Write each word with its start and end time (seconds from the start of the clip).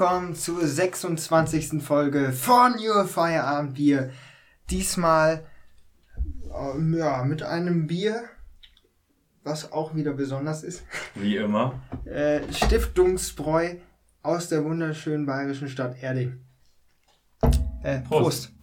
willkommen 0.00 0.34
zur 0.34 0.66
26. 0.66 1.82
Folge 1.82 2.32
von 2.32 2.76
Your 2.78 3.04
Feierabendbier. 3.04 4.10
Diesmal 4.70 5.44
äh, 6.50 6.96
ja, 6.96 7.22
mit 7.22 7.42
einem 7.42 7.86
Bier, 7.86 8.24
was 9.44 9.72
auch 9.72 9.94
wieder 9.94 10.14
besonders 10.14 10.62
ist. 10.62 10.84
Wie 11.16 11.36
immer. 11.36 11.82
Äh, 12.06 12.50
Stiftungsbräu 12.50 13.74
aus 14.22 14.48
der 14.48 14.64
wunderschönen 14.64 15.26
bayerischen 15.26 15.68
Stadt 15.68 16.02
Erding. 16.02 16.46
Äh, 17.82 18.00
Prost. 18.00 18.54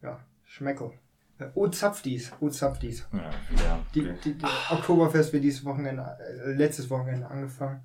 Ja, 0.00 0.18
Schmeckel. 0.46 0.92
Äh, 1.38 1.48
O 1.54 1.68
Zapfdies, 1.68 2.32
O 2.40 2.48
Zapfdies. 2.48 3.06
Ja, 3.12 3.18
ja. 3.18 3.86
Die, 3.94 4.10
die, 4.24 4.32
die 4.32 4.46
Oktoberfest 4.70 5.34
wird 5.34 5.44
dieses 5.44 5.62
Wochenende, 5.66 6.16
äh, 6.46 6.52
letztes 6.52 6.88
Wochenende 6.88 7.28
angefangen. 7.28 7.84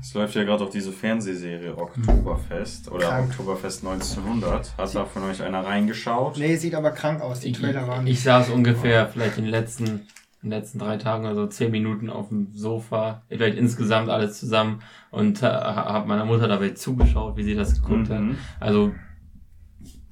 Es 0.00 0.12
läuft 0.12 0.34
ja 0.34 0.44
gerade 0.44 0.64
auch 0.64 0.70
diese 0.70 0.92
Fernsehserie 0.92 1.76
Oktoberfest 1.78 2.90
oder 2.90 3.06
Krank. 3.08 3.30
Oktoberfest 3.30 3.84
1900. 3.86 4.76
Hat 4.76 4.94
da 4.94 5.04
von 5.06 5.22
euch 5.24 5.42
einer 5.42 5.64
reingeschaut? 5.64 6.36
Nee, 6.38 6.56
sieht 6.56 6.74
aber 6.74 6.90
krank 6.90 7.22
aus. 7.22 7.40
Die 7.40 7.50
Ich, 7.50 7.58
Trailer 7.58 7.88
waren. 7.88 8.06
ich 8.06 8.22
saß 8.22 8.50
ungefähr 8.50 9.08
vielleicht 9.08 9.38
in 9.38 9.44
den 9.44 9.50
letzten, 9.50 9.86
in 9.86 10.00
den 10.42 10.50
letzten 10.50 10.78
drei 10.78 10.98
Tagen, 10.98 11.24
also 11.26 11.46
zehn 11.46 11.70
Minuten 11.70 12.10
auf 12.10 12.28
dem 12.28 12.48
Sofa, 12.52 13.22
vielleicht 13.28 13.56
insgesamt 13.56 14.10
alles 14.10 14.38
zusammen 14.38 14.80
und 15.10 15.42
äh, 15.42 15.46
habe 15.46 16.06
meiner 16.06 16.26
Mutter 16.26 16.48
dabei 16.48 16.70
zugeschaut, 16.70 17.36
wie 17.38 17.44
sie 17.44 17.54
das 17.54 17.80
geguckt 17.80 18.10
hat. 18.10 18.20
Mhm. 18.20 18.36
Also 18.60 18.92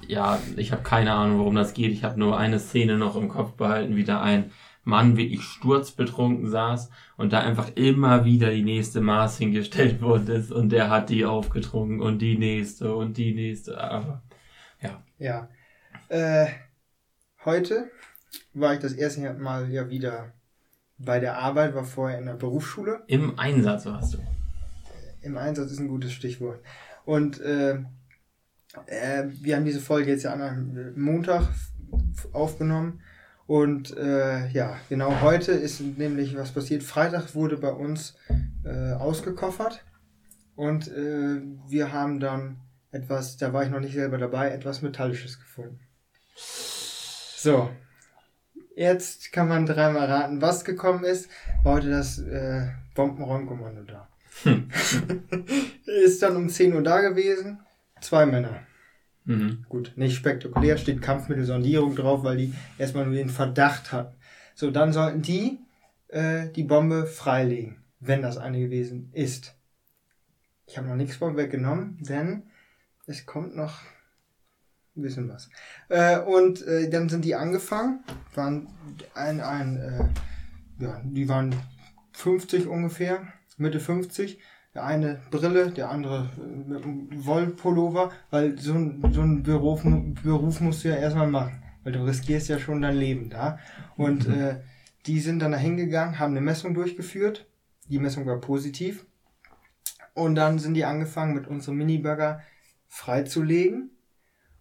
ja, 0.09 0.39
ich 0.57 0.73
habe 0.73 0.83
keine 0.83 1.13
Ahnung, 1.13 1.39
worum 1.39 1.55
das 1.55 1.75
geht. 1.75 1.93
Ich 1.93 2.03
habe 2.05 2.19
nur 2.19 2.39
eine 2.39 2.59
Szene 2.59 2.97
noch 2.97 3.15
im 3.17 3.29
Kopf 3.29 3.53
behalten, 3.53 3.95
wie 3.97 4.05
da 4.05 4.21
ein 4.23 4.51
Mann 4.85 5.17
wirklich 5.17 5.43
sturzbetrunken 5.43 6.51
saß 6.51 6.91
und 7.17 7.33
da 7.33 7.41
einfach 7.41 7.71
immer 7.77 8.25
wieder 8.25 8.51
die 8.51 8.65
nächste 8.65 9.01
Maß 9.01 9.39
hingestellt 9.39 10.01
worden 10.03 10.29
ist 10.29 10.51
und 10.51 10.71
der 10.71 10.91
hat 10.91 11.09
die 11.11 11.25
aufgetrunken 11.25 12.01
und 12.01 12.19
die 12.19 12.37
nächste 12.37 12.95
und 12.95 13.17
die 13.17 13.35
nächste. 13.35 13.81
Aber 13.81 14.23
Ja. 15.19 15.49
Äh, 16.09 16.49
heute 17.45 17.91
war 18.55 18.75
ich 18.75 18.81
das 18.81 18.93
erste 18.93 19.33
Mal 19.35 19.71
ja 19.71 19.89
wieder 19.89 20.33
bei 20.99 21.21
der 21.21 21.39
Arbeit, 21.39 21.75
war 21.75 21.85
vorher 21.85 22.19
in 22.19 22.27
der 22.27 22.35
Berufsschule. 22.35 23.03
im 23.07 23.39
Einsatz 23.39 23.87
warst 23.87 24.15
du. 24.15 24.19
Im 25.21 25.37
Einsatz 25.37 25.71
ist 25.71 25.79
ein 25.79 25.89
gutes 25.89 26.13
Stichwort. 26.13 26.61
Und 27.05 27.41
äh, 27.41 27.75
äh, 28.87 29.25
wir 29.29 29.57
haben 29.57 29.65
diese 29.65 29.81
Folge 29.81 30.11
jetzt 30.11 30.25
ja 30.25 30.33
an 30.33 30.43
einem 30.43 31.01
Montag 31.01 31.49
aufgenommen. 32.33 33.01
Und 33.53 33.95
äh, 33.99 34.49
ja, 34.49 34.79
genau 34.89 35.21
heute 35.21 35.53
ist 35.53 35.83
nämlich 35.83 36.35
was 36.39 36.53
passiert. 36.53 36.83
Freitag 36.83 37.35
wurde 37.35 37.59
bei 37.59 37.71
uns 37.71 38.17
äh, 38.65 38.93
ausgekoffert. 38.95 39.85
Und 40.57 40.89
äh, 40.89 41.43
wir 41.69 41.93
haben 41.93 42.19
dann 42.19 42.63
etwas, 42.93 43.37
da 43.37 43.53
war 43.53 43.63
ich 43.63 43.69
noch 43.69 43.81
nicht 43.81 43.93
selber 43.93 44.17
dabei, 44.17 44.53
etwas 44.53 44.81
Metallisches 44.81 45.39
gefunden. 45.39 45.81
So. 46.35 47.69
Jetzt 48.75 49.33
kann 49.33 49.49
man 49.49 49.67
dreimal 49.67 50.07
raten, 50.07 50.41
was 50.41 50.65
gekommen 50.65 51.05
ist. 51.05 51.29
War 51.63 51.75
heute 51.75 51.91
das 51.91 52.21
äh, 52.21 52.69
Bombenräumkommando 52.95 53.83
da. 53.83 54.09
ist 55.85 56.23
dann 56.23 56.37
um 56.37 56.49
10 56.49 56.73
Uhr 56.73 56.83
da 56.83 57.03
gewesen. 57.03 57.61
Zwei 58.01 58.25
Männer. 58.25 58.67
Mhm. 59.25 59.65
Gut, 59.69 59.93
nicht 59.97 60.17
spektakulär, 60.17 60.77
steht 60.77 61.01
Kampfmittelsondierung 61.01 61.95
drauf, 61.95 62.25
weil 62.25 62.37
die 62.37 62.55
erstmal 62.79 63.07
nur 63.07 63.15
den 63.15 63.29
Verdacht 63.29 63.93
hatten. 63.93 64.17
So, 64.55 64.71
dann 64.71 64.93
sollten 64.93 65.23
die 65.23 65.59
äh, 66.09 66.49
die 66.49 66.65
Bombe 66.65 67.07
freilegen, 67.07 67.77
wenn 68.01 68.23
das 68.23 68.37
eine 68.37 68.61
gewesen 68.61 69.11
ist. 69.13 69.55
Ich 70.67 70.77
habe 70.77 70.89
noch 70.89 70.97
nichts 70.97 71.17
vorweggenommen, 71.17 71.99
denn 72.01 72.45
es 73.07 73.27
kommt 73.27 73.57
noch 73.57 73.81
ein 74.97 75.03
bisschen 75.03 75.29
was. 75.29 75.49
Äh, 75.89 76.19
und 76.19 76.67
äh, 76.67 76.91
dann 76.91 77.09
sind 77.09 77.25
die 77.25 77.35
angefangen, 77.35 78.05
waren 78.35 78.69
ein, 79.15 79.41
ein 79.41 79.77
äh, 79.77 80.83
ja, 80.83 81.01
die 81.05 81.29
waren 81.29 81.55
50 82.13 82.67
ungefähr, 82.67 83.27
Mitte 83.57 83.81
50. 83.81 84.39
Der 84.75 84.85
eine 84.85 85.21
Brille, 85.31 85.71
der 85.71 85.91
andere 85.91 86.31
äh, 86.39 86.69
mit 86.69 86.83
einem 86.83 87.27
Wollpullover, 87.27 88.11
weil 88.31 88.59
so 88.59 88.75
ein, 88.75 89.03
so 89.13 89.21
ein 89.21 89.43
Beruf, 89.43 89.83
Beruf 90.23 90.61
musst 90.61 90.85
du 90.85 90.89
ja 90.89 90.97
erstmal 90.97 91.29
machen, 91.29 91.63
weil 91.85 91.93
du 91.93 92.05
riskierst 92.05 92.49
ja 92.49 92.59
schon 92.59 92.81
dein 92.81 92.97
Leben 92.97 93.29
da. 93.29 93.59
Und 93.97 94.27
äh, 94.29 94.61
die 95.07 95.21
sind 95.21 95.41
dann 95.41 95.53
da 95.53 95.59
hingegangen, 95.59 96.19
haben 96.19 96.33
eine 96.33 96.41
Messung 96.41 96.75
durchgeführt. 96.75 97.47
Die 97.89 97.99
Messung 97.99 98.25
war 98.27 98.41
positiv. 98.41 99.05
Und 100.15 100.37
dann 100.37 100.59
sind 100.59 100.75
die 100.75 100.85
angefangen, 100.85 101.35
mit 101.35 101.47
unserem 101.47 101.79
Mini-Burger 101.79 102.43
freizulegen. 102.89 103.91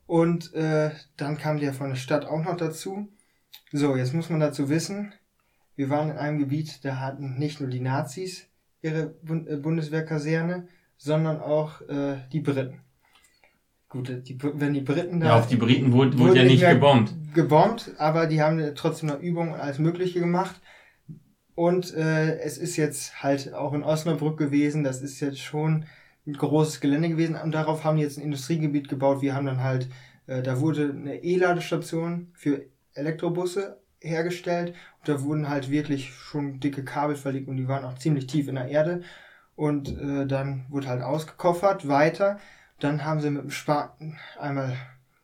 Und 0.07 0.53
äh, 0.53 0.91
dann 1.15 1.37
kam 1.37 1.59
der 1.59 1.73
von 1.73 1.89
der 1.89 1.95
Stadt 1.95 2.25
auch 2.25 2.43
noch 2.43 2.57
dazu. 2.57 3.07
So, 3.71 3.95
jetzt 3.95 4.13
muss 4.13 4.29
man 4.29 4.41
dazu 4.41 4.67
wissen, 4.67 5.13
wir 5.75 5.89
waren 5.89 6.11
in 6.11 6.17
einem 6.17 6.39
Gebiet, 6.39 6.83
da 6.83 6.99
hatten 6.99 7.37
nicht 7.39 7.61
nur 7.61 7.69
die 7.69 7.79
Nazis 7.79 8.50
ihre 8.81 9.13
äh, 9.27 9.57
Bundeswehrkaserne, 9.57 10.67
sondern 10.97 11.39
auch 11.39 11.81
äh, 11.81 12.17
die 12.31 12.41
Briten. 12.41 12.81
Gut, 13.89 14.09
äh, 14.09 14.21
die, 14.21 14.37
wenn 14.41 14.73
die 14.73 14.81
Briten 14.81 15.19
da 15.19 15.27
Ja, 15.27 15.39
auf 15.39 15.47
die 15.47 15.57
Briten 15.57 15.91
wurde, 15.91 16.17
wurde 16.17 16.29
Wurden 16.29 16.37
ja 16.37 16.43
nicht 16.43 16.67
gebombt. 16.67 17.13
gebombt, 17.33 17.91
aber 17.97 18.27
die 18.27 18.41
haben 18.41 18.73
trotzdem 18.75 19.09
noch 19.09 19.19
Übungen 19.19 19.53
und 19.53 19.59
alles 19.59 19.79
Mögliche 19.79 20.19
gemacht. 20.19 20.59
Und 21.55 21.93
äh, 21.93 22.39
es 22.39 22.57
ist 22.57 22.77
jetzt 22.77 23.21
halt 23.23 23.53
auch 23.53 23.73
in 23.73 23.83
Osnabrück 23.83 24.37
gewesen, 24.37 24.83
das 24.83 25.01
ist 25.01 25.19
jetzt 25.19 25.39
schon 25.39 25.85
ein 26.25 26.33
großes 26.33 26.79
Gelände 26.79 27.09
gewesen 27.09 27.35
und 27.35 27.51
darauf 27.51 27.83
haben 27.83 27.97
die 27.97 28.03
jetzt 28.03 28.17
ein 28.17 28.23
Industriegebiet 28.23 28.87
gebaut. 28.87 29.21
Wir 29.21 29.35
haben 29.35 29.45
dann 29.47 29.61
halt, 29.61 29.89
äh, 30.27 30.41
da 30.41 30.61
wurde 30.61 30.91
eine 30.95 31.23
E-Ladestation 31.23 32.29
für 32.33 32.63
Elektrobusse 32.93 33.80
hergestellt 34.01 34.75
und 34.99 35.09
da 35.09 35.21
wurden 35.21 35.49
halt 35.49 35.71
wirklich 35.71 36.13
schon 36.13 36.59
dicke 36.59 36.83
Kabel 36.83 37.15
verlegt 37.15 37.47
und 37.47 37.57
die 37.57 37.67
waren 37.67 37.85
auch 37.85 37.97
ziemlich 37.97 38.27
tief 38.27 38.47
in 38.47 38.55
der 38.55 38.67
Erde. 38.67 39.01
Und 39.55 39.89
äh, 39.89 40.25
dann 40.25 40.65
wurde 40.69 40.87
halt 40.87 41.01
ausgekoffert, 41.01 41.87
weiter. 41.87 42.39
Dann 42.79 43.05
haben 43.05 43.21
sie 43.21 43.29
mit 43.29 43.43
dem 43.43 43.51
Spaten 43.51 44.17
einmal 44.39 44.75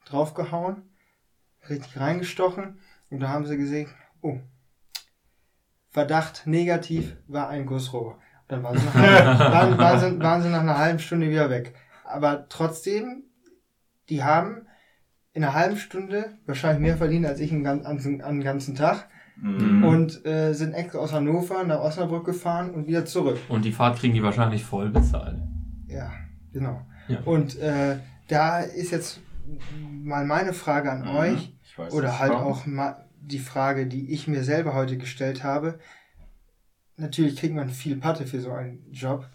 draufgehauen 0.05 0.83
richtig 1.69 1.99
reingestochen 1.99 2.79
und 3.09 3.19
da 3.19 3.29
haben 3.29 3.45
sie 3.45 3.57
gesehen, 3.57 3.89
oh, 4.21 4.39
Verdacht 5.89 6.45
negativ 6.45 7.15
war 7.27 7.49
ein 7.49 7.65
Gussrohr. 7.65 8.19
Dann 8.47 8.63
waren 8.63 8.77
sie, 8.77 8.85
nach 8.85 8.95
waren, 8.95 9.77
waren, 9.77 9.99
sie, 9.99 10.19
waren 10.19 10.41
sie 10.43 10.49
nach 10.49 10.61
einer 10.61 10.77
halben 10.77 10.99
Stunde 10.99 11.29
wieder 11.29 11.49
weg. 11.49 11.73
Aber 12.03 12.47
trotzdem, 12.49 13.23
die 14.09 14.23
haben 14.23 14.66
in 15.37 15.43
einer 15.43 15.53
halben 15.53 15.77
Stunde 15.77 16.31
wahrscheinlich 16.47 16.81
mehr 16.81 16.97
verdient 16.97 17.25
als 17.27 17.39
ich 17.39 17.51
einen, 17.51 17.63
gan- 17.63 17.85
an, 17.85 17.99
an 17.99 18.21
einen 18.21 18.43
ganzen 18.43 18.73
Tag 18.75 19.07
Mhm. 19.39 19.83
und 19.83 20.25
äh, 20.25 20.53
sind 20.53 20.73
extra 20.73 20.97
aus 20.97 21.13
Hannover 21.13 21.63
nach 21.63 21.79
Osnabrück 21.79 22.25
gefahren 22.25 22.71
und 22.71 22.87
wieder 22.87 23.05
zurück. 23.05 23.37
Und 23.49 23.65
die 23.65 23.71
Fahrt 23.71 23.99
kriegen 23.99 24.15
die 24.15 24.23
wahrscheinlich 24.23 24.63
voll 24.65 24.89
bezahlt. 24.89 25.37
Ja, 25.87 26.11
genau. 26.51 26.81
Ja. 27.07 27.19
Und 27.23 27.55
äh, 27.59 27.97
da 28.29 28.61
ist 28.61 28.89
jetzt 28.89 29.19
mal 30.03 30.25
meine 30.25 30.53
Frage 30.53 30.91
an 30.91 31.01
Mhm. 31.03 31.15
euch. 31.15 31.55
Weiß, 31.75 31.93
Oder 31.93 32.17
halt 32.17 32.31
kommt. 32.33 32.45
auch 32.45 32.65
mal 32.65 33.05
die 33.21 33.37
Frage, 33.37 33.85
die 33.85 34.11
ich 34.11 34.27
mir 34.27 34.43
selber 34.43 34.73
heute 34.73 34.97
gestellt 34.97 35.43
habe. 35.43 35.77
Natürlich 36.95 37.35
kriegt 37.35 37.53
man 37.53 37.69
viel 37.69 37.97
Patte 37.97 38.25
für 38.25 38.41
so 38.41 38.51
einen 38.51 38.91
Job. 38.91 39.27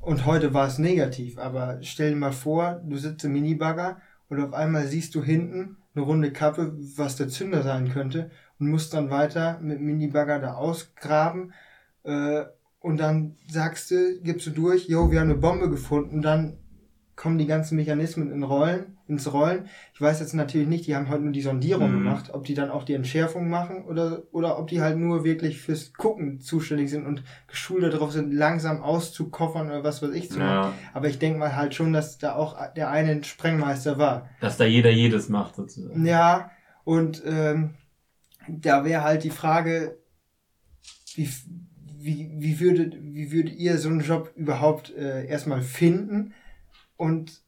Und 0.00 0.26
heute 0.26 0.52
war 0.52 0.66
es 0.66 0.76
negativ, 0.78 1.38
aber 1.38 1.78
stell 1.80 2.10
dir 2.10 2.16
mal 2.16 2.32
vor, 2.32 2.82
du 2.84 2.98
sitzt 2.98 3.24
im 3.24 3.32
Minibagger 3.32 4.02
und 4.30 4.40
auf 4.40 4.54
einmal 4.54 4.86
siehst 4.86 5.14
du 5.14 5.22
hinten 5.22 5.76
eine 5.94 6.04
runde 6.04 6.32
Kappe, 6.32 6.72
was 6.96 7.16
der 7.16 7.28
Zünder 7.28 7.62
sein 7.62 7.90
könnte 7.90 8.30
und 8.58 8.70
musst 8.70 8.94
dann 8.94 9.10
weiter 9.10 9.58
mit 9.60 9.80
Minibagger 9.80 10.38
da 10.38 10.54
ausgraben 10.54 11.52
äh, 12.04 12.44
und 12.78 12.98
dann 12.98 13.36
sagst 13.50 13.90
du, 13.90 14.20
gibst 14.22 14.46
du 14.46 14.50
durch, 14.50 14.88
jo, 14.88 15.10
wir 15.10 15.20
haben 15.20 15.30
eine 15.30 15.38
Bombe 15.38 15.68
gefunden 15.68 16.16
und 16.16 16.22
dann 16.22 16.56
kommen 17.16 17.36
die 17.36 17.46
ganzen 17.46 17.76
Mechanismen 17.76 18.32
in 18.32 18.42
Rollen, 18.42 18.96
ins 19.10 19.30
Rollen. 19.32 19.68
Ich 19.92 20.00
weiß 20.00 20.20
jetzt 20.20 20.32
natürlich 20.32 20.68
nicht, 20.68 20.86
die 20.86 20.96
haben 20.96 21.08
heute 21.10 21.22
nur 21.24 21.32
die 21.32 21.42
Sondierung 21.42 21.90
Mhm. 21.90 21.98
gemacht, 22.04 22.30
ob 22.32 22.44
die 22.44 22.54
dann 22.54 22.70
auch 22.70 22.84
die 22.84 22.94
Entschärfung 22.94 23.50
machen 23.50 23.84
oder, 23.84 24.22
oder 24.32 24.58
ob 24.58 24.68
die 24.68 24.80
halt 24.80 24.96
nur 24.96 25.24
wirklich 25.24 25.60
fürs 25.60 25.92
Gucken 25.92 26.40
zuständig 26.40 26.88
sind 26.90 27.04
und 27.06 27.22
geschult 27.48 27.82
darauf 27.82 28.12
sind, 28.12 28.32
langsam 28.32 28.82
auszukoffern 28.82 29.66
oder 29.66 29.84
was 29.84 30.00
weiß 30.02 30.10
ich 30.12 30.30
zu 30.30 30.38
machen. 30.38 30.72
Ja, 30.72 30.74
Aber 30.94 31.08
ich 31.08 31.18
denke 31.18 31.38
mal 31.38 31.54
halt 31.56 31.74
schon, 31.74 31.92
dass 31.92 32.16
da 32.18 32.34
auch 32.36 32.56
der 32.74 32.90
eine 32.90 33.10
ein 33.10 33.24
Sprengmeister 33.24 33.98
war. 33.98 34.28
Dass 34.40 34.56
da 34.56 34.64
jeder 34.64 34.90
jedes 34.90 35.28
macht, 35.28 35.56
sozusagen. 35.56 36.06
Ja, 36.06 36.50
und 36.84 37.22
ähm, 37.26 37.74
da 38.48 38.84
wäre 38.84 39.04
halt 39.04 39.24
die 39.24 39.30
Frage, 39.30 39.98
wie, 41.14 41.28
wie, 41.98 42.30
wie, 42.38 42.60
würdet, 42.60 42.96
wie 43.00 43.30
würdet 43.32 43.54
ihr 43.56 43.76
so 43.78 43.88
einen 43.88 44.00
Job 44.00 44.32
überhaupt 44.36 44.94
äh, 44.96 45.26
erstmal 45.26 45.60
finden? 45.62 46.32
Und 46.96 47.42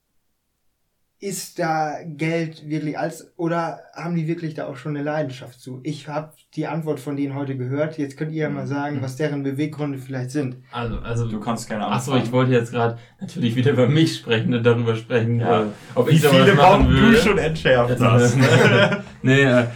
ist 1.22 1.60
da 1.60 1.94
Geld 2.04 2.68
wirklich 2.68 2.98
als 2.98 3.32
oder 3.36 3.78
haben 3.94 4.16
die 4.16 4.26
wirklich 4.26 4.54
da 4.54 4.66
auch 4.66 4.76
schon 4.76 4.96
eine 4.96 5.04
Leidenschaft 5.04 5.60
zu? 5.60 5.78
Ich 5.84 6.08
habe 6.08 6.32
die 6.56 6.66
Antwort 6.66 6.98
von 6.98 7.16
denen 7.16 7.36
heute 7.36 7.56
gehört. 7.56 7.96
Jetzt 7.96 8.16
könnt 8.16 8.32
ihr 8.32 8.42
ja 8.42 8.50
mal 8.50 8.66
sagen, 8.66 8.98
was 9.02 9.14
deren 9.14 9.44
Beweggründe 9.44 9.98
vielleicht 9.98 10.32
sind. 10.32 10.56
Also, 10.72 10.98
also 10.98 11.28
Du 11.28 11.38
kannst 11.38 11.68
gerne 11.68 11.86
Achso, 11.86 12.10
anfangen. 12.10 12.24
ich 12.26 12.32
wollte 12.32 12.50
jetzt 12.52 12.72
gerade 12.72 12.98
natürlich 13.20 13.54
wieder 13.54 13.70
über 13.70 13.86
mich 13.88 14.16
sprechen 14.16 14.52
und 14.52 14.64
darüber 14.64 14.96
sprechen, 14.96 15.38
Ja. 15.38 15.66
ob 15.94 16.08
Wie 16.10 16.16
ich 16.16 16.26
viele 16.26 16.54
machen 16.54 16.86
Bomben 16.86 16.92
würde. 17.00 17.12
du 17.12 17.22
schon 17.22 17.38
entschärft 17.38 18.00
hast. 18.00 18.36
nee, 19.22 19.42
äh, 19.44 19.66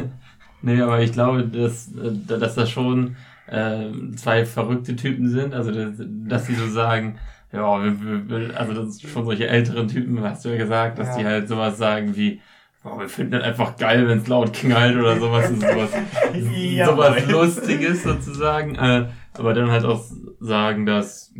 nee, 0.62 0.80
aber 0.80 1.00
ich 1.00 1.10
glaube, 1.12 1.44
dass, 1.48 1.88
äh, 1.88 2.12
dass 2.38 2.54
das 2.54 2.70
schon 2.70 3.16
äh, 3.48 3.86
zwei 4.14 4.46
verrückte 4.46 4.94
Typen 4.94 5.28
sind. 5.28 5.54
Also, 5.54 5.72
dass, 5.72 5.94
dass 5.98 6.46
die 6.46 6.54
so 6.54 6.68
sagen, 6.68 7.18
ja, 7.54 7.82
wir, 7.84 8.00
wir, 8.02 8.28
wir- 8.48 8.58
also 8.60 8.72
das 8.74 8.88
ist 8.96 9.08
schon 9.08 9.24
solche 9.24 9.46
älteren 9.46 9.88
Typen, 9.88 10.20
hast 10.22 10.44
du 10.44 10.48
ja 10.50 10.56
gesagt, 10.56 10.98
dass 10.98 11.08
Ja. 11.08 11.18
die 11.18 11.24
halt 11.26 11.48
sowas 11.48 11.78
sagen 11.78 12.16
wie, 12.16 12.40
boah, 12.82 12.98
wir 13.00 13.08
finden 13.08 13.32
das 13.32 13.42
einfach 13.44 13.76
geil, 13.76 14.06
wenn 14.08 14.18
es 14.18 14.26
laut 14.28 14.52
knallt 14.52 14.96
oder 14.96 15.18
sowas. 15.18 15.48
Und 15.50 15.60
sowas 15.60 15.90
Ja, 16.54 16.86
sowas. 16.86 17.26
Lustiges 17.28 18.02
sozusagen. 18.02 18.74
Äh, 18.74 19.06
aber 19.34 19.54
dann 19.54 19.70
halt 19.70 19.84
auch 19.84 20.02
sagen, 20.40 20.84
dass, 20.86 21.32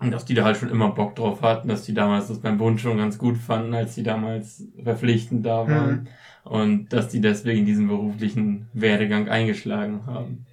dass 0.00 0.24
die 0.24 0.34
da 0.34 0.44
halt 0.44 0.56
schon 0.56 0.70
immer 0.70 0.90
Bock 0.90 1.14
drauf 1.16 1.42
hatten, 1.42 1.68
dass 1.68 1.84
die 1.84 1.94
damals 1.94 2.28
das 2.28 2.40
beim 2.40 2.58
Bund 2.58 2.80
schon 2.80 2.96
ganz 2.98 3.16
gut 3.18 3.38
fanden, 3.38 3.72
als 3.74 3.94
die 3.94 4.02
damals 4.02 4.66
verpflichtend 4.82 5.46
da 5.46 5.66
waren. 5.68 6.08
Und 6.44 6.92
dass 6.92 7.08
die 7.08 7.20
deswegen 7.22 7.64
diesen 7.64 7.88
beruflichen 7.88 8.68
Werdegang 8.74 9.28
eingeschlagen 9.28 10.06
haben. 10.06 10.44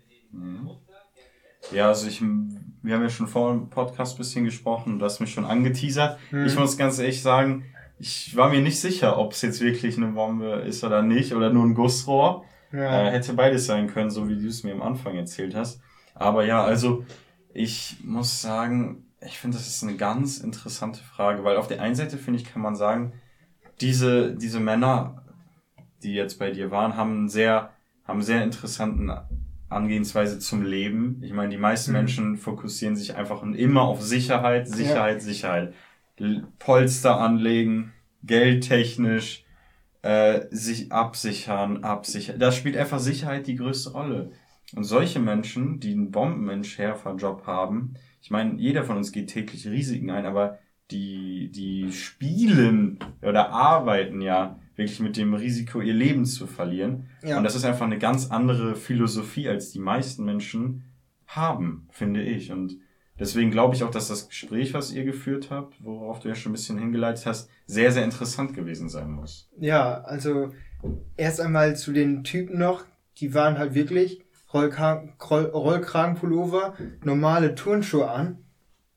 Ja, 1.72 1.88
also 1.88 2.08
ich, 2.08 2.22
wir 2.22 2.96
haben 2.96 3.02
ja 3.02 3.10
schon 3.10 3.28
vor 3.28 3.52
dem 3.52 3.70
Podcast 3.70 4.16
ein 4.16 4.18
bisschen 4.18 4.46
gesprochen, 4.46 5.00
du 5.00 5.06
hast 5.06 5.20
mich 5.20 5.34
schon 5.34 5.46
angeteasert. 5.46 6.20
Hm. 6.30 6.46
Ich 6.46 6.58
muss 6.58 6.78
ganz 6.78 7.00
ehrlich 7.00 7.22
sagen, 7.22 7.66
ich 8.00 8.36
war 8.36 8.50
mir 8.50 8.62
nicht 8.62 8.80
sicher, 8.80 9.18
ob 9.18 9.34
es 9.34 9.42
jetzt 9.42 9.62
wirklich 9.62 9.98
eine 9.98 10.08
Bombe 10.08 10.64
ist 10.68 10.84
oder 10.84 11.02
nicht, 11.02 11.34
oder 11.34 11.52
nur 11.52 11.66
ein 11.66 11.76
Gussrohr. 11.76 12.46
Ja. 12.72 13.08
Äh, 13.08 13.12
hätte 13.12 13.34
beides 13.34 13.66
sein 13.66 13.88
können, 13.88 14.10
so 14.10 14.28
wie 14.28 14.36
du 14.36 14.48
es 14.48 14.64
mir 14.64 14.74
am 14.74 14.82
Anfang 14.82 15.16
erzählt 15.16 15.56
hast. 15.56 15.82
Aber 16.16 16.46
ja, 16.46 16.64
also 16.64 17.06
ich 17.54 17.98
muss 18.04 18.42
sagen, 18.42 19.06
ich 19.26 19.38
finde, 19.38 19.58
das 19.58 19.68
ist 19.68 19.84
eine 19.84 19.96
ganz 19.96 20.40
interessante 20.40 21.02
Frage, 21.04 21.44
weil 21.44 21.58
auf 21.58 21.68
der 21.68 21.82
einen 21.82 21.96
Seite, 21.96 22.18
finde 22.18 22.40
ich, 22.40 22.52
kann 22.52 22.62
man 22.62 22.76
sagen, 22.76 23.14
diese, 23.82 24.36
diese 24.36 24.60
Männer, 24.60 25.24
die 26.04 26.14
jetzt 26.14 26.40
bei 26.40 26.52
dir 26.52 26.72
waren, 26.72 26.96
haben 26.96 27.12
einen 27.12 27.30
sehr, 27.30 27.72
haben 28.04 28.20
einen 28.20 28.24
sehr 28.24 28.44
interessanten 28.44 29.12
Angehensweise 29.72 30.40
zum 30.40 30.64
Leben. 30.64 31.22
Ich 31.24 31.34
meine, 31.34 31.50
die 31.50 31.58
meisten 31.58 31.92
Mhm. 31.92 31.98
Menschen 31.98 32.38
fokussieren 32.38 32.96
sich 32.96 33.16
einfach 33.16 33.44
immer 33.44 33.82
auf 33.84 34.02
Sicherheit, 34.02 34.68
Sicherheit, 34.68 35.22
Sicherheit. 35.22 35.74
L- 36.18 36.48
Polster 36.60 37.20
anlegen, 37.20 37.94
geldtechnisch, 38.24 39.44
äh, 40.04 40.42
sich 40.52 40.92
absichern, 40.92 41.84
absichern. 41.84 42.40
Da 42.40 42.52
spielt 42.52 42.78
einfach 42.78 43.00
Sicherheit 43.00 43.48
die 43.48 43.56
größte 43.56 43.92
Rolle. 43.94 44.32
Und 44.76 44.84
solche 44.86 45.20
Menschen, 45.20 45.80
die 45.80 45.94
einen 45.94 46.12
Bombenentschärfer-Job 46.12 47.46
haben, 47.48 47.96
ich 48.22 48.32
meine, 48.32 48.56
jeder 48.60 48.84
von 48.84 48.98
uns 48.98 49.12
geht 49.12 49.30
täglich 49.30 49.68
Risiken 49.68 50.10
ein, 50.12 50.26
aber 50.26 50.60
die, 50.92 51.52
die 51.52 51.92
spielen 51.92 53.00
oder 53.22 53.50
arbeiten 53.52 54.22
ja 54.22 54.60
wirklich 54.76 55.00
mit 55.00 55.18
dem 55.18 55.34
Risiko, 55.34 55.82
ihr 55.82 55.94
Leben 55.94 56.26
zu 56.26 56.48
verlieren. 56.48 57.08
Ja. 57.24 57.38
Und 57.38 57.44
das 57.44 57.56
ist 57.56 57.66
einfach 57.66 57.86
eine 57.86 58.00
ganz 58.00 58.32
andere 58.32 58.76
Philosophie, 58.76 59.48
als 59.48 59.72
die 59.72 59.80
meisten 59.80 60.24
Menschen 60.26 60.84
haben, 61.28 61.88
finde 61.92 62.22
ich. 62.22 62.52
Und 62.52 62.78
deswegen 63.20 63.52
glaube 63.52 63.76
ich 63.76 63.84
auch, 63.84 63.92
dass 63.92 64.08
das 64.08 64.30
Gespräch, 64.30 64.74
was 64.74 64.92
ihr 64.92 65.04
geführt 65.04 65.50
habt, 65.50 65.84
worauf 65.84 66.20
du 66.20 66.30
ja 66.30 66.36
schon 66.36 66.52
ein 66.52 66.54
bisschen 66.54 66.78
hingeleitet 66.78 67.26
hast, 67.26 67.50
sehr, 67.66 67.92
sehr 67.92 68.04
interessant 68.04 68.54
gewesen 68.54 68.90
sein 68.90 69.12
muss. 69.12 69.50
Ja, 69.58 70.02
also 70.02 70.50
erst 71.18 71.42
einmal 71.42 71.76
zu 71.76 71.92
den 71.94 72.24
Typen 72.24 72.58
noch, 72.58 72.86
die 73.18 73.34
waren 73.34 73.58
halt 73.58 73.74
wirklich 73.74 74.26
Rollkragen, 74.54 75.14
Roll, 75.30 75.46
Rollkragenpullover, 75.46 76.76
normale 77.04 77.56
Turnschuhe 77.56 78.10
an, 78.10 78.41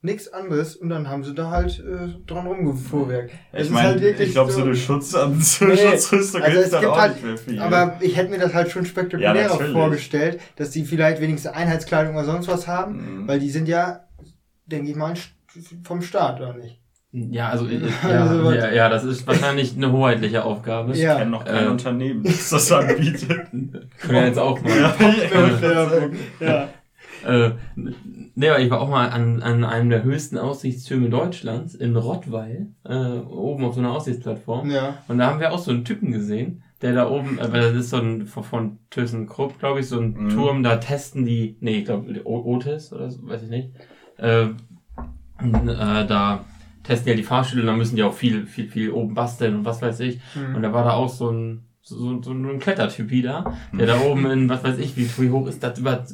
nichts 0.05 0.33
anderes 0.33 0.77
und 0.77 0.91
dann 0.91 1.09
haben 1.09 1.25
sie 1.25 1.35
da 1.35 1.51
halt 1.51 1.81
äh, 1.81 2.09
dran 2.27 2.47
rumgefuhrwerk. 2.47 3.31
Ich 3.53 3.71
meine, 3.71 3.97
ich 4.07 4.33
glaube, 4.33 4.53
so 4.53 4.63
eine 4.63 4.77
Schutz 4.77 5.15
an 5.15 5.41
so 5.41 5.65
Nee, 5.65 5.77
Schutzrüstung 5.77 6.43
also 6.43 6.59
ist 6.59 6.65
es 6.67 6.71
dann 6.73 6.81
gibt 6.83 6.93
auch 6.93 6.99
halt- 6.99 7.15
nicht 7.15 7.25
mehr 7.25 7.37
viel. 7.39 7.61
Aber 7.61 7.97
ich 8.01 8.17
hätte 8.17 8.31
mir 8.31 8.39
das 8.39 8.53
halt 8.55 8.71
schon 8.71 8.85
spektakulärer 8.85 9.37
Ja, 9.37 9.49
vorgestellt, 9.73 10.41
dass 10.57 10.71
die 10.71 10.85
vielleicht 10.85 11.21
wenigstens 11.21 11.53
Einheitskleidung 11.53 12.15
oder 12.15 12.25
sonst 12.27 12.49
was 12.49 12.67
haben, 12.69 13.23
Mhm. 13.23 13.29
weil 13.29 13.39
die 13.41 13.51
sind 13.51 13.67
ja, 13.67 14.05
denke 14.67 14.91
ich 14.91 14.97
mal, 14.97 15.15
vom 15.85 16.03
Staat, 16.03 16.41
oder 16.41 16.55
nicht? 16.55 16.81
Ja, 17.13 17.49
also, 17.49 17.67
äh, 17.69 17.81
Also, 18.03 18.51
ja, 18.53 18.67
ja, 18.67 18.73
ja, 18.73 18.89
das 18.89 19.05
ist 19.05 19.27
wahrscheinlich 19.27 19.77
eine 19.77 19.91
hoheitliche 19.93 20.45
Aufgabe. 20.45 20.93
ich 20.93 20.99
ja. 20.99 21.17
kenne 21.17 21.31
noch 21.31 21.45
kein 21.45 21.65
äh, 21.67 21.69
Unternehmen, 21.69 22.23
das 22.25 22.51
das 22.51 22.71
anbietet. 22.73 23.29
Können 23.51 23.81
wir 24.11 24.27
jetzt 24.27 24.39
auch 24.39 24.61
mal. 24.61 26.11
ja. 26.41 26.69
Äh, 27.27 27.53
ne, 28.35 28.51
aber 28.51 28.61
ich 28.61 28.71
war 28.71 28.81
auch 28.81 28.89
mal 28.89 29.09
an, 29.09 29.43
an 29.43 29.65
einem 29.65 29.91
der 29.91 30.03
höchsten 30.03 30.39
Aussichtstürme 30.39 31.11
Deutschlands 31.11 31.75
in 31.75 31.97
Rottweil, 31.97 32.69
äh, 32.85 33.19
oben 33.19 33.65
auf 33.65 33.75
so 33.75 33.81
einer 33.81 33.93
Aussichtsplattform. 33.93 34.71
Ja. 34.71 34.99
Und 35.09 35.19
da 35.19 35.27
haben 35.31 35.41
wir 35.41 35.53
auch 35.53 35.59
so 35.59 35.71
einen 35.71 35.85
Typen 35.85 36.13
gesehen, 36.13 36.63
der 36.83 36.93
da 36.95 37.09
oben, 37.09 37.39
äh, 37.39 37.53
weil 37.53 37.61
das 37.63 37.75
ist 37.75 37.91
so 37.91 37.99
ein 37.99 38.27
von, 38.27 38.45
von 38.45 38.79
ThyssenKrupp, 38.91 39.59
glaube 39.59 39.81
ich, 39.81 39.89
so 39.89 39.99
ein 39.99 40.15
Mhm. 40.15 40.29
Turm, 40.31 40.63
da 40.63 40.77
testen 40.77 41.25
die, 41.25 41.57
nee, 41.61 41.79
ich 41.79 41.85
glaube 41.85 42.25
Otis 42.25 42.93
oder 42.93 43.11
so, 43.11 43.27
weiß 43.27 43.43
ich 43.45 43.51
nicht. 43.51 43.71
Äh, 44.19 44.45
äh, 44.45 46.07
da 46.07 46.45
testen 46.83 47.09
ja 47.09 47.17
die 47.17 47.23
Fahrstühle 47.23 47.63
und 47.63 47.69
da 47.69 47.77
müssen 47.77 47.97
die 47.97 48.03
auch 48.03 48.13
viel, 48.13 48.47
viel, 48.47 48.69
viel 48.69 48.91
oben 48.91 49.15
basteln 49.15 49.57
und 49.57 49.65
was 49.65 49.81
weiß 49.83 50.01
ich. 50.01 50.21
Hm. 50.35 50.55
Und 50.55 50.63
da 50.63 50.73
war 50.73 50.85
da 50.85 50.93
auch 50.93 51.09
so 51.09 51.31
ein, 51.31 51.65
so, 51.81 52.23
so 52.23 52.33
ein 52.33 52.59
Klettertypi 52.59 53.23
da, 53.23 53.55
der 53.73 53.87
da 53.87 54.01
oben 54.01 54.27
in, 54.31 54.49
was 54.49 54.63
weiß 54.65 54.79
ich, 54.79 54.97
wie, 54.97 55.09
wie 55.23 55.31
hoch 55.31 55.47
ist 55.47 55.63
das, 55.63 55.79
über, 55.79 56.05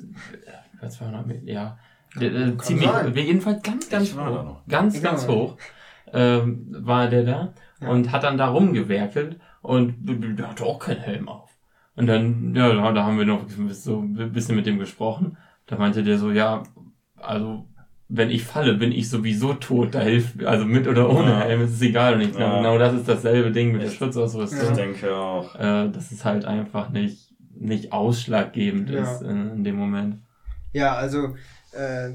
über 0.78 0.88
200 0.88 1.26
Meter, 1.26 1.46
ja. 1.50 1.78
Der, 2.18 2.30
der, 2.30 2.46
Kann 2.48 2.60
ziemlich, 2.60 2.88
sein. 2.88 3.14
jedenfalls 3.14 3.62
ganz, 3.62 3.88
ganz 3.88 4.14
hoch. 4.16 4.56
Ganz, 4.68 4.96
Ich 4.96 5.02
ganz 5.02 5.28
hoch. 5.28 5.56
Ähm, 6.12 6.66
war 6.80 7.08
der 7.08 7.22
da 7.24 7.52
Ja. 7.80 7.88
und 7.88 8.10
hat 8.10 8.24
dann 8.24 8.36
da 8.36 8.48
rumgewerkelt 8.48 9.38
und 9.62 9.94
der 10.00 10.48
hatte 10.48 10.64
auch 10.64 10.78
keinen 10.80 11.00
Helm 11.00 11.28
auf. 11.28 11.50
Und 11.94 12.06
dann, 12.06 12.54
ja, 12.54 12.72
da 12.92 13.04
haben 13.04 13.18
wir 13.18 13.26
noch 13.26 13.44
so 13.70 14.00
ein 14.00 14.32
bisschen 14.32 14.56
mit 14.56 14.66
dem 14.66 14.78
gesprochen. 14.78 15.36
Da 15.66 15.76
meinte 15.76 16.02
der 16.02 16.18
so, 16.18 16.30
ja, 16.32 16.62
also, 17.16 17.66
wenn 18.08 18.30
ich 18.30 18.42
falle, 18.42 18.74
bin 18.74 18.90
ich 18.90 19.08
sowieso 19.08 19.52
tot, 19.54 19.94
da 19.94 20.00
hilft, 20.00 20.42
also 20.44 20.64
mit 20.64 20.88
oder 20.88 21.08
ohne 21.10 21.30
Ja. 21.30 21.40
Helm, 21.42 21.62
ist 21.62 21.74
es 21.74 21.82
egal. 21.82 22.14
Und 22.14 22.22
ich 22.22 22.32
glaube, 22.32 22.54
Ja. 22.54 22.56
genau 22.58 22.78
das 22.78 22.94
ist 22.94 23.08
dasselbe 23.08 23.52
Ding 23.52 23.70
mit 23.72 23.82
der 23.82 23.90
Schutzausrüstung 23.90 24.70
Ich 24.70 24.76
denke 24.76 25.14
auch. 25.14 25.54
äh, 25.54 25.88
dass 25.90 26.10
es 26.10 26.24
halt 26.24 26.44
einfach 26.44 26.88
nicht, 26.90 27.32
nicht 27.54 27.92
ausschlaggebend 27.92 28.90
Ja. 28.90 29.02
ist 29.02 29.22
in, 29.22 29.50
in 29.56 29.64
dem 29.64 29.76
Moment. 29.76 30.16
Ja, 30.72 30.94
also 30.94 31.34
äh, 31.72 32.10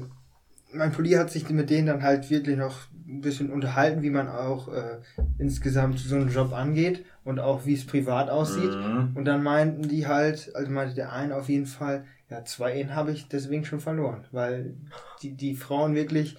mein 0.72 0.92
Pulli 0.92 1.12
hat 1.12 1.30
sich 1.30 1.48
mit 1.50 1.70
denen 1.70 1.86
dann 1.86 2.02
halt 2.02 2.30
wirklich 2.30 2.56
noch 2.56 2.80
ein 3.06 3.20
bisschen 3.20 3.50
unterhalten, 3.50 4.02
wie 4.02 4.10
man 4.10 4.28
auch 4.28 4.68
äh, 4.68 4.98
insgesamt 5.38 5.98
so 5.98 6.16
einen 6.16 6.28
Job 6.28 6.52
angeht 6.52 7.04
und 7.24 7.38
auch 7.38 7.64
wie 7.64 7.74
es 7.74 7.86
privat 7.86 8.28
aussieht. 8.28 8.74
Mhm. 8.74 9.12
Und 9.14 9.24
dann 9.24 9.42
meinten 9.42 9.88
die 9.88 10.06
halt, 10.06 10.54
also 10.54 10.70
meinte 10.70 10.94
der 10.94 11.12
eine 11.12 11.36
auf 11.36 11.48
jeden 11.48 11.66
Fall, 11.66 12.04
ja, 12.28 12.44
zwei 12.44 12.74
Ehen 12.74 12.94
habe 12.94 13.12
ich 13.12 13.28
deswegen 13.28 13.64
schon 13.64 13.80
verloren, 13.80 14.26
weil 14.32 14.74
die, 15.22 15.34
die 15.34 15.54
Frauen 15.54 15.94
wirklich 15.94 16.36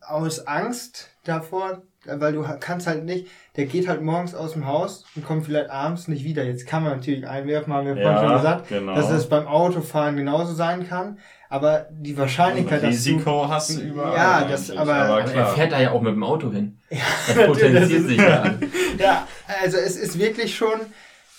aus 0.00 0.46
Angst 0.46 1.10
davor, 1.24 1.82
weil 2.16 2.32
du 2.32 2.44
kannst 2.60 2.86
halt 2.86 3.04
nicht, 3.04 3.26
der 3.56 3.66
geht 3.66 3.88
halt 3.88 4.02
morgens 4.02 4.34
aus 4.34 4.52
dem 4.52 4.66
Haus 4.66 5.04
und 5.16 5.24
kommt 5.26 5.44
vielleicht 5.46 5.70
abends 5.70 6.08
nicht 6.08 6.24
wieder. 6.24 6.44
Jetzt 6.44 6.66
kann 6.66 6.82
man 6.84 6.92
natürlich 6.96 7.26
einwerfen, 7.28 7.72
haben 7.72 7.86
wir 7.86 7.94
vorhin 7.94 8.12
Ja, 8.12 8.20
schon 8.26 8.36
gesagt, 8.36 8.68
genau. 8.68 8.94
dass 8.94 9.10
es 9.10 9.28
beim 9.28 9.46
Autofahren 9.46 10.16
genauso 10.16 10.52
sein 10.54 10.88
kann, 10.88 11.18
aber 11.48 11.86
die 11.90 12.16
Wahrscheinlichkeit, 12.16 12.82
dass 12.82 12.90
du... 13.04 13.10
Risiko 13.10 13.48
hast 13.48 13.76
du 13.76 13.80
überall. 13.82 14.16
Ja, 14.16 14.44
das- 14.44 14.70
eigentlich, 14.70 14.80
aber- 14.80 14.94
Aber 14.94 15.20
er 15.32 15.46
fährt 15.46 15.72
da 15.72 15.80
ja 15.80 15.90
auch 15.92 16.00
mit 16.02 16.14
dem 16.14 16.22
Auto 16.24 16.50
hin. 16.52 16.78
Ja, 16.90 16.98
Das 17.34 17.46
potenziert 17.46 18.06
sich 18.06 18.16
ja. 18.18 18.54
Ja, 18.98 19.26
also 19.62 19.76
es 19.78 19.96
ist 19.96 20.18
wirklich 20.18 20.56
schon... 20.56 20.80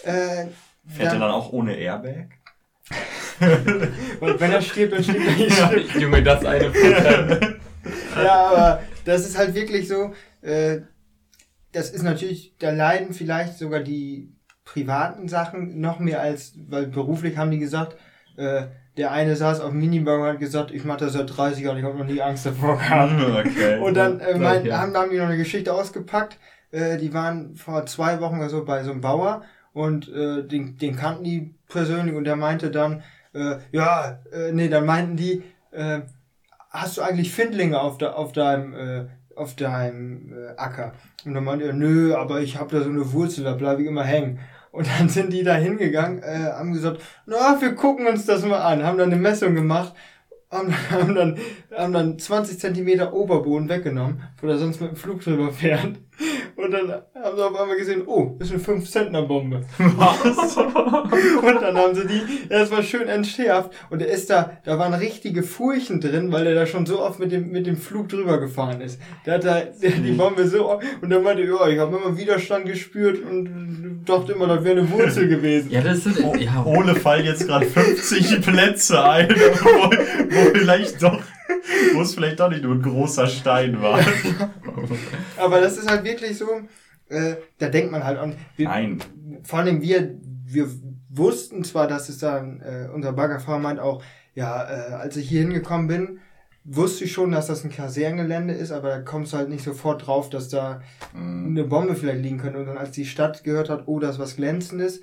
Äh, 0.04 0.46
Fährt 0.88 1.00
er 1.00 1.06
dann- 1.12 1.20
dann 1.22 1.32
auch 1.32 1.52
ohne 1.52 1.76
Airbag? 1.76 2.30
Und 4.20 4.40
wenn 4.40 4.52
er 4.52 4.62
stirbt, 4.62 4.94
dann 4.94 5.04
stirbt 5.04 5.22
er 5.28 5.76
nicht. 5.78 5.96
Junge, 5.96 6.24
das 6.24 6.44
eine. 6.46 6.72
Ja, 8.22 8.34
aber 8.52 8.84
das 9.06 9.22
ist 9.22 9.38
halt 9.38 9.54
wirklich 9.56 9.88
so, 9.88 10.14
äh, 10.42 10.82
das 11.72 11.92
ist 11.92 12.04
natürlich, 12.04 12.56
da 12.60 12.72
leiden 12.72 13.14
vielleicht 13.14 13.58
sogar 13.58 13.82
die 13.82 14.34
privaten 14.66 15.28
Sachen 15.28 15.80
noch 15.80 16.00
mehr 16.00 16.22
als, 16.22 16.54
weil 16.68 16.88
beruflich 16.88 17.38
haben 17.38 17.52
die 17.52 17.60
gesagt, 17.60 17.98
äh, 18.38 18.68
der 18.98 19.12
eine 19.12 19.36
saß 19.36 19.62
auf 19.62 19.72
dem 19.72 19.80
Minibar 19.80 20.20
und 20.20 20.28
hat 20.28 20.40
gesagt, 20.40 20.72
ich 20.72 20.84
mache 20.84 21.00
das 21.00 21.14
seit 21.14 21.36
30 21.36 21.64
Jahren, 21.64 21.78
ich 21.78 21.84
habe 21.84 21.98
noch 21.98 22.06
nie 22.06 22.22
Angst 22.22 22.46
davor 22.46 22.78
gehabt. 22.78 23.14
okay. 23.22 23.80
Und 23.80 23.96
dann 23.96 24.20
äh, 24.20 24.38
mein, 24.38 24.66
ja. 24.66 24.80
haben, 24.80 24.96
haben 24.96 25.10
die 25.10 25.18
noch 25.18 25.28
eine 25.28 25.38
Geschichte 25.38 25.74
ausgepackt. 25.74 26.38
Äh, 26.72 26.98
die 26.98 27.14
waren 27.14 27.56
vor 27.56 27.86
zwei 27.86 28.20
Wochen 28.20 28.38
oder 28.38 28.50
so 28.50 28.66
bei 28.66 28.84
so 28.84 28.92
einem 28.92 29.02
Bauer 29.02 29.44
und 29.74 30.10
äh, 30.10 30.44
den, 30.44 30.78
den 30.78 30.96
kannten 30.96 31.24
die 31.24 31.56
persönlich 31.68 32.16
und 32.16 32.26
der 32.26 32.36
meinte 32.36 32.72
dann, 32.72 33.04
äh, 33.34 33.58
ja, 33.72 34.20
äh, 34.32 34.52
nee, 34.52 34.68
dann 34.68 34.86
meinten 34.86 35.16
die, 35.16 35.44
äh, 35.72 36.02
hast 36.70 36.98
du 36.98 37.02
eigentlich 37.02 37.32
Findlinge 37.32 37.80
auf, 37.80 37.98
de, 37.98 38.10
auf 38.10 38.32
deinem 38.34 38.74
äh, 38.74 39.06
auf 39.40 39.56
deinem 39.56 40.34
äh, 40.34 40.58
Acker. 40.58 40.94
Und 41.26 41.34
dann 41.34 41.44
meinte 41.44 41.66
er, 41.66 41.74
nö, 41.74 42.14
aber 42.16 42.42
ich 42.42 42.60
habe 42.60 42.76
da 42.76 42.84
so 42.84 42.90
eine 42.90 43.12
Wurzel, 43.14 43.44
da 43.44 43.54
bleibe 43.54 43.82
ich 43.82 43.88
immer 43.88 44.04
hängen. 44.04 44.40
Und 44.72 44.88
dann 44.88 45.10
sind 45.10 45.34
die 45.34 45.44
da 45.44 45.56
hingegangen, 45.56 46.22
äh, 46.22 46.52
haben 46.52 46.74
gesagt, 46.74 47.02
na, 47.26 47.60
wir 47.60 47.76
gucken 47.76 48.08
uns 48.08 48.26
das 48.26 48.46
mal 48.46 48.62
an, 48.62 48.84
haben 48.84 48.98
dann 48.98 49.12
eine 49.12 49.22
Messung 49.22 49.56
gemacht, 49.56 49.94
haben, 50.52 50.74
haben 50.92 51.16
dann, 51.16 51.38
haben 51.76 51.94
dann 51.94 52.20
20 52.20 52.60
Zentimeter 52.60 53.14
Oberboden 53.14 53.70
weggenommen, 53.70 54.24
wo 54.42 54.48
er 54.48 54.58
sonst 54.58 54.82
mit 54.82 54.92
dem 54.92 54.98
Flug 54.98 55.22
drüber 55.22 55.52
fährt. 55.52 56.00
Und 56.60 56.72
dann 56.72 56.92
haben 56.92 57.38
sie 57.38 57.46
auf 57.46 57.60
einmal 57.60 57.78
gesehen, 57.78 58.04
oh, 58.06 58.36
das 58.38 58.52
ist 58.52 58.70
eine 58.70 58.80
5-Zentner-Bombe. 58.80 59.62
Was? 59.78 60.58
Und 60.58 61.62
dann 61.62 61.78
haben 61.78 61.96
sie 61.96 62.06
die 62.06 62.52
erstmal 62.52 62.84
schön 62.84 63.08
entschärft. 63.08 63.72
Und 63.90 64.02
er 64.02 64.10
ist 64.10 64.30
da, 64.30 64.52
da 64.66 64.78
waren 64.78 64.94
richtige 64.94 65.44
Furchen 65.44 66.02
drin, 66.02 66.34
weil 66.34 66.48
er 66.48 66.56
da 66.56 66.66
schon 66.66 66.86
so 66.86 67.02
oft 67.02 67.20
mit 67.20 67.32
dem, 67.32 67.50
mit 67.50 67.66
dem 67.66 67.78
Flug 67.78 68.10
drüber 68.10 68.40
gefahren 68.40 68.82
ist. 68.82 69.00
Der 69.26 69.36
hat 69.36 69.46
da 69.46 69.62
der, 69.62 69.92
die 69.92 70.12
Bombe 70.12 70.48
so 70.48 70.70
oft, 70.70 70.86
und 71.02 71.10
dann 71.10 71.24
meinte, 71.24 71.44
ja, 71.44 71.68
ich 71.68 71.80
habe 71.80 71.96
immer 71.96 72.18
Widerstand 72.18 72.66
gespürt 72.66 73.24
und 73.24 74.04
dachte 74.06 74.34
immer, 74.34 74.48
das 74.48 74.64
wäre 74.64 74.80
eine 74.80 74.92
Wurzel 74.92 75.28
gewesen. 75.30 75.72
Ja, 75.72 75.82
das 75.82 76.04
sind, 76.04 76.20
ja, 76.42 76.66
Ole 76.66 76.96
fallen 76.96 77.26
jetzt 77.26 77.48
gerade 77.48 77.66
50 77.66 78.42
Plätze 78.42 79.02
ein, 79.02 79.30
wo, 79.64 79.92
wo 79.92 80.60
vielleicht 80.60 81.02
doch, 81.02 81.22
wo 81.94 82.02
es 82.02 82.14
vielleicht 82.16 82.40
doch 82.40 82.50
nicht 82.50 82.64
nur 82.64 82.76
ein 82.76 82.82
großer 82.82 83.28
Stein 83.28 83.82
war. 83.82 84.00
Aber 85.38 85.62
das 85.62 85.78
ist 85.78 85.90
halt 85.90 86.04
wirklich 86.04 86.38
so, 86.38 86.48
äh, 87.10 87.36
da 87.58 87.70
denkt 87.70 87.92
man 87.92 88.04
halt 88.04 88.18
an. 88.18 88.36
Wir, 88.56 88.68
Nein. 88.68 89.00
vor 89.44 89.60
allem 89.60 89.82
wir, 89.82 90.16
wir 90.46 90.68
wussten 91.10 91.64
zwar, 91.64 91.88
dass 91.88 92.10
es 92.10 92.20
dann, 92.20 92.62
äh, 92.62 92.88
unser 92.94 93.14
Baggerfahrer 93.14 93.60
meint 93.60 93.80
auch, 93.80 94.04
ja, 94.36 94.64
äh, 94.64 94.94
als 94.94 95.18
ich 95.18 95.28
hier 95.28 95.42
hingekommen 95.42 95.88
bin, 95.88 96.20
wusste 96.64 97.06
ich 97.06 97.14
schon, 97.14 97.32
dass 97.32 97.48
das 97.48 97.64
ein 97.64 97.72
Kaserngelände 97.72 98.54
ist, 98.54 98.72
aber 98.72 98.90
da 98.90 99.00
kommst 99.00 99.34
du 99.34 99.38
halt 99.38 99.50
nicht 99.50 99.64
sofort 99.64 100.06
drauf, 100.06 100.30
dass 100.30 100.50
da 100.50 100.82
Mhm. 101.14 101.48
eine 101.48 101.64
Bombe 101.64 101.96
vielleicht 101.96 102.22
liegen 102.22 102.38
könnte. 102.38 102.60
Und 102.60 102.68
dann 102.68 102.78
als 102.78 102.92
die 102.92 103.06
Stadt 103.06 103.44
gehört 103.44 103.70
hat, 103.70 103.84
oh, 103.88 104.00
das 104.00 104.16
ist 104.16 104.20
was 104.20 104.36
Glänzendes, 104.36 105.02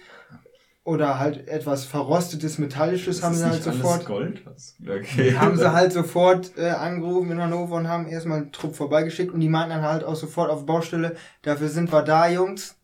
oder 0.86 1.18
halt 1.18 1.48
etwas 1.48 1.84
verrostetes, 1.84 2.58
metallisches, 2.58 3.20
haben 3.22 3.32
Ist 3.34 3.40
sie 3.40 3.44
nicht 3.46 3.54
halt 3.54 3.66
alles 3.66 3.78
sofort, 3.80 4.06
Gold? 4.06 4.42
Okay. 4.88 5.34
haben 5.36 5.56
sie 5.58 5.72
halt 5.72 5.92
sofort 6.00 6.56
äh, 6.56 6.70
angerufen 6.70 7.32
in 7.32 7.40
Hannover 7.42 7.74
und 7.74 7.88
haben 7.88 8.06
erstmal 8.06 8.38
einen 8.38 8.52
Trupp 8.52 8.76
vorbeigeschickt 8.76 9.34
und 9.34 9.40
die 9.40 9.48
meinten 9.48 9.70
dann 9.70 9.82
halt 9.82 10.04
auch 10.04 10.14
sofort 10.14 10.48
auf 10.48 10.64
Baustelle, 10.64 11.16
dafür 11.42 11.68
sind 11.68 11.92
wir 11.92 12.02
da, 12.02 12.28
Jungs. 12.28 12.76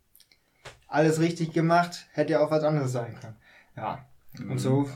Alles 0.89 1.21
richtig 1.21 1.53
gemacht, 1.53 2.07
hätte 2.13 2.33
ja 2.33 2.41
auch 2.45 2.51
was 2.51 2.65
anderes 2.65 2.91
sein 2.93 3.15
können. 3.21 3.37
Ja. 3.77 4.05
Und 4.51 4.59
so 4.59 4.89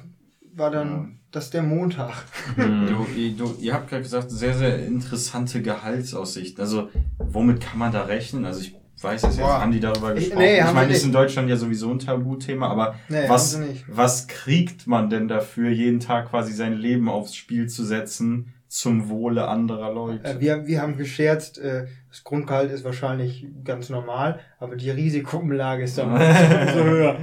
war 0.54 0.70
dann 0.72 1.20
das 1.30 1.50
der 1.50 1.62
Montag. 1.62 2.12
hm. 2.56 2.86
Du, 2.88 3.06
ihr- 3.18 3.36
du, 3.36 3.54
ihr 3.60 3.72
habt 3.72 3.88
gerade 3.88 4.02
gesagt, 4.02 4.30
sehr, 4.32 4.54
sehr 4.54 4.84
interessante 4.84 5.62
Gehaltsaussichten. 5.62 6.60
Also, 6.60 6.88
womit 7.18 7.60
kann 7.60 7.78
man 7.78 7.92
da 7.92 8.02
rechnen? 8.02 8.44
Also, 8.46 8.60
ich 8.62 8.74
weiß 9.02 9.24
es 9.24 9.36
jetzt, 9.36 9.46
Boah. 9.46 9.60
haben 9.60 9.72
die 9.72 9.80
darüber 9.80 10.14
Ich- 10.14 10.24
gesprochen? 10.26 10.38
nee, 10.42 10.58
ich 10.58 10.72
meine, 10.72 10.88
das 10.88 10.98
ist 10.98 11.04
in. 11.06 11.12
Deutschland 11.12 11.48
ja 11.50 11.56
sowieso 11.56 11.90
ein 11.90 11.98
Tabuthema, 11.98 12.68
aber 12.68 12.94
Nee, 13.08 13.28
was, 13.28 13.60
was 13.88 14.26
kriegt 14.26 14.86
man 14.86 15.10
denn 15.10 15.28
dafür, 15.28 15.70
jeden 15.70 16.00
Tag 16.00 16.30
quasi 16.30 16.52
sein 16.52 16.72
Leben 16.74 17.08
aufs 17.08 17.34
Spiel 17.34 17.68
zu 17.68 17.84
setzen 17.84 18.52
zum 18.68 19.08
Wohle 19.08 19.48
anderer 19.48 19.92
Leute? 19.92 20.24
Äh, 20.24 20.40
wir, 20.40 20.66
wir 20.66 20.80
haben 20.82 20.96
gescherzt, 20.96 21.58
äh, 21.58 21.86
das 22.10 22.24
Grundgehalt 22.24 22.70
ist 22.72 22.84
wahrscheinlich 22.84 23.46
ganz 23.64 23.90
normal, 23.90 24.40
aber 24.58 24.76
die 24.76 24.90
Risikoumlage 24.90 25.84
ist 25.84 25.98
dann 25.98 26.10
so 26.74 26.82
höher. 26.84 27.16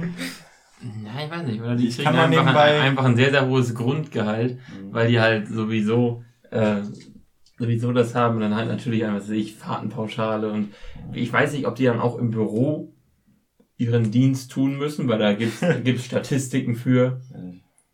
Ja, 1.04 1.24
ich 1.24 1.30
weiß 1.30 1.46
nicht, 1.46 1.60
oder 1.62 1.76
die 1.76 1.88
Ich 1.88 1.96
kriegen 1.96 2.08
einfach, 2.10 2.46
ein, 2.54 2.80
einfach 2.80 3.04
ein 3.04 3.16
sehr, 3.16 3.30
sehr 3.30 3.46
hohes 3.46 3.74
Grundgehalt, 3.74 4.56
Mhm. 4.58 4.92
weil 4.92 5.08
die 5.08 5.18
halt 5.18 5.48
sowieso, 5.48 6.22
äh, 6.50 6.76
sowieso 7.58 7.92
das 7.92 8.14
haben 8.14 8.36
und 8.36 8.40
dann 8.42 8.56
halt 8.56 8.68
natürlich 8.68 9.04
einfach, 9.04 9.28
ich, 9.30 9.54
Fahrtenpauschale 9.54 10.50
und 10.50 10.74
ich 11.12 11.32
weiß 11.32 11.52
nicht, 11.52 11.66
ob 11.66 11.76
die 11.76 11.84
dann 11.84 12.00
auch 12.00 12.18
im 12.18 12.30
Büro 12.30 12.92
ihren 13.76 14.10
Dienst 14.10 14.50
tun 14.52 14.76
müssen, 14.78 15.08
weil 15.08 15.18
da 15.18 15.34
gibt's, 15.34 15.64
gibt's 15.84 16.04
Statistiken 16.04 16.74
für, 16.74 17.20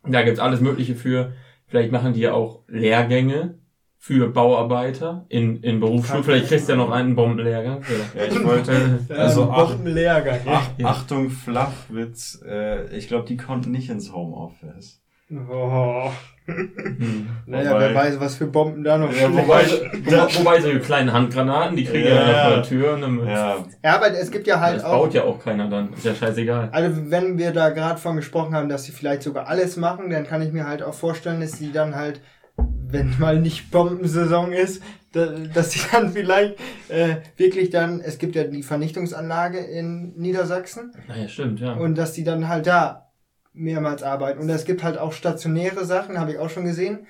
da 0.05 0.23
gibt's 0.23 0.41
alles 0.41 0.61
Mögliche 0.61 0.95
für. 0.95 1.33
Vielleicht 1.67 1.93
machen 1.93 2.15
die 2.15 2.21
ja 2.21 2.33
auch 2.33 2.65
Lehrgänge 2.67 3.61
für 3.97 4.29
Bauarbeiter 4.31 5.27
in, 5.29 5.63
in 5.63 5.79
Berufsschulen. 5.79 6.25
Vielleicht 6.25 6.49
kriegst 6.49 6.69
du 6.69 6.73
ja 6.73 6.79
noch 6.79 6.91
einen 6.91 7.15
Bombenlehrgang. 7.15 7.83
Ja, 8.17 8.25
ich 8.25 8.43
wollte, 8.43 9.01
also 9.11 9.51
ach, 9.51 9.75
Bombenlehrgang. 9.75 10.41
ach, 10.47 10.71
Achtung, 10.83 11.29
Flachwitz, 11.29 12.43
äh, 12.45 12.97
ich 12.97 13.09
glaube, 13.09 13.27
die 13.29 13.37
konnten 13.37 13.71
nicht 13.71 13.91
ins 13.91 14.13
Homeoffice. 14.13 15.03
Oh. 15.31 16.11
Hm. 16.55 17.29
Naja, 17.47 17.71
Wobei- 17.73 17.81
wer 17.81 17.95
weiß, 17.95 18.21
was 18.21 18.35
für 18.37 18.47
Bomben 18.47 18.85
da 18.85 18.99
noch 18.99 19.13
Ja. 19.13 19.33
Wobei, 19.33 19.65
wo, 20.05 20.39
wobei 20.41 20.61
so 20.61 20.69
kleine 20.81 21.13
Handgranaten, 21.13 21.77
die 21.77 21.85
kriegen 21.85 22.09
ja, 22.09 22.15
Ja, 22.15 22.21
ja 22.31 22.43
vor 22.43 22.51
ja. 22.51 22.55
der 22.57 22.63
Tür 22.63 22.95
und 22.95 23.01
dann 23.03 23.27
Ja, 23.27 23.57
Ja, 23.85 23.95
aber 23.97 24.13
es 24.13 24.31
gibt 24.31 24.47
ja 24.47 24.61
halt 24.61 24.77
das 24.77 24.85
auch. 24.85 24.93
baut 25.05 25.15
ja 25.15 25.25
auch 25.25 25.39
keiner 25.43 25.69
dann. 25.69 25.93
Ist 25.93 26.05
ja 26.05 26.15
scheißegal. 26.15 26.69
Also 26.73 27.11
wenn 27.11 27.39
wir 27.39 27.53
da 27.53 27.71
gerade 27.71 27.99
von 28.01 28.17
gesprochen 28.17 28.55
haben, 28.55 28.69
dass 28.69 28.85
sie 28.85 28.93
vielleicht 28.93 29.23
sogar 29.23 29.49
alles 29.49 29.77
machen, 29.77 30.11
dann 30.11 30.25
kann 30.27 30.43
ich 30.43 30.53
mir 30.53 30.67
halt 30.67 30.83
auch 30.83 30.95
vorstellen, 30.95 31.41
dass 31.41 31.53
sie 31.53 31.73
dann 31.73 31.95
halt, 31.97 32.21
wenn 32.57 33.15
mal 33.19 33.39
nicht 33.41 33.71
Bombensaison 33.71 34.53
ist, 34.53 34.83
da, 35.13 35.27
dass 35.55 35.73
sie 35.73 35.81
dann 35.93 36.11
vielleicht 36.13 36.55
äh, 36.89 37.17
wirklich 37.37 37.71
dann, 37.71 38.01
es 38.01 38.19
gibt 38.19 38.37
ja 38.37 38.45
die 38.45 38.63
Vernichtungsanlage 38.63 39.59
in 39.59 40.13
Niedersachsen 40.17 40.93
Naja, 41.09 41.27
stimmt, 41.29 41.59
ja. 41.61 41.73
und 41.73 41.97
dass 41.99 42.13
die 42.13 42.23
dann 42.23 42.49
halt 42.49 42.67
da 42.69 43.10
mehrmals 43.53 44.03
arbeiten. 44.03 44.41
Und 44.41 44.49
es 44.49 44.65
gibt 44.65 44.83
halt 44.83 44.99
auch 44.99 45.13
stationäre 45.13 45.85
Sachen, 45.85 46.19
habe 46.19 46.33
ich 46.33 46.39
auch 46.39 46.51
schon 46.51 46.65
gesehen. 46.65 47.07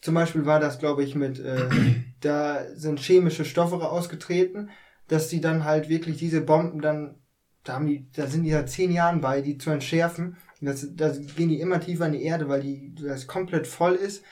Zum 0.00 0.14
Beispiel 0.14 0.46
war 0.46 0.60
das, 0.60 0.78
glaube 0.78 1.04
ich, 1.04 1.14
mit, 1.14 1.38
äh, 1.38 1.68
da 2.20 2.64
sind 2.74 3.00
chemische 3.00 3.44
Stoffe 3.44 3.76
ausgetreten, 3.76 4.70
dass 5.08 5.28
die 5.28 5.40
dann 5.40 5.64
halt 5.64 5.88
wirklich 5.88 6.16
diese 6.16 6.40
Bomben 6.40 6.80
dann, 6.80 7.16
da 7.64 7.74
haben 7.74 7.86
die, 7.86 8.06
da 8.12 8.26
sind 8.26 8.44
die 8.44 8.50
seit 8.50 8.70
zehn 8.70 8.92
Jahren 8.92 9.20
bei, 9.20 9.40
die 9.40 9.58
zu 9.58 9.70
entschärfen. 9.70 10.36
Das, 10.60 10.86
da 10.94 11.10
gehen 11.36 11.48
die 11.48 11.60
immer 11.60 11.80
tiefer 11.80 12.06
in 12.06 12.12
die 12.12 12.22
Erde, 12.22 12.48
weil 12.48 12.62
die, 12.62 12.94
das 12.94 13.26
komplett 13.26 13.66
voll 13.66 13.94
ist. 13.94 14.24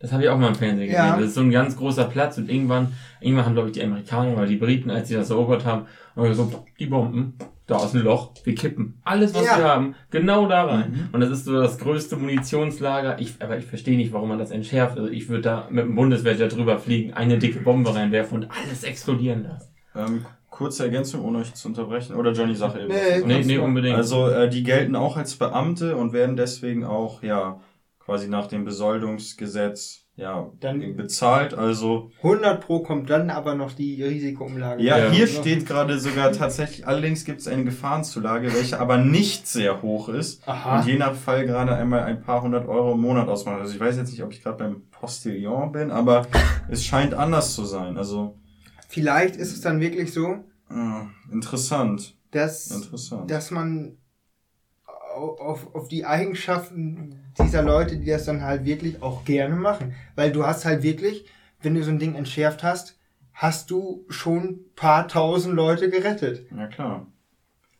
Das 0.00 0.12
habe 0.12 0.24
ich 0.24 0.28
auch 0.28 0.36
mal 0.36 0.48
im 0.48 0.54
Fernsehen 0.54 0.88
gesehen. 0.88 1.04
Ja. 1.04 1.16
Das 1.16 1.28
ist 1.28 1.34
so 1.34 1.40
ein 1.40 1.50
ganz 1.50 1.76
großer 1.76 2.04
Platz 2.04 2.36
und 2.36 2.50
irgendwann, 2.50 2.92
irgendwann 3.20 3.46
haben, 3.46 3.54
glaube 3.54 3.68
ich, 3.68 3.74
die 3.74 3.82
Amerikaner 3.82 4.36
oder 4.36 4.46
die 4.46 4.56
Briten, 4.56 4.90
als 4.90 5.08
sie 5.08 5.14
das 5.14 5.30
erobert 5.30 5.64
haben, 5.64 5.86
haben 6.14 6.28
gesagt, 6.28 6.56
die 6.78 6.86
Bomben, 6.86 7.38
da 7.66 7.82
ist 7.84 7.94
ein 7.94 8.02
Loch, 8.02 8.32
wir 8.44 8.54
kippen 8.54 9.00
alles, 9.04 9.32
was 9.34 9.46
Ja. 9.46 9.56
wir 9.58 9.64
haben, 9.64 9.94
genau 10.10 10.46
da 10.48 10.64
rein. 10.64 10.90
Mhm. 10.90 11.08
Und 11.12 11.20
das 11.20 11.30
ist 11.30 11.44
so 11.46 11.52
das 11.60 11.78
größte 11.78 12.16
Munitionslager. 12.16 13.18
Ich, 13.20 13.36
aber 13.40 13.56
ich 13.56 13.64
verstehe 13.64 13.96
nicht, 13.96 14.12
warum 14.12 14.28
man 14.28 14.38
das 14.38 14.50
entschärft. 14.50 14.98
Also 14.98 15.10
ich 15.10 15.28
würde 15.28 15.42
da 15.42 15.68
mit 15.70 15.84
dem 15.84 15.94
Bundeswehr 15.94 16.34
drüber 16.48 16.78
fliegen, 16.78 17.14
eine 17.14 17.38
dicke 17.38 17.60
Bombe 17.60 17.94
reinwerfen 17.94 18.42
und 18.42 18.50
alles 18.50 18.84
explodieren 18.84 19.44
lassen. 19.44 19.70
ähm, 19.96 20.26
kurze 20.50 20.84
Ergänzung, 20.84 21.24
ohne 21.24 21.38
euch 21.38 21.54
zu 21.54 21.66
unterbrechen. 21.68 22.14
Oder 22.16 22.32
Johnny, 22.32 22.54
sag 22.54 22.76
eben. 22.76 22.88
Nee. 22.88 23.22
Nee, 23.24 23.44
nee, 23.44 23.58
unbedingt. 23.58 23.96
Also 23.96 24.28
äh, 24.28 24.48
die 24.48 24.62
gelten 24.62 24.94
auch 24.94 25.16
als 25.16 25.34
Beamte 25.36 25.96
und 25.96 26.12
werden 26.12 26.36
deswegen 26.36 26.84
auch 26.84 27.22
ja 27.22 27.60
quasi 27.98 28.28
nach 28.28 28.46
dem 28.46 28.64
Besoldungsgesetz 28.64 30.03
ja 30.16 30.50
Dann- 30.60 30.96
bezahlt. 30.96 31.54
Also 31.54 32.10
100 32.22 32.60
pro 32.60 32.80
kommt 32.80 33.10
dann 33.10 33.30
aber 33.30 33.54
noch 33.54 33.72
die 33.72 34.02
Risikoumlage. 34.02 34.82
ja, 34.82 34.98
Ja. 34.98 35.10
hier 35.10 35.26
steht 35.26 35.66
gerade 35.66 35.98
sogar 35.98 36.30
tatsächlich. 36.32 36.86
Allerdings 36.86 37.24
gibt 37.24 37.40
es 37.40 37.48
eine 37.48 37.64
Gefahrenzulage, 37.64 38.52
welche 38.54 38.78
aber 38.78 38.96
nicht 38.98 39.46
sehr 39.48 39.82
hoch 39.82 40.08
ist 40.08 40.46
Aha. 40.48 40.78
und 40.80 40.86
je 40.86 40.96
nach 40.98 41.14
Fall 41.14 41.46
gerade 41.46 41.74
einmal 41.74 42.04
ein 42.04 42.20
paar 42.22 42.42
hundert 42.42 42.68
Euro 42.68 42.92
im 42.92 43.00
Monat 43.00 43.28
ausmacht. 43.28 43.60
Also 43.60 43.74
ich 43.74 43.80
weiß 43.80 43.96
jetzt 43.96 44.10
nicht, 44.10 44.22
ob 44.22 44.32
ich 44.32 44.42
gerade 44.42 44.58
beim 44.58 44.82
Postillon 44.90 45.72
bin, 45.72 45.90
aber 45.90 46.26
es 46.70 46.84
scheint 46.84 47.14
anders 47.14 47.54
zu 47.54 47.64
sein. 47.64 47.96
Also 47.98 48.38
Vielleicht 48.88 49.34
ist 49.36 49.52
es 49.52 49.60
dann 49.60 49.80
wirklich 49.80 50.12
so, 50.12 50.34
äh, 50.70 51.32
interessant, 51.32 52.16
dass 52.30 52.70
interessant. 52.70 53.28
dass 53.30 53.50
man 53.50 53.96
auf, 55.14 55.74
auf 55.74 55.88
die 55.88 56.04
Eigenschaften 56.04 57.20
dieser 57.38 57.62
Leute, 57.62 57.96
die 57.96 58.06
das 58.06 58.24
dann 58.24 58.42
halt 58.42 58.64
wirklich 58.64 59.02
auch 59.02 59.24
gerne 59.24 59.56
machen. 59.56 59.94
Weil 60.14 60.32
du 60.32 60.44
hast 60.46 60.64
halt 60.64 60.82
wirklich, 60.82 61.26
wenn 61.62 61.74
du 61.74 61.82
so 61.82 61.90
ein 61.90 61.98
Ding 61.98 62.14
entschärft 62.14 62.62
hast, 62.62 62.98
hast 63.32 63.70
du 63.70 64.04
schon 64.08 64.60
paar 64.76 65.08
tausend 65.08 65.54
Leute 65.54 65.90
gerettet. 65.90 66.46
Ja 66.56 66.66
klar. 66.66 67.06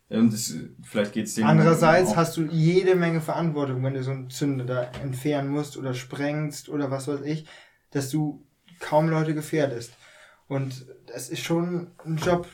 Und 0.09 0.33
es, 0.33 0.55
vielleicht 0.83 1.13
geht's 1.13 1.33
dem 1.35 1.47
Andererseits 1.47 2.15
hast 2.15 2.37
du 2.37 2.43
jede 2.43 2.95
Menge 2.95 3.21
Verantwortung, 3.21 3.83
wenn 3.83 3.95
du 3.95 4.03
so 4.03 4.11
einen 4.11 4.29
Zünder 4.29 4.65
da 4.65 4.83
entfernen 5.01 5.49
musst 5.49 5.77
oder 5.77 5.93
sprengst 5.93 6.69
oder 6.69 6.91
was 6.91 7.07
weiß 7.07 7.21
ich, 7.21 7.47
dass 7.89 8.09
du 8.09 8.45
kaum 8.79 9.09
Leute 9.09 9.33
gefährdest. 9.33 9.93
Und 10.47 10.85
das 11.07 11.29
ist 11.29 11.41
schon 11.41 11.91
ein 12.05 12.17
Job, 12.17 12.47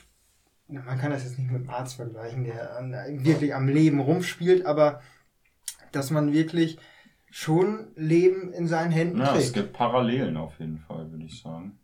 man 0.72 0.98
kann 1.00 1.12
das 1.12 1.24
jetzt 1.24 1.38
nicht 1.38 1.52
mit 1.52 1.62
einem 1.62 1.70
Arzt 1.70 1.96
vergleichen, 1.96 2.44
der 2.44 2.78
an, 2.78 2.94
wirklich 3.24 3.54
am 3.54 3.68
Leben 3.68 4.00
rumspielt, 4.00 4.66
aber 4.66 5.02
dass 5.92 6.10
man 6.12 6.32
wirklich 6.34 6.78
schon 7.30 7.88
Leben 7.96 8.52
in 8.54 8.68
seinen 8.68 8.92
Händen 8.92 9.20
Ja, 9.20 9.36
es 9.36 9.52
trägt. 9.52 9.54
gibt 9.54 9.74
Parallelen 9.74 10.38
auf 10.38 10.60
jeden 10.60 10.80
Fall, 10.80 11.12
würde 11.12 11.26
ich 11.26 11.42
sagen. 11.42 11.78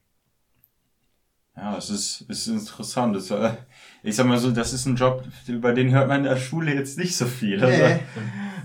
Ja, 1.55 1.75
es 1.75 1.89
ist, 1.89 2.25
es 2.29 2.47
ist 2.47 2.47
interessant. 2.69 3.15
Es, 3.15 3.31
äh, 3.31 3.51
ich 4.03 4.15
sag 4.15 4.27
mal 4.27 4.37
so, 4.37 4.51
das 4.51 4.73
ist 4.73 4.85
ein 4.85 4.95
Job, 4.95 5.23
über 5.47 5.73
den 5.73 5.89
hört 5.91 6.07
man 6.07 6.17
in 6.19 6.23
der 6.25 6.37
Schule 6.37 6.73
jetzt 6.75 6.99
nicht 6.99 7.17
so 7.17 7.25
viel. 7.25 7.63
Also, 7.63 7.83
Nee. 7.83 7.99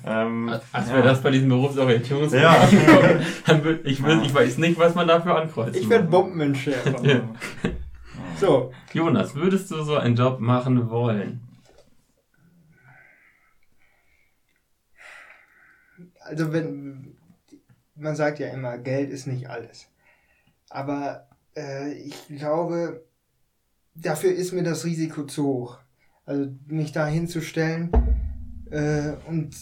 ähm, 0.04 0.48
Als 0.72 0.88
ja. 0.90 0.96
wir 0.96 1.02
das 1.02 1.22
bei 1.22 1.30
diesem 1.30 1.48
Berufsorientierungskurs 1.48 2.42
Ja. 2.42 2.68
dann 3.46 3.64
würd, 3.64 3.86
ich, 3.86 4.02
will, 4.04 4.20
ich 4.24 4.34
weiß 4.34 4.58
nicht, 4.58 4.78
was 4.78 4.94
man 4.94 5.08
dafür 5.08 5.36
ankreuzt. 5.40 5.74
Ich 5.76 5.88
werde 5.88 6.04
Bombenentschärfer. 6.08 7.02
Ja. 7.04 7.20
So. 8.42 8.72
Jonas, 8.92 9.36
würdest 9.36 9.70
du 9.70 9.84
so 9.84 9.94
einen 9.94 10.16
Job 10.16 10.40
machen 10.40 10.90
wollen? 10.90 11.42
Also 16.18 16.52
wenn 16.52 17.14
man 17.94 18.16
sagt 18.16 18.40
ja 18.40 18.48
immer, 18.48 18.78
Geld 18.78 19.10
ist 19.10 19.28
nicht 19.28 19.48
alles. 19.48 19.86
Aber 20.70 21.28
äh, 21.56 21.92
ich 21.92 22.26
glaube, 22.26 23.06
dafür 23.94 24.32
ist 24.32 24.50
mir 24.50 24.64
das 24.64 24.84
Risiko 24.84 25.22
zu 25.22 25.44
hoch. 25.44 25.78
Also 26.24 26.50
mich 26.66 26.90
da 26.90 27.06
hinzustellen 27.06 27.92
äh, 28.72 29.12
und 29.28 29.54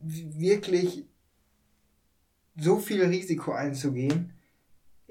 wirklich 0.00 1.06
so 2.56 2.78
viel 2.78 3.02
Risiko 3.06 3.52
einzugehen. 3.52 4.31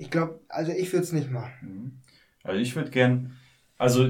Ich 0.01 0.09
glaube, 0.09 0.39
also 0.49 0.71
ich 0.71 0.91
würde 0.91 1.03
es 1.03 1.11
nicht 1.11 1.29
machen. 1.29 2.01
Also 2.43 2.59
ich 2.59 2.75
würde 2.75 2.89
gern, 2.89 3.33
also 3.77 4.07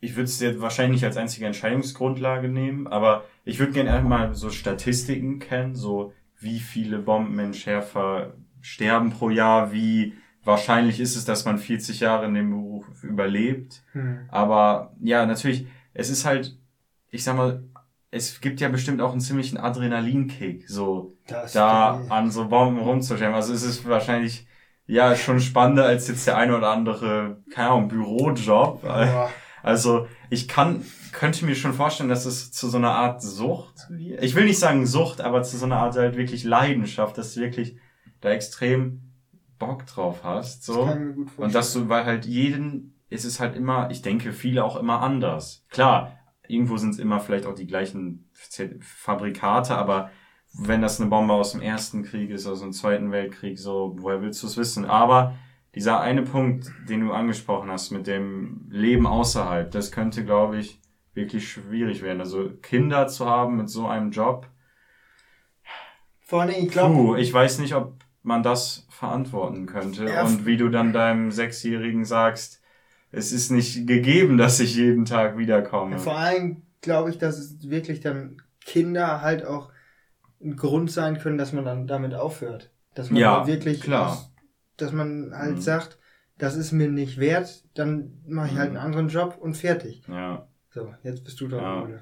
ich 0.00 0.14
würde 0.14 0.24
es 0.24 0.38
jetzt 0.40 0.60
wahrscheinlich 0.60 1.00
nicht 1.00 1.06
als 1.06 1.16
einzige 1.16 1.46
Entscheidungsgrundlage 1.46 2.48
nehmen, 2.48 2.86
aber 2.86 3.24
ich 3.46 3.58
würde 3.58 3.72
gern 3.72 3.88
einmal 3.88 4.34
so 4.34 4.50
Statistiken 4.50 5.38
kennen, 5.38 5.74
so 5.74 6.12
wie 6.38 6.60
viele 6.60 6.98
Bombenentschärfer 6.98 8.34
sterben 8.60 9.10
pro 9.10 9.30
Jahr, 9.30 9.72
wie 9.72 10.12
wahrscheinlich 10.44 11.00
ist 11.00 11.16
es, 11.16 11.24
dass 11.24 11.46
man 11.46 11.56
40 11.56 12.00
Jahre 12.00 12.26
in 12.26 12.34
dem 12.34 12.50
Beruf 12.50 13.02
überlebt. 13.02 13.82
Hm. 13.92 14.26
Aber 14.28 14.94
ja, 15.00 15.24
natürlich, 15.24 15.66
es 15.94 16.10
ist 16.10 16.26
halt, 16.26 16.58
ich 17.10 17.24
sag 17.24 17.38
mal, 17.38 17.64
es 18.10 18.42
gibt 18.42 18.60
ja 18.60 18.68
bestimmt 18.68 19.00
auch 19.00 19.12
einen 19.12 19.20
ziemlichen 19.22 19.56
Adrenalinkick, 19.56 20.68
so 20.68 21.16
Das 21.26 21.54
da 21.54 21.94
stimmt. 21.94 22.12
an 22.12 22.30
so 22.30 22.48
Bomben 22.48 22.80
rumzustellen. 22.80 23.34
Also 23.34 23.54
es 23.54 23.62
ist 23.62 23.88
wahrscheinlich 23.88 24.46
ja 24.92 25.16
schon 25.16 25.40
spannender 25.40 25.84
als 25.86 26.06
jetzt 26.08 26.26
der 26.26 26.36
eine 26.36 26.56
oder 26.56 26.68
andere, 26.68 27.42
keine 27.50 27.70
Ahnung, 27.70 27.88
Bürojob. 27.88 28.82
Boah. 28.82 29.30
Also 29.62 30.06
ich 30.28 30.48
kann, 30.48 30.84
könnte 31.12 31.46
mir 31.46 31.54
schon 31.54 31.72
vorstellen, 31.72 32.10
dass 32.10 32.26
es 32.26 32.52
zu 32.52 32.68
so 32.68 32.76
einer 32.76 32.94
Art 32.94 33.22
Sucht. 33.22 33.88
Ich 34.20 34.34
will 34.34 34.44
nicht 34.44 34.58
sagen 34.58 34.86
Sucht, 34.86 35.22
aber 35.22 35.42
zu 35.42 35.56
so 35.56 35.64
einer 35.64 35.78
Art 35.78 35.96
halt 35.96 36.16
wirklich 36.16 36.44
Leidenschaft, 36.44 37.16
dass 37.16 37.34
du 37.34 37.40
wirklich 37.40 37.76
da 38.20 38.30
extrem 38.30 39.00
Bock 39.58 39.86
drauf 39.86 40.24
hast. 40.24 40.64
So. 40.64 40.86
Das. 40.86 40.96
Und 41.36 41.54
dass 41.54 41.72
du, 41.72 41.88
weil 41.88 42.04
halt 42.04 42.26
jeden, 42.26 43.00
ist 43.08 43.24
es 43.24 43.40
halt 43.40 43.56
immer, 43.56 43.90
ich 43.90 44.02
denke, 44.02 44.32
viele 44.32 44.62
auch 44.62 44.76
immer 44.76 45.00
anders. 45.00 45.64
Klar, 45.70 46.18
irgendwo 46.46 46.76
sind 46.76 46.90
es 46.90 46.98
immer 46.98 47.18
vielleicht 47.18 47.46
auch 47.46 47.54
die 47.54 47.66
gleichen 47.66 48.28
Fabrikate, 48.80 49.74
aber 49.74 50.10
wenn 50.54 50.82
das 50.82 51.00
eine 51.00 51.08
Bombe 51.08 51.32
aus 51.32 51.52
dem 51.52 51.62
Ersten 51.62 52.02
Krieg 52.02 52.30
ist, 52.30 52.46
aus 52.46 52.60
dem 52.60 52.72
Zweiten 52.72 53.10
Weltkrieg, 53.10 53.58
so, 53.58 53.96
woher 53.98 54.20
willst 54.20 54.42
du 54.42 54.46
es 54.46 54.56
wissen? 54.56 54.84
Aber 54.84 55.34
dieser 55.74 56.00
eine 56.00 56.22
Punkt, 56.22 56.70
den 56.88 57.00
du 57.00 57.12
angesprochen 57.12 57.70
hast 57.70 57.90
mit 57.90 58.06
dem 58.06 58.66
Leben 58.70 59.06
außerhalb, 59.06 59.70
das 59.70 59.90
könnte, 59.90 60.24
glaube 60.24 60.58
ich, 60.58 60.80
wirklich 61.14 61.50
schwierig 61.50 62.02
werden. 62.02 62.20
Also 62.20 62.50
Kinder 62.60 63.06
zu 63.08 63.26
haben 63.26 63.56
mit 63.56 63.70
so 63.70 63.86
einem 63.86 64.10
Job, 64.10 64.46
Vor 66.20 66.42
allem, 66.42 66.50
ich 66.50 66.68
glaube, 66.68 67.20
ich 67.20 67.32
weiß 67.32 67.58
nicht, 67.58 67.74
ob 67.74 67.94
man 68.22 68.42
das 68.42 68.86
verantworten 68.90 69.66
könnte. 69.66 70.04
Ja, 70.04 70.24
und 70.24 70.46
wie 70.46 70.56
du 70.56 70.68
dann 70.68 70.92
deinem 70.92 71.30
Sechsjährigen 71.32 72.04
sagst, 72.04 72.60
es 73.10 73.32
ist 73.32 73.50
nicht 73.50 73.86
gegeben, 73.86 74.38
dass 74.38 74.60
ich 74.60 74.74
jeden 74.76 75.04
Tag 75.04 75.36
wiederkomme. 75.36 75.98
vor 75.98 76.16
allem 76.16 76.62
glaube 76.80 77.10
ich, 77.10 77.18
dass 77.18 77.38
es 77.38 77.68
wirklich 77.68 78.00
dann 78.00 78.40
Kinder 78.64 79.20
halt 79.20 79.44
auch 79.44 79.71
ein 80.42 80.56
Grund 80.56 80.90
sein 80.90 81.18
können, 81.18 81.38
dass 81.38 81.52
man 81.52 81.64
dann 81.64 81.86
damit 81.86 82.14
aufhört. 82.14 82.70
Dass 82.94 83.10
man 83.10 83.20
Ja, 83.20 83.46
wirklich, 83.46 83.80
klar. 83.80 84.10
aus- 84.12 84.32
dass 84.76 84.92
man 84.92 85.32
halt 85.34 85.56
Mhm. 85.56 85.60
sagt, 85.60 85.98
das 86.38 86.56
ist 86.56 86.72
mir 86.72 86.88
nicht 86.88 87.18
wert, 87.18 87.64
dann 87.74 88.20
mache 88.26 88.48
ich 88.48 88.56
halt 88.56 88.70
Mhm. 88.72 88.76
einen 88.76 88.86
anderen 88.86 89.08
Job 89.08 89.36
und 89.40 89.56
fertig. 89.56 90.02
Ja, 90.08 90.46
So, 90.70 90.92
jetzt 91.02 91.22
bist 91.24 91.38
du 91.40 91.48
dran, 91.48 91.90
Ja. 91.90 91.98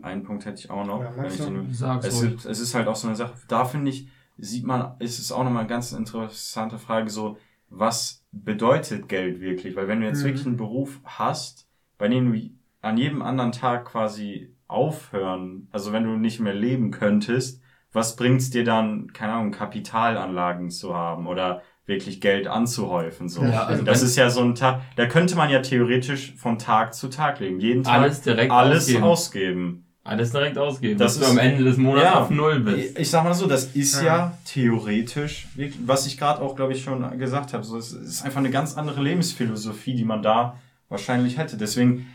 Einen 0.00 0.22
Punkt 0.22 0.44
hätte 0.46 0.60
ich 0.60 0.70
auch 0.70 0.86
noch. 0.86 1.00
Ja, 1.00 1.24
ich 1.24 1.38
du? 1.38 1.44
den, 1.46 1.68
es, 2.02 2.22
ist, 2.22 2.44
es 2.46 2.60
ist 2.60 2.74
halt 2.76 2.86
auch 2.86 2.94
so 2.94 3.08
eine 3.08 3.16
Sache, 3.16 3.34
da 3.48 3.64
finde 3.64 3.90
ich, 3.90 4.08
sieht 4.36 4.64
man, 4.64 4.94
ist 5.00 5.18
es 5.18 5.32
auch 5.32 5.42
nochmal 5.42 5.62
eine 5.62 5.68
ganz 5.68 5.90
interessante 5.92 6.78
Frage, 6.78 7.10
so, 7.10 7.36
was 7.68 8.24
bedeutet 8.30 9.08
Geld 9.08 9.40
wirklich? 9.40 9.74
Weil 9.74 9.88
wenn 9.88 10.00
du 10.00 10.06
jetzt 10.06 10.22
Mhm. 10.22 10.26
wirklich 10.26 10.46
einen 10.46 10.56
Beruf 10.56 11.00
hast, 11.04 11.66
bei 11.98 12.06
dem 12.06 12.32
du 12.32 12.38
an 12.80 12.96
jedem 12.96 13.22
anderen 13.22 13.50
Tag 13.50 13.86
quasi 13.86 14.54
aufhören, 14.68 15.66
also 15.72 15.92
wenn 15.92 16.04
du 16.04 16.10
nicht 16.16 16.38
mehr 16.38 16.54
leben 16.54 16.92
könntest, 16.92 17.60
was 17.92 18.16
bringt's 18.16 18.50
dir 18.50 18.64
dann, 18.64 19.12
keine 19.12 19.32
Ahnung, 19.32 19.50
Kapitalanlagen 19.52 20.70
zu 20.70 20.94
haben 20.94 21.26
oder 21.26 21.62
wirklich 21.86 22.20
Geld 22.20 22.46
anzuhäufen? 22.46 23.28
So. 23.28 23.42
Ja, 23.44 23.64
also 23.64 23.82
das 23.82 24.00
wenn- 24.00 24.06
ist 24.08 24.16
ja 24.16 24.30
so 24.30 24.42
ein 24.42 24.54
Tag, 24.54 24.80
da 24.96 25.06
könnte 25.06 25.36
man 25.36 25.50
ja 25.50 25.60
theoretisch 25.60 26.34
von 26.36 26.58
Tag 26.58 26.94
zu 26.94 27.08
Tag 27.08 27.40
leben. 27.40 27.60
Jeden 27.60 27.82
Tag 27.82 27.94
Alles 28.02 28.20
direkt 28.20 28.52
alles 28.52 28.84
ausgeben. 28.84 29.04
ausgeben. 29.04 29.84
Alles 30.04 30.30
direkt 30.32 30.56
ausgeben, 30.56 30.98
Das 30.98 31.18
dass 31.18 31.26
du 31.28 31.32
ist- 31.32 31.38
am 31.38 31.38
Ende 31.46 31.64
des 31.64 31.76
Monats 31.76 32.04
Ja. 32.04 32.20
auf 32.20 32.30
Null 32.30 32.60
bist. 32.60 32.98
Ich, 32.98 33.10
sag 33.10 33.24
mal 33.24 33.34
so, 33.34 33.46
das 33.46 33.74
ist 33.74 33.96
ja, 34.00 34.04
Ja. 34.16 34.38
theoretisch, 34.46 35.48
wirklich, 35.54 35.80
was 35.86 36.06
ich 36.06 36.16
gerade 36.16 36.40
auch, 36.40 36.56
glaube 36.56 36.72
ich, 36.72 36.82
schon 36.82 37.18
gesagt 37.18 37.52
habe, 37.52 37.62
so, 37.64 37.76
es 37.76 37.92
ist 37.92 38.22
einfach 38.24 38.38
eine 38.38 38.50
ganz 38.50 38.76
andere 38.78 39.02
Lebensphilosophie, 39.02 39.94
die 39.94 40.04
man 40.04 40.22
da 40.22 40.56
wahrscheinlich 40.88 41.36
hätte. 41.36 41.58
Deswegen 41.58 42.06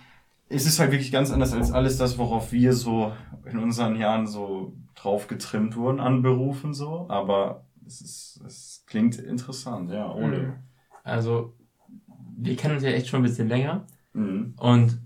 ist 0.49 0.65
es 0.65 0.79
halt 0.79 0.91
wirklich 0.91 1.12
ganz 1.12 1.31
anders 1.31 1.53
als 1.53 1.71
alles 1.71 1.97
das, 1.97 2.17
worauf 2.17 2.51
wir 2.51 2.73
so 2.73 3.12
in 3.51 3.59
unseren 3.59 3.95
Jahren 3.95 4.25
so 4.25 4.73
drauf 4.95 5.27
getrimmt 5.27 5.75
wurden 5.75 5.99
an 5.99 6.21
Berufen 6.21 6.73
so. 6.73 7.08
Aber 7.10 7.65
es 7.86 8.01
ist, 8.01 8.41
es 8.45 8.84
klingt 8.88 9.17
interessant, 9.17 9.91
ja, 9.91 10.12
Ole. 10.12 10.60
Also, 11.03 11.53
wir 12.38 12.56
kennen 12.56 12.75
uns 12.75 12.84
ja 12.84 12.91
echt 12.91 13.08
schon 13.08 13.19
ein 13.21 13.23
bisschen 13.23 13.47
länger. 13.49 13.86
Mhm. 14.13 14.53
Und 14.58 14.99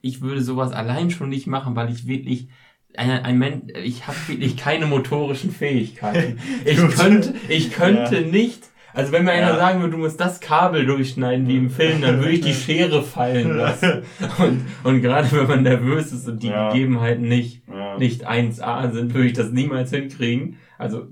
ich 0.00 0.20
würde 0.20 0.42
sowas 0.42 0.72
allein 0.72 1.10
schon 1.10 1.28
nicht 1.28 1.46
machen, 1.46 1.74
weil 1.76 1.90
ich 1.90 2.06
wirklich 2.06 2.48
ein, 2.96 3.10
ein 3.10 3.38
Mensch, 3.38 3.72
ich 3.82 4.06
habe 4.06 4.16
wirklich 4.28 4.56
keine 4.56 4.86
motorischen 4.86 5.50
Fähigkeiten. 5.50 6.38
Ich 6.64 6.76
könnte, 6.78 7.34
ich 7.48 7.72
könnte 7.72 8.20
Ja. 8.20 8.30
nicht. 8.30 8.62
Also 8.96 9.12
wenn 9.12 9.24
mir 9.24 9.32
einer 9.32 9.48
Ja. 9.50 9.56
sagen 9.56 9.80
würde, 9.80 9.92
du 9.92 9.98
musst 9.98 10.18
das 10.18 10.40
Kabel 10.40 10.86
durchschneiden 10.86 11.46
wie 11.46 11.58
im 11.58 11.68
Film, 11.70 12.00
dann 12.00 12.18
würde 12.18 12.30
ich 12.32 12.40
die 12.40 12.54
Schere 12.54 13.02
fallen 13.02 13.56
lassen. 13.56 14.02
Und, 14.38 14.62
und 14.84 15.02
gerade 15.02 15.30
wenn 15.32 15.46
man 15.46 15.62
nervös 15.62 16.12
ist 16.12 16.26
und 16.26 16.42
die 16.42 16.48
Ja. 16.48 16.72
Gegebenheiten 16.72 17.28
nicht, 17.28 17.62
Ja. 17.68 17.98
nicht 17.98 18.26
1A 18.26 18.90
sind, 18.92 19.12
würde 19.12 19.26
ich 19.28 19.34
das 19.34 19.50
niemals 19.50 19.90
hinkriegen. 19.90 20.56
Also 20.78 21.06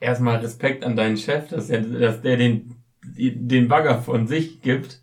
erstmal 0.00 0.36
Respekt 0.38 0.84
an 0.84 0.96
deinen 0.96 1.16
Chef, 1.16 1.48
dass 1.48 1.68
er, 1.68 1.80
dass 1.80 2.22
der 2.22 2.36
den, 2.36 2.74
den 3.04 3.68
Bagger 3.68 3.98
von 4.00 4.26
sich 4.26 4.60
gibt. 4.62 5.02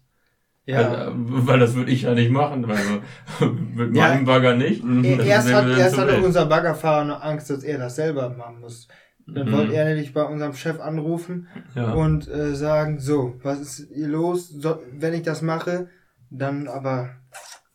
Ja. 0.65 0.79
Also, 0.79 1.11
weil 1.15 1.59
das 1.59 1.75
würde 1.75 1.91
ich 1.91 2.03
ja 2.03 2.13
nicht 2.15 2.31
machen. 2.31 2.65
Also 2.65 3.53
mit 3.75 3.95
Ja. 3.95 4.07
meinem 4.09 4.25
Bagger 4.25 4.55
nicht. 4.55 4.83
Mhm. 4.83 5.17
Das 5.17 5.25
erst 5.27 5.53
hat, 5.53 5.67
erst 5.77 5.97
hatte 5.97 6.21
unser 6.21 6.45
Baggerfahrer 6.45 7.05
noch 7.05 7.21
Angst, 7.21 7.49
dass 7.49 7.63
er 7.63 7.77
das 7.77 7.95
selber 7.97 8.29
machen 8.29 8.61
muss. 8.61 8.87
Dann 9.27 9.47
Mhm. 9.47 9.51
wollte 9.53 9.73
er 9.75 9.85
nämlich 9.85 10.13
bei 10.13 10.23
unserem 10.23 10.53
Chef 10.53 10.79
anrufen 10.79 11.47
Ja. 11.73 11.93
und 11.93 12.27
äh, 12.27 12.53
sagen, 12.55 12.99
so, 12.99 13.35
was 13.41 13.59
ist 13.59 13.87
hier 13.93 14.07
los? 14.07 14.49
So, 14.49 14.79
wenn 14.91 15.13
ich 15.13 15.23
das 15.23 15.41
mache, 15.41 15.87
dann 16.29 16.67
aber 16.67 17.09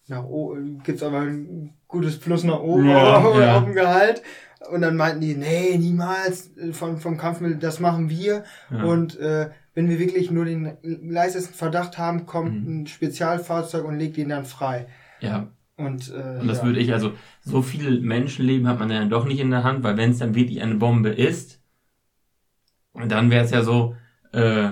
nach 0.07 0.25
oben 0.25 0.83
gibt's 0.83 1.03
aber 1.03 1.21
ein 1.21 1.75
gutes 1.89 2.19
Plus 2.21 2.45
nach 2.45 2.61
oben 2.61 2.89
Ja, 2.89 3.17
auf, 3.25 3.37
ja. 3.39 3.61
dem 3.61 3.75
Gehalt. 3.75 4.23
Und 4.71 4.83
dann 4.83 4.95
meinten 4.97 5.21
die, 5.23 5.35
nee, 5.35 5.77
niemals 5.79 6.57
äh, 6.57 6.73
vom, 6.73 6.99
vom 6.99 7.17
Kampfmittel, 7.17 7.59
das 7.59 7.81
machen 7.81 8.11
wir. 8.11 8.45
Ja. 8.71 8.85
Und 8.85 9.19
äh, 9.19 9.51
wenn 9.75 9.89
wir 9.89 9.99
wirklich 9.99 10.31
nur 10.31 10.45
den 10.45 10.77
leisesten 10.83 11.55
Verdacht 11.55 11.97
haben, 11.99 12.27
kommt 12.27 12.67
Mhm. 12.67 12.83
ein 12.83 12.87
Spezialfahrzeug 12.87 13.85
und 13.85 13.99
legt 13.99 14.19
ihn 14.19 14.29
dann 14.29 14.45
frei. 14.45 14.87
ja. 15.21 15.49
Und, 15.87 16.11
äh, 16.11 16.41
Und 16.41 16.49
das 16.49 16.59
ja. 16.59 16.65
würde 16.65 16.81
ich, 16.81 16.93
also, 16.93 17.13
so 17.43 17.63
viel 17.63 18.01
Menschenleben 18.01 18.69
hat 18.69 18.79
man 18.79 18.91
ja 18.91 18.99
dann 18.99 19.11
doch 19.11 19.27
nicht 19.27 19.41
in 19.41 19.51
der 19.51 19.65
Hand, 19.65 19.83
weil 19.83 19.97
wenn 19.97 20.11
es 20.11 20.19
dann 20.19 20.35
wirklich 20.35 20.63
eine 20.63 20.77
Bombe 20.77 21.11
ist, 21.11 21.61
dann 22.95 23.31
wäre 23.31 23.45
es 23.45 23.51
ja 23.51 23.63
so, 23.63 23.97
äh, 24.33 24.71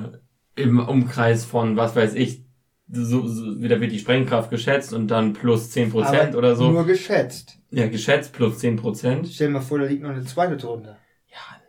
im 0.56 0.80
Umkreis 0.80 1.44
von, 1.44 1.76
was 1.76 1.94
weiß 1.94 2.14
ich, 2.14 2.44
so, 2.90 3.26
so, 3.26 3.60
wieder 3.60 3.80
wird 3.80 3.92
die 3.92 3.98
Sprengkraft 3.98 4.50
geschätzt 4.50 4.92
und 4.92 5.08
dann 5.08 5.34
plus 5.34 5.70
10% 5.70 6.04
Aber 6.04 6.38
oder 6.38 6.56
so. 6.56 6.70
Nur 6.70 6.86
geschätzt. 6.86 7.58
Ja, 7.70 7.86
geschätzt 7.86 8.32
plus 8.32 8.58
10%. 8.62 9.26
Stell 9.30 9.48
dir 9.48 9.52
mal 9.52 9.60
vor, 9.60 9.78
da 9.78 9.84
liegt 9.84 10.02
noch 10.02 10.10
eine 10.10 10.24
zweite 10.24 10.56
drunter. 10.56 10.96
Ja, 11.30 11.60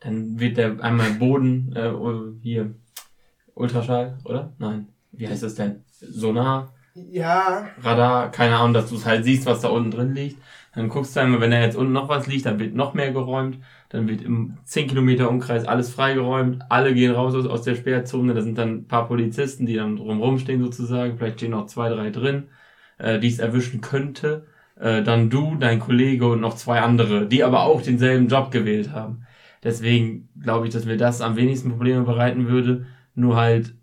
dann 0.00 0.40
wird 0.40 0.56
der 0.56 0.80
einmal 0.82 1.10
Boden, 1.12 1.74
äh, 1.76 1.92
hier, 2.42 2.74
Ultraschall, 3.54 4.18
oder? 4.24 4.54
Nein. 4.58 4.88
Wie 5.12 5.28
heißt 5.28 5.42
das 5.42 5.54
denn? 5.54 5.84
Sonar, 5.90 6.74
Ja, 6.98 7.68
Radar, 7.76 8.30
keine 8.30 8.56
Ahnung, 8.56 8.72
dass 8.72 8.88
du 8.88 8.96
es 8.96 9.04
halt 9.04 9.24
siehst, 9.24 9.44
was 9.44 9.60
da 9.60 9.68
unten 9.68 9.90
drin 9.90 10.14
liegt. 10.14 10.40
Dann 10.74 10.88
guckst 10.88 11.14
du 11.14 11.20
einmal, 11.20 11.40
wenn 11.42 11.50
da 11.50 11.60
jetzt 11.60 11.76
unten 11.76 11.92
noch 11.92 12.08
was 12.08 12.26
liegt, 12.26 12.46
dann 12.46 12.58
wird 12.58 12.74
noch 12.74 12.94
mehr 12.94 13.12
geräumt. 13.12 13.58
Dann 13.90 14.08
wird 14.08 14.22
im 14.22 14.56
10 14.64 14.88
Kilometer 14.88 15.28
Umkreis 15.28 15.66
alles 15.66 15.92
freigeräumt. 15.92 16.62
Alle 16.70 16.94
gehen 16.94 17.12
raus 17.12 17.34
aus, 17.34 17.46
aus 17.46 17.62
der 17.62 17.74
Sperrzone. 17.74 18.32
Da 18.32 18.40
sind 18.40 18.56
dann 18.56 18.70
ein 18.78 18.86
paar 18.88 19.06
Polizisten, 19.08 19.66
die 19.66 19.74
dann 19.74 19.96
drumherum 19.96 20.38
stehen 20.38 20.62
sozusagen. 20.62 21.18
Vielleicht 21.18 21.38
stehen 21.38 21.50
noch 21.50 21.66
zwei, 21.66 21.90
drei 21.90 22.10
drin, 22.10 22.48
äh, 22.98 23.18
die 23.18 23.28
es 23.28 23.38
erwischen 23.38 23.82
könnte. 23.82 24.46
Äh, 24.80 25.02
dann 25.02 25.28
du, 25.30 25.56
dein 25.56 25.80
Kollege 25.80 26.26
und 26.28 26.40
noch 26.40 26.56
zwei 26.56 26.80
andere, 26.80 27.26
die 27.26 27.44
aber 27.44 27.62
auch 27.64 27.82
denselben 27.82 28.28
Job 28.28 28.50
gewählt 28.50 28.92
haben. 28.92 29.26
Deswegen 29.62 30.28
glaube 30.42 30.66
ich, 30.66 30.72
dass 30.72 30.86
mir 30.86 30.96
das 30.96 31.20
am 31.20 31.36
wenigsten 31.36 31.70
Probleme 31.70 32.04
bereiten 32.04 32.48
würde. 32.48 32.86
Nur 33.14 33.36
halt, 33.36 33.74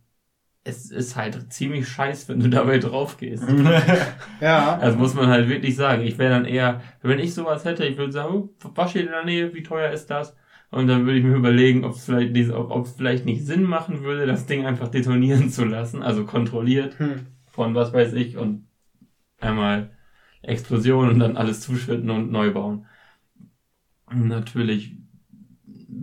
es 0.65 0.91
ist 0.91 1.15
halt 1.17 1.51
ziemlich 1.51 1.87
scheiß, 1.89 2.29
wenn 2.29 2.39
du 2.39 2.49
dabei 2.49 2.77
drauf 2.79 3.17
gehst. 3.17 3.43
Ja. 4.41 4.77
Das 4.77 4.97
muss 4.97 5.13
man 5.13 5.27
halt 5.27 5.47
wirklich 5.47 5.75
sagen. 5.75 6.01
Ich 6.03 6.17
wäre 6.17 6.31
dann 6.33 6.45
eher, 6.45 6.81
wenn 7.01 7.19
ich 7.19 7.33
sowas 7.33 7.63
hätte, 7.65 7.85
ich 7.85 7.97
würde 7.97 8.11
sagen, 8.11 8.33
oh, 8.35 8.49
was 8.75 8.89
steht 8.91 9.05
in 9.05 9.11
der 9.11 9.23
Nähe, 9.23 9.53
wie 9.53 9.63
teuer 9.63 9.91
ist 9.91 10.07
das? 10.07 10.35
Und 10.69 10.87
dann 10.87 11.05
würde 11.05 11.19
ich 11.19 11.23
mir 11.23 11.35
überlegen, 11.35 11.85
ob 11.85 11.93
es 11.93 12.05
vielleicht, 12.05 12.33
nicht- 12.33 12.51
ob 12.51 12.71
ob 12.71 12.85
es 12.85 12.93
vielleicht 12.93 13.25
nicht 13.25 13.45
Sinn 13.45 13.63
machen 13.63 14.01
würde, 14.03 14.25
das 14.25 14.45
Ding 14.45 14.65
einfach 14.65 14.89
detonieren 14.89 15.49
zu 15.49 15.63
lassen, 15.65 16.01
also 16.03 16.25
kontrolliert 16.25 16.99
Hm. 16.99 17.27
von 17.45 17.73
was 17.75 17.93
weiß 17.93 18.13
ich 18.13 18.37
und 18.37 18.67
einmal 19.39 19.91
Explosion 20.41 21.09
und 21.09 21.19
dann 21.19 21.37
alles 21.37 21.61
zuschütten 21.61 22.09
und 22.09 22.31
neu 22.31 22.51
bauen. 22.51 22.85
Natürlich, 24.11 24.97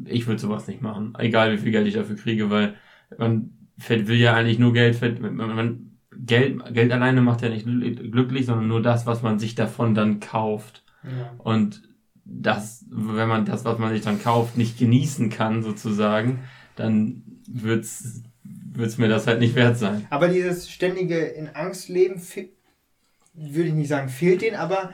ich 0.07 0.27
würde 0.27 0.41
sowas 0.41 0.67
nicht 0.67 0.81
machen, 0.83 1.15
egal 1.19 1.53
wie 1.53 1.59
viel 1.59 1.73
Geld 1.73 1.87
ich 1.87 1.95
dafür 1.95 2.17
kriege, 2.17 2.51
weil 2.51 2.75
man 3.19 3.51
will 3.89 4.17
ja 4.17 4.35
eigentlich 4.35 4.59
nur 4.59 4.73
Geld. 4.73 5.01
Man, 5.21 5.37
man, 5.37 5.91
Geld, 6.17 6.75
Geld 6.75 6.93
alleine 6.93 7.23
macht 7.23 7.43
ja 7.43 7.49
nicht 7.49 7.65
glücklich, 7.65 8.47
sondern 8.47 8.69
nur 8.69 8.83
das, 8.83 9.07
was 9.07 9.23
man 9.23 9.39
sich 9.39 9.55
davon 9.55 9.95
dann 9.95 10.21
kauft. 10.21 10.85
Ja. 11.05 11.35
Und 11.39 11.83
das, 12.25 12.85
wenn 12.91 13.29
man 13.29 13.45
das, 13.45 13.65
was 13.65 13.79
man 13.79 13.93
sich 13.93 14.03
dann 14.03 14.23
kauft, 14.23 14.57
nicht 14.57 14.79
genießen 14.79 15.31
kann, 15.31 15.63
sozusagen, 15.63 16.41
dann 16.77 17.23
wird's, 17.47 18.23
wird's 18.45 18.99
mir 18.99 19.09
das 19.09 19.27
halt 19.27 19.41
nicht 19.41 19.55
wert 19.55 19.79
sein. 19.79 20.07
Aber 20.11 20.29
dieses 20.29 20.71
ständige 20.71 21.19
in 21.19 21.49
Angst 21.49 21.89
leben, 21.89 22.21
würde 23.35 23.69
ich 23.69 23.75
nicht 23.75 23.89
sagen, 23.89 24.09
fehlt 24.09 24.43
denen, 24.43 24.57
aber 24.57 24.93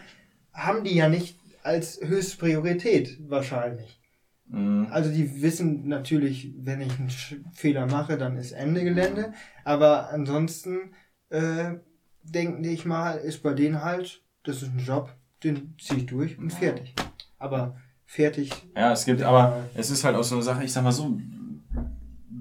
haben 0.52 0.84
die 0.84 0.94
ja 0.94 1.08
nicht 1.08 1.38
als 1.62 2.00
höchste 2.02 2.38
Priorität 2.38 3.18
wahrscheinlich. 3.28 4.00
Mhm. 4.48 4.86
Also 4.90 5.10
die 5.10 5.42
wissen 5.42 5.88
natürlich, 5.88 6.52
wenn 6.58 6.80
ich 6.80 6.98
einen 6.98 7.10
Fehler 7.52 7.86
mache, 7.86 8.16
dann 8.16 8.36
ist 8.36 8.52
Ende 8.52 8.84
Gelände. 8.84 9.32
Aber 9.64 10.10
ansonsten 10.10 10.92
äh, 11.30 11.74
denke 12.22 12.68
ich 12.68 12.84
mal, 12.84 13.12
ist 13.18 13.42
bei 13.42 13.54
denen 13.54 13.82
halt, 13.82 14.22
das 14.44 14.62
ist 14.62 14.72
ein 14.72 14.78
Job, 14.78 15.12
den 15.42 15.74
ziehe 15.80 16.00
ich 16.00 16.06
durch 16.06 16.38
und 16.38 16.52
fertig. 16.52 16.94
Aber 17.38 17.76
fertig. 18.04 18.50
Ja, 18.76 18.92
es 18.92 19.04
gibt, 19.04 19.22
aber 19.22 19.64
es 19.74 19.90
ist 19.90 20.04
halt 20.04 20.14
auch 20.16 20.22
so 20.24 20.36
eine 20.36 20.44
Sache, 20.44 20.62
ich 20.64 20.72
sag 20.72 20.84
mal 20.84 20.92
so, 20.92 21.18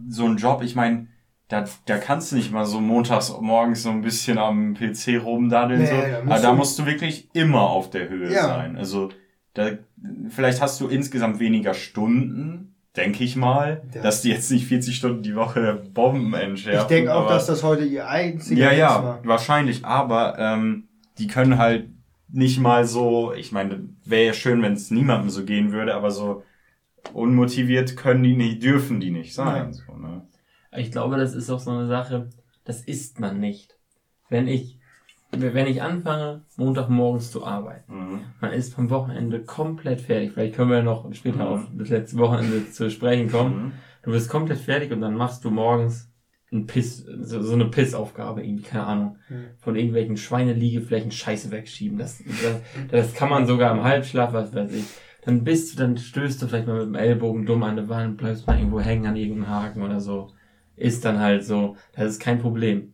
so 0.08 0.26
ein 0.26 0.38
Job, 0.38 0.62
ich 0.64 0.76
meine, 0.76 1.08
da, 1.48 1.66
da 1.86 1.98
kannst 1.98 2.32
du 2.32 2.36
nicht 2.38 2.52
mal 2.52 2.66
so 2.66 2.80
montags 2.82 3.32
morgens 3.40 3.84
so 3.84 3.90
ein 3.90 4.02
bisschen 4.02 4.38
am 4.38 4.74
PC 4.74 5.20
rumdaddeln. 5.24 5.82
Nee, 5.82 5.88
so. 5.88 5.96
da 5.96 6.08
musst 6.24 6.32
Aber 6.32 6.42
da 6.42 6.50
du- 6.52 6.56
musst 6.58 6.80
du 6.80 6.86
wirklich 6.86 7.30
immer 7.34 7.62
auf 7.62 7.90
der 7.90 8.10
Höhe 8.10 8.32
Ja. 8.34 8.48
sein. 8.48 8.78
Also 8.78 9.10
da, 9.54 9.72
vielleicht 10.30 10.62
hast 10.62 10.80
du 10.82 10.88
insgesamt 10.88 11.40
weniger 11.40 11.74
Stunden, 11.74 12.76
denke 12.96 13.24
ich 13.24 13.36
mal, 13.36 13.84
Ja. 13.94 14.02
dass 14.02 14.22
die 14.22 14.30
jetzt 14.30 14.50
nicht 14.52 14.68
40 14.68 14.96
Stunden 14.96 15.22
die 15.24 15.36
Woche 15.36 15.84
Bomben 15.94 16.34
entschärfen. 16.34 16.82
ich 16.82 16.88
denke 16.88 17.14
auch, 17.14 17.22
aber- 17.26 17.30
dass 17.34 17.46
das 17.48 17.64
heute 17.64 17.84
ihr 17.86 18.08
einziger 18.08 18.72
ja, 18.72 18.78
ja, 18.78 19.04
war. 19.04 19.26
wahrscheinlich, 19.26 19.84
aber 19.86 20.38
ähm, 20.40 20.88
die 21.18 21.28
können 21.28 21.58
halt 21.58 21.90
nicht 22.30 22.60
mal 22.60 22.86
so, 22.86 23.34
ich 23.34 23.52
meine, 23.52 23.88
wäre 24.06 24.26
ja 24.28 24.34
schön, 24.34 24.62
wenn 24.62 24.74
es 24.74 24.92
niemandem 24.92 25.30
so 25.30 25.44
gehen 25.46 25.72
würde, 25.72 25.94
aber 25.96 26.12
so 26.12 26.44
unmotiviert 27.14 27.96
können 27.96 28.24
die 28.24 28.36
nicht, 28.36 28.64
dürfen 28.64 29.00
die 29.00 29.12
nicht 29.12 29.34
sein. 29.34 29.68
Ja. 29.68 29.74
So, 29.74 29.94
ne? 29.98 30.28
Ich 30.76 30.92
glaube, 30.92 31.18
das 31.18 31.34
ist 31.36 31.50
auch 31.50 31.60
so 31.60 31.72
eine 31.72 31.88
Sache, 31.88 32.30
das 32.66 32.82
ist 32.82 33.20
man 33.20 33.40
nicht. 33.40 33.78
Wenn 34.30 34.48
ich, 34.48 34.75
wenn 35.42 35.68
ich 35.68 35.82
anfange, 35.82 36.42
Montagmorgens 36.58 37.32
zu 37.32 37.46
arbeiten, 37.46 37.94
Mhm. 37.94 38.20
man 38.42 38.52
ist 38.54 38.74
vom 38.74 38.90
Wochenende 38.90 39.42
komplett 39.44 40.02
fertig. 40.02 40.32
Vielleicht 40.34 40.56
können 40.56 40.72
wir 40.72 40.84
noch 40.84 41.12
später 41.14 41.38
Mhm. 41.38 41.42
auf 41.42 41.68
das 41.78 41.90
letzte 41.90 42.18
Wochenende 42.18 42.70
zu 42.72 42.90
sprechen 42.90 43.30
kommen. 43.32 43.56
Mhm. 43.66 43.72
Du 44.04 44.12
bist 44.12 44.30
komplett 44.30 44.60
fertig 44.60 44.92
und 44.92 45.02
dann 45.02 45.16
machst 45.16 45.44
du 45.46 45.50
morgens 45.52 46.12
ein 46.52 46.68
Piss, 46.68 47.00
so, 47.22 47.42
so 47.42 47.54
eine 47.54 47.66
Pissaufgabe, 47.66 48.44
irgendwie, 48.44 48.64
keine 48.64 48.86
Ahnung, 48.86 49.18
Mhm. 49.30 49.46
von 49.58 49.76
irgendwelchen 49.76 50.16
Schweineliegeflächen 50.18 51.12
Scheiße 51.12 51.52
wegschieben. 51.52 51.98
Das, 51.98 52.24
das, 52.24 52.62
das 52.92 53.14
kann 53.14 53.30
man 53.30 53.46
sogar 53.48 53.72
im 53.76 53.84
Halbschlaf, 53.84 54.32
was 54.34 54.54
weiß 54.54 54.72
ich. 54.74 54.86
Dann 55.24 55.44
bist 55.44 55.74
du, 55.74 55.78
dann 55.82 55.98
stößt 55.98 56.42
du 56.42 56.48
vielleicht 56.48 56.68
mal 56.68 56.78
mit 56.78 56.86
dem 56.86 56.96
Ellbogen 56.96 57.46
dumm 57.48 57.64
an 57.64 57.76
der 57.76 57.90
Wand, 57.90 58.18
bleibst 58.18 58.46
mal 58.46 58.58
irgendwo 58.60 58.80
hängen 58.80 59.08
an 59.08 59.16
irgendeinem 59.16 59.50
Haken 59.50 59.82
oder 59.82 60.00
so. 60.00 60.30
Ist 60.76 61.04
dann 61.04 61.20
halt 61.20 61.44
so, 61.44 61.76
das 61.94 62.06
ist 62.12 62.20
kein 62.22 62.38
Problem. 62.40 62.94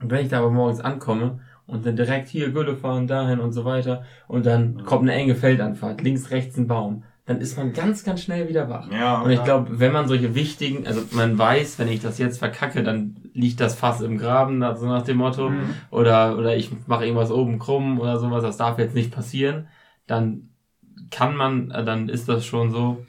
Und 0.00 0.10
wenn 0.12 0.22
ich 0.24 0.28
da 0.30 0.38
aber 0.38 0.50
morgens 0.52 0.80
ankomme 0.80 1.40
und 1.68 1.86
dann 1.86 1.94
direkt 1.94 2.28
hier 2.28 2.50
Gülle 2.50 2.74
fahren, 2.76 3.06
dahin 3.06 3.38
und 3.38 3.52
so 3.52 3.64
weiter. 3.64 4.02
Und 4.26 4.44
dann 4.46 4.84
kommt 4.84 5.02
eine 5.02 5.12
enge 5.12 5.36
Feldanfahrt, 5.36 6.02
links, 6.02 6.30
rechts 6.32 6.56
ein 6.56 6.66
Baum, 6.66 7.04
dann 7.26 7.40
ist 7.40 7.56
man 7.56 7.72
ganz, 7.74 8.04
ganz 8.04 8.22
schnell 8.22 8.48
wieder 8.48 8.68
wach. 8.68 8.90
Ja, 8.90 9.20
Und 9.20 9.30
ich 9.30 9.44
glaube, 9.44 9.78
wenn 9.78 9.92
man 9.92 10.08
solche 10.08 10.34
wichtigen, 10.34 10.86
also 10.86 11.02
man 11.12 11.38
weiß, 11.38 11.78
wenn 11.78 11.88
ich 11.88 12.00
das 12.00 12.18
jetzt 12.18 12.38
verkacke, 12.38 12.82
dann 12.82 13.16
liegt 13.34 13.60
das 13.60 13.74
Fass 13.76 14.00
im 14.00 14.18
Graben, 14.18 14.60
so 14.76 14.86
nach 14.86 15.02
dem 15.02 15.18
Motto, 15.18 15.50
Mhm. 15.50 15.74
oder, 15.90 16.36
oder 16.38 16.56
ich 16.56 16.70
mache 16.86 17.04
irgendwas 17.04 17.30
oben 17.30 17.58
krumm 17.58 18.00
oder 18.00 18.18
sowas, 18.18 18.42
das 18.42 18.56
darf 18.56 18.78
jetzt 18.78 18.94
nicht 18.94 19.12
passieren, 19.12 19.68
dann 20.06 20.48
kann 21.10 21.36
man, 21.36 21.70
äh, 21.70 21.84
dann 21.84 22.08
ist 22.08 22.28
das 22.28 22.44
schon 22.46 22.70
so, 22.70 23.04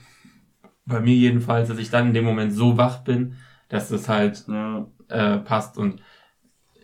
bei 0.86 1.00
mir 1.00 1.16
jedenfalls, 1.16 1.70
dass 1.70 1.78
ich 1.78 1.90
dann 1.90 2.08
in 2.08 2.14
dem 2.14 2.26
Moment 2.26 2.52
so 2.52 2.78
wach 2.78 3.04
bin, 3.04 3.36
dass 3.70 3.90
das 3.90 4.10
halt 4.10 4.46
ja. 4.48 4.86
äh, 5.08 5.38
passt. 5.38 5.78
Und 5.78 6.02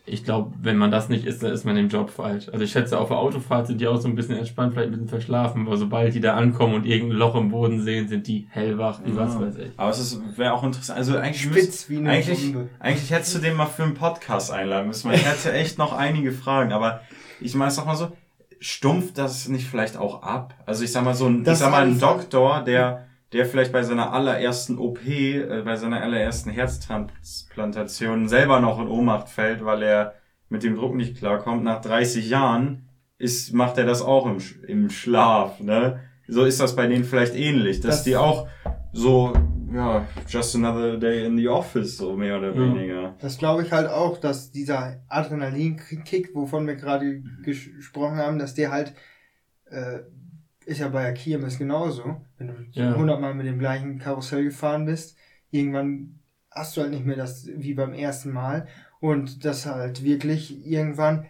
ich 0.07 0.23
glaube, 0.23 0.53
wenn 0.61 0.77
man 0.77 0.91
das 0.91 1.09
nicht 1.09 1.25
ist, 1.25 1.41
dann 1.41 1.51
ist 1.51 1.65
man 1.65 1.75
im 1.77 1.89
Job 1.89 2.11
falsch. 2.11 2.47
Also 2.49 2.63
ich 2.63 2.71
schätze, 2.71 2.99
auf 2.99 3.07
der 3.07 3.17
Autofahrt 3.17 3.65
sind 3.67 3.81
die 3.81 3.87
auch 3.87 3.97
so 3.97 4.07
ein 4.07 4.13
bisschen 4.15 4.37
entspannt, 4.37 4.73
vielleicht 4.73 4.89
ein 4.89 4.91
bisschen 4.91 5.07
verschlafen, 5.09 5.65
aber 5.65 5.77
sobald 5.77 6.13
die 6.13 6.19
da 6.19 6.35
ankommen 6.35 6.75
und 6.75 6.85
irgendein 6.85 7.17
Loch 7.17 7.33
im 7.35 7.49
Boden 7.49 7.81
sehen, 7.81 8.07
sind 8.07 8.27
die 8.27 8.47
hellwach, 8.51 8.99
wie 9.03 9.15
was 9.15 9.33
Ja. 9.33 9.41
weiß 9.41 9.55
ich. 9.57 9.71
Aber 9.77 9.89
es 9.89 10.19
wäre 10.37 10.53
auch 10.53 10.63
interessant. 10.63 10.99
Also 10.99 11.17
eigentlich 11.17 11.41
Spitz 11.41 11.89
wie 11.89 11.97
eine 11.97 12.09
eigentlich, 12.11 12.55
eigentlich 12.79 13.09
hättest 13.11 13.33
du 13.35 13.39
den 13.39 13.55
mal 13.55 13.65
für 13.65 13.83
einen 13.83 13.95
Podcast 13.95 14.51
einladen 14.51 14.87
müssen. 14.87 15.09
weil 15.09 15.15
Ich 15.17 15.25
hätte 15.25 15.51
echt 15.53 15.77
noch 15.79 15.91
einige 15.93 16.31
Fragen, 16.31 16.71
aber 16.71 17.01
ich 17.41 17.55
meine, 17.55 17.71
sag 17.71 17.85
mal 17.87 17.95
so, 17.95 18.09
stumpft 18.59 19.17
das 19.17 19.47
nicht 19.47 19.67
vielleicht 19.67 19.97
auch 19.97 20.21
ab? 20.23 20.53
Also 20.65 20.83
ich 20.83 20.91
sag 20.91 21.03
mal 21.03 21.15
so 21.15 21.25
ein, 21.27 21.43
Das 21.43 21.57
ich 21.59 21.63
sag 21.63 21.71
mal 21.71 21.83
ein 21.85 21.99
Doktor, 21.99 22.63
der, 22.63 23.07
der 23.35 23.45
vielleicht 23.45 23.73
bei 23.73 23.83
seiner 23.83 24.13
allerersten 24.13 24.77
OP, 24.77 25.05
äh, 25.05 25.61
bei 25.63 25.75
seiner 25.75 26.01
allerersten 26.01 26.49
Herztransplantation 26.49 28.29
selber 28.29 28.61
noch 28.61 28.79
in 28.79 28.87
Ohnmacht 28.87 29.27
fällt, 29.29 29.63
weil 29.65 29.83
er 29.83 30.13
mit 30.47 30.63
dem 30.63 30.75
Druck 30.75 30.95
nicht 30.95 31.17
klarkommt, 31.17 31.63
nach 31.63 31.81
30 31.81 32.29
Jahren 32.29 32.87
ist, 33.17 33.53
macht 33.53 33.77
er 33.77 33.85
das 33.85 34.01
auch 34.01 34.25
im, 34.25 34.37
im 34.67 34.89
Schlaf, 34.89 35.59
ne? 35.59 35.99
So 36.27 36.43
ist 36.45 36.59
das 36.61 36.75
bei 36.77 36.87
denen 36.87 37.03
vielleicht 37.03 37.35
ähnlich, 37.35 37.81
dass 37.81 37.97
Das- 37.97 38.03
die 38.03 38.15
auch 38.15 38.47
so, 38.93 39.33
ja, 39.73 40.05
just 40.29 40.55
another 40.55 40.97
day 40.97 41.25
in 41.25 41.37
the 41.37 41.49
office, 41.49 41.97
so 41.97 42.15
mehr 42.15 42.37
oder 42.37 42.51
Ja. 42.53 42.57
weniger. 42.57 43.15
Das 43.19 43.37
glaube 43.37 43.63
ich 43.63 43.71
halt 43.73 43.89
auch, 43.89 44.17
dass 44.17 44.51
dieser 44.51 45.01
Adrenalinkick, 45.09 46.33
wovon 46.33 46.65
wir 46.67 46.75
gerade 46.75 47.21
ges- 47.45 47.75
gesprochen 47.75 48.15
haben, 48.17 48.39
dass 48.39 48.53
der 48.53 48.71
halt, 48.71 48.93
äh, 49.69 49.99
ist 50.65 50.79
ja 50.79 50.87
bei 50.89 51.03
der 51.03 51.13
Kirmes 51.13 51.57
genauso. 51.57 52.21
Wenn 52.37 52.47
du 52.47 52.53
Ja. 52.71 52.93
100 52.95 53.19
Mal 53.21 53.33
mit 53.33 53.45
dem 53.45 53.59
gleichen 53.59 53.99
Karussell 53.99 54.43
gefahren 54.43 54.85
bist, 54.85 55.17
irgendwann 55.51 56.19
hast 56.51 56.75
du 56.75 56.81
halt 56.81 56.91
nicht 56.91 57.05
mehr 57.05 57.15
das 57.17 57.47
wie 57.55 57.73
beim 57.73 57.93
ersten 57.93 58.31
Mal. 58.31 58.67
Und 58.99 59.45
das 59.45 59.65
halt 59.65 60.03
wirklich 60.03 60.65
irgendwann 60.65 61.25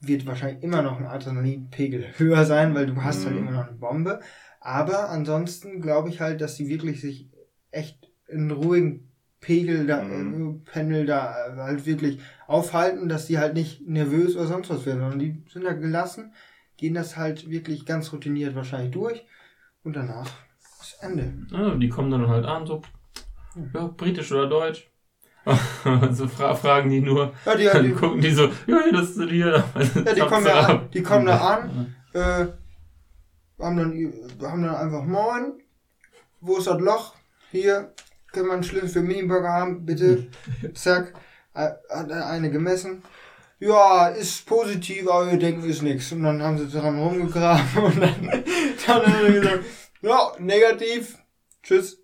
wird 0.00 0.26
wahrscheinlich 0.26 0.62
immer 0.62 0.82
noch 0.82 0.98
ein 0.98 1.06
Adrenalinpegel 1.06 2.04
höher 2.18 2.44
sein, 2.44 2.74
weil 2.74 2.86
du 2.86 3.02
hast 3.02 3.24
halt 3.24 3.34
Mhm. 3.36 3.42
immer 3.42 3.50
noch 3.52 3.66
eine 3.68 3.76
Bombe. 3.76 4.20
Aber 4.60 5.10
ansonsten 5.10 5.80
glaube 5.80 6.08
ich 6.08 6.20
halt, 6.20 6.40
dass 6.40 6.56
die 6.56 6.68
wirklich 6.68 7.00
sich 7.00 7.28
echt 7.70 8.10
in 8.28 8.50
ruhigen 8.50 9.10
Pegel 9.40 9.86
da, 9.86 10.02
Mhm. 10.02 10.62
äh, 10.66 10.70
Pendel 10.70 11.04
da 11.04 11.48
äh, 11.48 11.56
halt 11.58 11.84
wirklich 11.84 12.18
aufhalten, 12.46 13.08
dass 13.10 13.26
die 13.26 13.36
halt 13.38 13.52
nicht 13.54 13.86
nervös 13.86 14.36
oder 14.36 14.46
sonst 14.46 14.70
was 14.70 14.86
werden, 14.86 15.00
sondern 15.00 15.18
die 15.18 15.42
sind 15.52 15.64
da 15.64 15.74
gelassen, 15.74 16.32
gehen 16.76 16.94
das 16.94 17.16
halt 17.16 17.48
wirklich 17.48 17.86
ganz 17.86 18.12
routiniert 18.12 18.54
wahrscheinlich 18.54 18.92
durch 18.92 19.24
und 19.82 19.94
danach 19.94 20.30
ist 20.80 20.98
Ende. 21.00 21.32
Ja, 21.50 21.74
die 21.74 21.88
kommen 21.88 22.10
dann 22.10 22.28
halt 22.28 22.44
an, 22.44 22.66
so, 22.66 22.82
ja, 23.72 23.86
britisch 23.86 24.32
oder 24.32 24.48
deutsch. 24.48 24.90
so 26.12 26.26
fra 26.26 26.54
fragen 26.54 26.88
die 26.88 27.00
nur, 27.00 27.34
Ja, 27.44 27.54
die, 27.54 27.64
dann 27.64 27.84
die, 27.84 27.92
gucken 27.92 28.20
die 28.20 28.30
so, 28.30 28.48
ja, 28.66 28.80
das 28.92 29.10
ist 29.10 29.28
hier. 29.28 29.62
ja, 29.74 30.14
die 30.14 30.20
kommen 30.28 30.44
da 30.44 30.60
an, 30.60 30.90
die 30.92 31.02
kommen 31.02 31.26
da 31.26 31.36
an, 31.36 31.94
äh, 32.14 32.46
haben 33.62 33.76
dann, 33.76 34.12
haben 34.42 34.62
dann 34.62 34.74
einfach 34.74 35.04
Moin, 35.04 35.52
wo 36.40 36.56
ist 36.56 36.66
das 36.66 36.80
Loch? 36.80 37.14
Hier, 37.50 37.92
können 38.32 38.46
wir 38.46 38.54
einen 38.54 38.64
Schlüssel 38.64 38.88
für 38.88 39.02
Miniburger 39.02 39.50
haben, 39.50 39.84
bitte, 39.84 40.28
zack, 40.74 41.12
hat 41.54 42.10
eine 42.10 42.50
gemessen. 42.50 43.02
Ja, 43.66 44.08
ist 44.08 44.44
positiv, 44.46 45.08
aber 45.08 45.30
wir 45.30 45.38
denken, 45.38 45.64
ist 45.68 45.80
nix. 45.82 46.12
Und 46.12 46.22
dann 46.22 46.42
haben 46.42 46.58
sie 46.58 46.68
dran 46.68 46.98
rumgegraben 46.98 47.82
und 47.82 48.00
dann, 48.00 48.28
dann 48.86 49.06
haben 49.06 49.26
sie 49.26 49.32
gesagt, 49.32 49.64
ja, 50.02 50.32
negativ, 50.38 51.16
tschüss. 51.62 51.98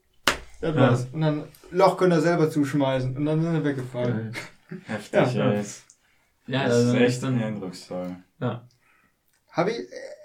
Das 0.62 0.74
Ja. 0.74 0.80
war's. 0.80 1.06
Und 1.12 1.20
dann 1.20 1.44
Loch 1.70 1.96
könnt 1.98 2.14
ihr 2.14 2.20
selber 2.20 2.50
zuschmeißen. 2.50 3.14
Und 3.16 3.24
dann 3.26 3.42
sind 3.42 3.54
sie 3.56 3.64
weggefahren. 3.64 4.32
Geil. 4.32 4.80
Heftig, 4.86 5.34
Ja. 5.34 5.52
ey. 5.52 5.64
Ja, 6.46 6.64
das 6.64 6.72
also 6.74 6.96
ist 6.96 7.02
echt 7.02 7.22
dann, 7.22 7.42
eindrucksvoll. 7.42 8.16
ja. 8.40 8.66
Habe 9.50 9.70
ich, 9.72 9.78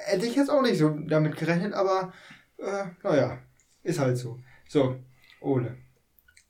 hätte 0.06 0.26
ich 0.28 0.36
jetzt 0.36 0.50
auch 0.50 0.62
nicht 0.62 0.78
so 0.78 0.90
damit 1.08 1.36
gerechnet, 1.36 1.74
aber 1.74 2.14
äh, 2.60 2.86
naja, 3.04 3.40
ist 3.84 4.00
halt 4.00 4.18
so. 4.18 4.40
So, 4.70 5.00
Ole, 5.42 5.76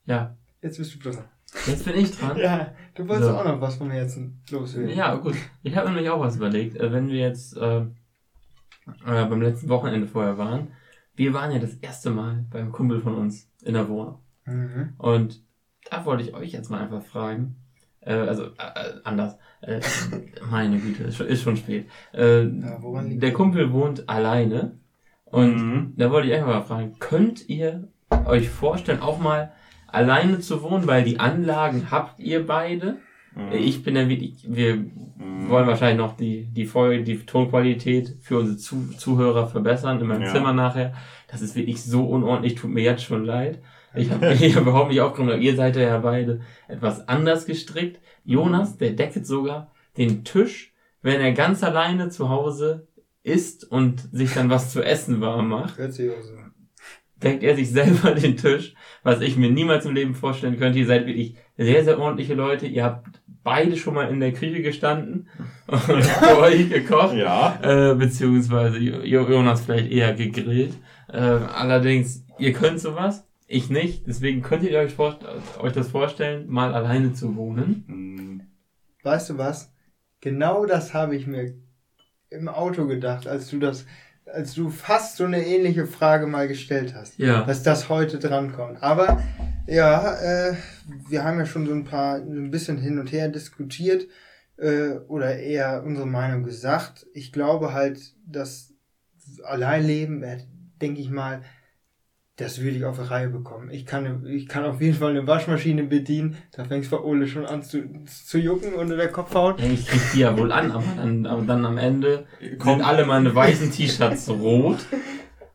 ja, 0.05 0.35
jetzt 0.61 0.77
bist 0.77 0.93
du 0.93 0.99
dran. 0.99 1.25
Jetzt 1.67 1.85
bin 1.85 1.95
ich 1.95 2.11
dran. 2.17 2.37
Ja, 2.37 2.71
du 2.95 3.07
wolltest 3.07 3.29
So. 3.29 3.37
auch 3.37 3.45
noch 3.45 3.61
was 3.61 3.75
vom 3.75 3.89
Herzen 3.91 4.41
loswerden. 4.51 4.95
Ja, 4.95 5.15
gut. 5.15 5.35
Ich 5.63 5.75
habe 5.75 5.89
nämlich 5.89 6.09
auch 6.09 6.19
was 6.19 6.35
überlegt. 6.37 6.75
Äh, 6.77 6.91
Wenn 6.91 7.07
wir 7.09 7.19
jetzt 7.19 7.55
äh, 7.57 7.79
äh, 7.81 7.85
beim 9.05 9.41
letzten 9.41 9.69
Wochenende 9.69 10.07
vorher 10.07 10.37
waren, 10.37 10.69
wir 11.15 11.33
waren 11.33 11.51
ja 11.51 11.59
das 11.59 11.75
erste 11.75 12.09
Mal 12.09 12.45
beim 12.51 12.71
Kumpel 12.71 13.01
von 13.01 13.15
uns 13.15 13.49
in 13.63 13.73
der 13.73 13.87
Wohnung. 13.87 14.19
Mhm. 14.45 14.93
Und 14.97 15.41
da 15.89 16.05
wollte 16.05 16.23
ich 16.23 16.33
euch 16.33 16.51
jetzt 16.51 16.69
mal 16.69 16.81
einfach 16.81 17.01
fragen. 17.03 17.55
Äh, 18.01 18.13
also 18.13 18.43
äh, 18.45 18.49
äh, 18.75 18.93
anders. 19.03 19.37
Äh, 19.61 19.79
meine 20.51 20.77
Güte, 20.77 21.03
ist 21.05 21.15
schon, 21.17 21.27
ist 21.27 21.41
schon 21.41 21.57
spät. 21.57 21.87
Äh, 22.13 22.43
Ja, 22.43 22.77
woran 22.81 23.09
liegt 23.09 23.23
der? 23.23 23.33
Kumpel 23.33 23.71
wohnt 23.71 24.07
alleine. 24.09 24.77
Und 25.25 25.55
Mhm. 25.55 25.93
da 25.97 26.11
wollte 26.11 26.27
ich 26.27 26.33
einfach 26.35 26.47
mal 26.47 26.61
fragen, 26.61 26.95
könnt 26.99 27.49
ihr 27.49 27.87
euch 28.25 28.49
vorstellen, 28.49 28.99
auch 29.01 29.19
mal 29.19 29.51
alleine 29.95 30.39
zu 30.39 30.61
wohnen, 30.61 30.85
weil 30.87 31.03
die 31.03 31.19
Anlagen 31.19 31.89
habt 31.91 32.19
ihr 32.19 32.45
beide? 32.45 32.97
Mhm. 33.35 33.51
Ich 33.53 33.83
bin 33.83 33.95
dann 33.95 34.09
wirklich, 34.09 34.45
wir 34.47 34.75
Mhm. 35.17 35.49
wollen 35.49 35.67
wahrscheinlich 35.67 35.97
noch 35.97 36.17
die, 36.17 36.45
die 36.51 36.65
Folge, 36.65 37.03
die 37.03 37.17
Tonqualität 37.25 38.17
für 38.21 38.39
unsere 38.39 38.57
Zu 38.57 38.89
Zuhörer 38.97 39.47
verbessern 39.47 39.99
in 40.01 40.07
meinem 40.07 40.23
Ja. 40.23 40.33
Zimmer 40.33 40.53
nachher. 40.53 40.93
Das 41.29 41.41
ist 41.41 41.55
wirklich 41.55 41.81
so 41.83 42.05
unordentlich, 42.05 42.55
tut 42.55 42.69
mir 42.71 42.83
jetzt 42.83 43.03
schon 43.03 43.23
leid. 43.25 43.59
Ich 43.95 44.11
habe 44.11 44.27
hab 44.55 44.61
überhaupt 44.61 44.91
nicht 44.91 45.01
aufgenommen, 45.01 45.41
ihr 45.41 45.55
seid 45.55 45.75
ja 45.77 45.97
beide 45.99 46.41
etwas 46.67 47.07
anders 47.07 47.45
gestrickt. 47.45 47.99
Jonas, 48.25 48.77
der 48.77 48.91
decket 48.91 49.25
sogar 49.25 49.71
den 49.97 50.23
Tisch, 50.25 50.73
wenn 51.01 51.21
er 51.21 51.31
ganz 51.31 51.63
alleine 51.63 52.09
zu 52.09 52.27
Hause 52.29 52.87
isst 53.23 53.63
und 53.71 54.01
sich 54.11 54.33
dann 54.33 54.49
was 54.49 54.71
zu 54.71 54.83
essen 54.83 55.21
warm 55.21 55.47
macht. 55.49 55.77
Deckt 57.25 57.43
er 57.43 57.55
sich 57.55 57.69
selber 57.79 58.11
den 58.11 58.37
Tisch, 58.37 58.73
was 59.03 59.19
ich 59.19 59.35
mir 59.35 59.51
niemals 59.51 59.85
im 59.85 59.93
Leben 59.95 60.15
vorstellen 60.15 60.57
könnte. 60.57 60.79
Ihr 60.79 60.87
seid 60.87 61.05
wirklich 61.05 61.35
sehr, 61.57 61.83
sehr 61.83 61.99
ordentliche 61.99 62.35
Leute. 62.35 62.67
Ihr 62.67 62.83
habt 62.85 63.21
beide 63.43 63.75
schon 63.75 63.93
mal 63.95 64.09
in 64.09 64.19
der 64.21 64.31
Küche 64.31 64.61
gestanden 64.61 65.27
und 65.67 65.81
für 65.81 66.37
euch 66.39 66.69
gekocht. 66.69 67.15
Ja. 67.15 67.59
Äh, 67.61 67.95
beziehungsweise 67.95 68.77
Jo- 68.77 69.27
Jonas 69.27 69.61
vielleicht 69.65 69.91
eher 69.91 70.13
gegrillt. 70.13 70.73
Äh, 71.11 71.17
allerdings, 71.19 72.25
ihr 72.39 72.53
könnt 72.53 72.79
sowas, 72.79 73.27
ich 73.47 73.69
nicht. 73.69 74.07
Deswegen 74.07 74.41
könnt 74.41 74.63
ihr 74.63 74.79
euch, 74.79 74.93
vor 74.93 75.19
euch 75.59 75.73
das 75.73 75.89
vorstellen, 75.89 76.45
mal 76.47 76.73
alleine 76.73 77.13
zu 77.13 77.35
wohnen. 77.35 77.83
Mhm. 77.87 78.41
Weißt 79.03 79.29
du 79.29 79.37
was? 79.37 79.71
Genau 80.21 80.65
das 80.65 80.95
habe 80.95 81.15
ich 81.15 81.27
mir 81.27 81.53
im 82.31 82.47
Auto 82.47 82.87
gedacht, 82.87 83.27
als 83.27 83.49
du 83.51 83.59
das, 83.59 83.85
als 84.25 84.53
du 84.53 84.69
fast 84.69 85.17
so 85.17 85.25
eine 85.25 85.45
ähnliche 85.45 85.85
Frage 85.85 86.27
mal 86.27 86.47
gestellt 86.47 86.93
hast. 86.95 87.17
Ja. 87.17 87.43
Dass 87.43 87.63
das 87.63 87.89
heute 87.89 88.19
drankommt. 88.19 88.81
Aber 88.81 89.21
ja, 89.67 90.15
äh, 90.15 90.55
wir 91.09 91.23
haben 91.23 91.39
ja 91.39 91.45
schon 91.45 91.65
so 91.65 91.73
ein 91.73 91.85
paar, 91.85 92.17
ein 92.17 92.51
bisschen 92.51 92.77
hin 92.77 92.99
und 92.99 93.11
her 93.11 93.29
diskutiert 93.29 94.07
äh, 94.57 94.95
oder 95.07 95.37
eher 95.37 95.83
unsere 95.83 96.07
Meinung 96.07 96.43
gesagt. 96.43 97.05
Ich 97.13 97.31
glaube 97.31 97.73
halt, 97.73 98.13
dass 98.25 98.73
Alleinleben, 99.43 100.23
denke 100.81 101.01
ich 101.01 101.09
mal, 101.09 101.41
das 102.37 102.59
würde 102.61 102.75
ich 102.77 102.83
auf 102.85 102.97
die 102.99 103.07
Reihe 103.07 103.29
bekommen. 103.29 103.69
Ich 103.71 103.85
kann, 103.85 104.25
ich 104.27 104.47
kann 104.47 104.65
auf 104.65 104.81
jeden 104.81 104.97
Fall 104.97 105.11
eine 105.11 105.25
Waschmaschine 105.25 105.83
bedienen. 105.83 106.35
Da 106.51 106.65
fängt 106.65 106.89
bei 106.89 106.97
Ole 106.99 107.27
schon 107.27 107.45
an 107.45 107.63
zu, 107.63 107.83
zu 108.05 108.37
jucken 108.37 108.73
unter 108.73 108.97
der 108.97 109.07
Kopfhaut. 109.09 109.61
Ja, 109.61 109.67
ich 109.67 109.87
krieg 109.87 110.01
die 110.13 110.19
ja 110.19 110.37
wohl 110.37 110.51
an, 110.51 110.71
aber 110.71 110.83
dann, 110.97 111.25
aber 111.25 111.41
dann 111.43 111.65
am 111.65 111.77
Ende 111.77 112.25
Kommt- 112.59 112.79
sind 112.79 112.81
alle 112.87 113.05
meine 113.05 113.33
weißen 113.33 113.71
T-Shirts 113.71 114.29
rot. 114.29 114.79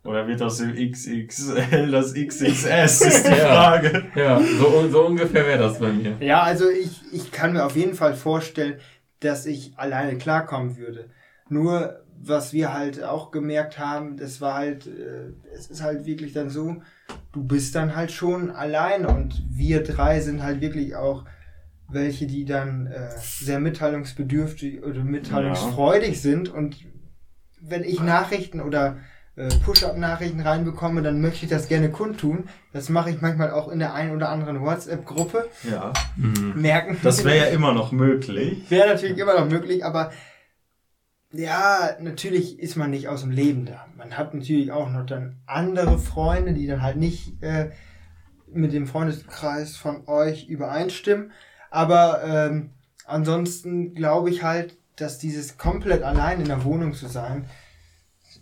Oder 0.02 0.26
wird 0.26 0.40
aus 0.40 0.56
dem 0.56 0.74
XXL 0.74 1.90
das 1.90 2.14
XXS, 2.14 3.00
ist 3.02 3.26
die 3.26 3.30
Ja. 3.32 3.36
Frage. 3.54 4.04
Ja, 4.14 4.40
so, 4.58 4.88
so 4.88 5.06
ungefähr 5.06 5.46
wäre 5.46 5.58
das 5.58 5.78
bei 5.78 5.92
mir. 5.92 6.16
Ja, 6.20 6.40
also 6.42 6.70
ich, 6.70 7.02
ich 7.12 7.30
kann 7.30 7.52
mir 7.52 7.66
auf 7.66 7.76
jeden 7.76 7.92
Fall 7.94 8.14
vorstellen, 8.14 8.76
dass 9.20 9.44
ich 9.44 9.74
alleine 9.76 10.16
klarkommen 10.16 10.78
würde. 10.78 11.10
Nur, 11.50 12.00
was 12.22 12.52
wir 12.52 12.72
halt 12.74 13.02
auch 13.02 13.30
gemerkt 13.30 13.78
haben, 13.78 14.16
das 14.16 14.40
war 14.40 14.54
halt, 14.54 14.87
äh, 14.87 15.33
es 15.54 15.68
ist 15.68 15.83
halt 15.83 16.04
wirklich 16.04 16.33
dann 16.33 16.50
so, 16.50 16.76
du 17.33 17.42
bist 17.42 17.74
dann 17.74 17.96
halt 17.96 18.12
schon 18.12 18.50
allein 18.50 19.06
und 19.06 19.42
wir 19.50 19.83
drei 19.83 20.20
sind 20.20 20.42
halt 20.42 20.61
wirklich 20.61 20.94
auch 20.94 21.24
welche, 21.88 22.26
die 22.26 22.44
dann 22.44 22.87
äh, 22.87 23.09
sehr 23.18 23.59
mitteilungsbedürftig 23.59 24.85
oder 24.85 25.02
mitteilungsfreudig 25.02 26.20
sind 26.20 26.52
und 26.52 26.76
wenn 27.61 27.85
ich 27.85 28.00
Nachrichten 28.00 28.61
oder 28.61 28.98
äh, 29.37 29.48
Push-Up-Nachrichten 29.64 30.40
reinbekomme, 30.40 31.02
dann 31.02 31.20
möchte 31.20 31.44
ich 31.44 31.50
das 31.50 31.68
gerne 31.68 31.90
kundtun. 31.90 32.48
Das 32.72 32.88
mache 32.88 33.11
ich 33.11 33.20
manchmal 33.20 33.50
auch 33.50 33.68
in 33.68 33.78
der 33.78 33.94
einen 33.94 34.14
oder 34.14 34.28
anderen 34.28 34.61
WhatsApp-Gruppe. 34.61 35.48
Ja. 35.70 35.92
Mhm. 36.16 36.54
Merken. 36.56 36.96
Das 37.02 37.24
wäre 37.24 37.37
ja 37.37 37.44
immer 37.46 37.72
noch 37.72 37.92
möglich. 37.92 38.70
Wäre 38.70 38.88
natürlich 38.88 39.18
immer 39.18 39.38
noch 39.38 39.48
möglich, 39.48 39.85
aber 39.85 40.11
ja, 41.32 41.96
natürlich 42.00 42.58
ist 42.58 42.76
man 42.76 42.90
nicht 42.90 43.08
aus 43.08 43.22
dem 43.22 43.30
Leben 43.30 43.64
da. 43.64 43.86
Man 43.96 44.16
hat 44.16 44.34
natürlich 44.34 44.72
auch 44.72 44.90
noch 44.90 45.06
dann 45.06 45.36
andere 45.46 45.98
Freunde, 45.98 46.54
die 46.54 46.66
dann 46.66 46.82
halt 46.82 46.96
nicht 46.96 47.42
äh, 47.42 47.70
mit 48.52 48.72
dem 48.72 48.86
Freundeskreis 48.86 49.76
von 49.76 50.08
euch 50.08 50.48
übereinstimmen. 50.48 51.32
Aber 51.70 52.22
ähm, 52.24 52.70
ansonsten 53.04 53.94
glaube 53.94 54.30
ich 54.30 54.42
halt, 54.42 54.76
dass 54.96 55.18
dieses 55.18 55.56
komplett 55.56 56.02
allein 56.02 56.40
in 56.40 56.48
der 56.48 56.64
Wohnung 56.64 56.94
zu 56.94 57.06
sein, 57.06 57.46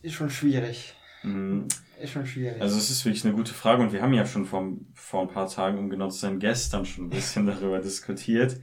ist 0.02 0.14
schon 0.14 0.30
schwierig. 0.30 0.94
Mhm. 1.22 1.68
Ist 2.00 2.12
schon 2.12 2.26
schwierig. 2.26 2.62
Also 2.62 2.78
es 2.78 2.90
ist 2.90 3.04
wirklich 3.04 3.24
eine 3.24 3.34
gute 3.34 3.52
Frage 3.52 3.82
und 3.82 3.92
wir 3.92 4.02
haben 4.02 4.14
ja 4.14 4.24
schon 4.24 4.46
vor, 4.46 4.64
vor 4.94 5.22
ein 5.22 5.28
paar 5.28 5.48
Tagen, 5.48 5.78
um 5.78 5.90
genau 5.90 6.08
zu 6.08 6.18
sein, 6.18 6.38
gestern 6.38 6.86
schon 6.86 7.06
ein 7.06 7.10
bisschen 7.10 7.46
darüber 7.46 7.80
diskutiert. 7.80 8.60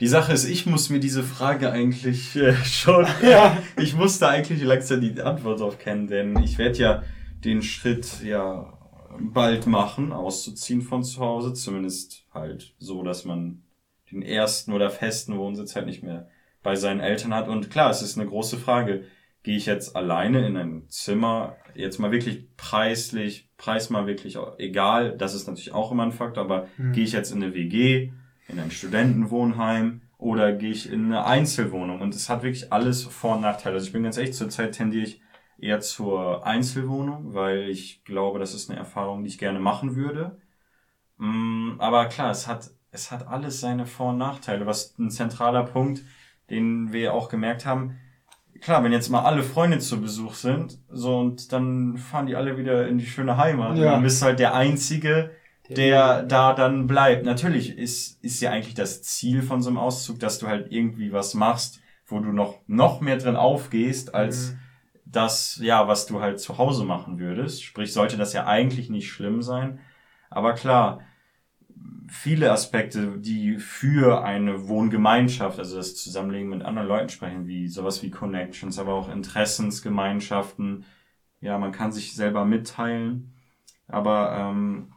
Die 0.00 0.08
Sache 0.08 0.32
ist, 0.32 0.44
ich 0.48 0.66
muss 0.66 0.90
mir 0.90 0.98
diese 1.00 1.22
Frage 1.22 1.70
eigentlich 1.70 2.34
äh, 2.36 2.54
schon, 2.64 3.06
Ja. 3.22 3.56
ich 3.80 3.94
musste 3.94 4.28
eigentlich 4.28 4.62
langsam 4.62 5.00
die 5.00 5.20
Antwort 5.20 5.60
darauf 5.60 5.78
kennen, 5.78 6.08
denn 6.08 6.42
ich 6.42 6.58
werde 6.58 6.78
ja 6.78 7.02
den 7.44 7.62
Schritt 7.62 8.22
ja 8.24 8.78
bald 9.20 9.66
machen, 9.66 10.12
auszuziehen 10.12 10.82
von 10.82 11.04
zu 11.04 11.20
Hause, 11.20 11.52
zumindest 11.54 12.24
halt 12.32 12.74
so, 12.78 13.02
dass 13.02 13.24
man 13.24 13.62
den 14.10 14.22
ersten 14.22 14.72
oder 14.72 14.90
festen 14.90 15.36
Wohnsitz 15.38 15.76
halt 15.76 15.86
nicht 15.86 16.02
mehr 16.02 16.28
bei 16.62 16.76
seinen 16.76 17.00
Eltern 17.00 17.34
hat. 17.34 17.48
Und 17.48 17.70
klar, 17.70 17.90
es 17.90 18.02
ist 18.02 18.18
eine 18.18 18.28
große 18.28 18.56
Frage. 18.58 19.04
Gehe 19.42 19.56
ich 19.56 19.66
jetzt 19.66 19.96
alleine 19.96 20.46
in 20.46 20.56
ein 20.56 20.84
Zimmer, 20.88 21.56
jetzt 21.74 21.98
mal 21.98 22.12
wirklich 22.12 22.44
preislich, 22.56 23.48
Preis 23.56 23.90
mal 23.90 24.06
wirklich 24.06 24.38
egal, 24.58 25.16
das 25.16 25.34
ist 25.34 25.46
natürlich 25.48 25.72
auch 25.72 25.90
immer 25.90 26.04
ein 26.04 26.12
Faktor, 26.12 26.44
aber 26.44 26.68
Hm. 26.76 26.92
gehe 26.92 27.04
ich 27.04 27.12
jetzt 27.12 27.32
in 27.32 27.42
eine 27.42 27.52
WG, 27.54 28.12
in 28.52 28.60
ein 28.60 28.70
Studentenwohnheim 28.70 30.02
oder 30.18 30.52
gehe 30.52 30.70
ich 30.70 30.90
in 30.90 31.06
eine 31.06 31.24
Einzelwohnung? 31.24 32.00
Und 32.00 32.14
es 32.14 32.28
hat 32.28 32.42
wirklich 32.42 32.72
alles 32.72 33.02
Vor- 33.02 33.36
und 33.36 33.42
Nachteile. 33.42 33.74
Also 33.74 33.86
ich 33.86 33.92
bin 33.92 34.04
ganz 34.04 34.18
echt, 34.18 34.34
zurzeit 34.34 34.72
tendiere 34.72 35.04
ich 35.04 35.20
eher 35.58 35.80
zur 35.80 36.46
Einzelwohnung, 36.46 37.34
weil 37.34 37.68
ich 37.70 38.04
glaube, 38.04 38.38
das 38.38 38.54
ist 38.54 38.70
eine 38.70 38.78
Erfahrung, 38.78 39.22
die 39.22 39.30
ich 39.30 39.38
gerne 39.38 39.60
machen 39.60 39.96
würde. 39.96 40.38
Mm, 41.18 41.74
Aber 41.78 42.06
klar, 42.06 42.30
es 42.30 42.46
hat, 42.46 42.70
es 42.90 43.10
hat 43.10 43.26
alles 43.26 43.60
seine 43.60 43.86
Vor- 43.86 44.10
und 44.10 44.18
Nachteile. 44.18 44.66
Was 44.66 44.98
ein 44.98 45.10
zentraler 45.10 45.64
Punkt, 45.64 46.02
den 46.50 46.92
wir 46.92 47.14
auch 47.14 47.28
gemerkt 47.28 47.64
haben, 47.64 47.96
klar, 48.60 48.82
wenn 48.84 48.92
jetzt 48.92 49.08
mal 49.10 49.22
alle 49.22 49.42
Freunde 49.42 49.78
zu 49.78 50.00
Besuch 50.00 50.34
sind, 50.34 50.78
so 50.88 51.18
und 51.18 51.52
dann 51.52 51.96
fahren 51.96 52.26
die 52.26 52.36
alle 52.36 52.56
wieder 52.56 52.88
in 52.88 52.98
die 52.98 53.06
schöne 53.06 53.36
Heimat. 53.36 53.76
Ja. 53.76 53.84
Und 53.84 53.92
dann 53.92 54.02
bist 54.02 54.20
du 54.22 54.26
halt 54.26 54.38
der 54.38 54.54
Einzige, 54.54 55.30
der 55.76 56.22
da 56.22 56.54
dann 56.54 56.86
bleibt. 56.86 57.24
Natürlich 57.24 57.76
ist, 57.76 58.22
ist 58.24 58.40
ja 58.40 58.50
eigentlich 58.50 58.74
das 58.74 59.02
Ziel 59.02 59.42
von 59.42 59.62
so 59.62 59.70
einem 59.70 59.78
Auszug, 59.78 60.18
dass 60.20 60.38
du 60.38 60.46
halt 60.48 60.72
irgendwie 60.72 61.12
was 61.12 61.34
machst, 61.34 61.80
wo 62.06 62.20
du 62.20 62.32
noch, 62.32 62.60
noch 62.66 63.00
mehr 63.00 63.16
drin 63.16 63.36
aufgehst, 63.36 64.14
als 64.14 64.52
Mhm. 64.52 64.58
das, 65.04 65.58
ja, 65.62 65.88
was 65.88 66.06
du 66.06 66.20
halt 66.20 66.40
zu 66.40 66.58
Hause 66.58 66.84
machen 66.84 67.18
würdest. 67.18 67.62
Sprich, 67.64 67.92
sollte 67.92 68.16
das 68.16 68.32
ja 68.32 68.46
eigentlich 68.46 68.90
nicht 68.90 69.10
schlimm 69.10 69.42
sein. 69.42 69.80
Aber 70.30 70.54
klar, 70.54 71.00
viele 72.08 72.50
Aspekte, 72.52 73.18
die 73.18 73.58
für 73.58 74.24
eine 74.24 74.68
Wohngemeinschaft, 74.68 75.58
also 75.58 75.76
das 75.76 75.96
Zusammenleben 75.96 76.50
mit 76.50 76.62
anderen 76.62 76.88
Leuten 76.88 77.08
sprechen, 77.08 77.46
wie 77.46 77.68
sowas 77.68 78.02
wie 78.02 78.10
Connections, 78.10 78.78
aber 78.78 78.94
auch 78.94 79.08
Interessensgemeinschaften. 79.08 80.84
Ja, 81.40 81.58
man 81.58 81.72
kann 81.72 81.92
sich 81.92 82.14
selber 82.14 82.44
mitteilen. 82.44 83.32
Aber 83.88 84.36
ähm, 84.38 84.92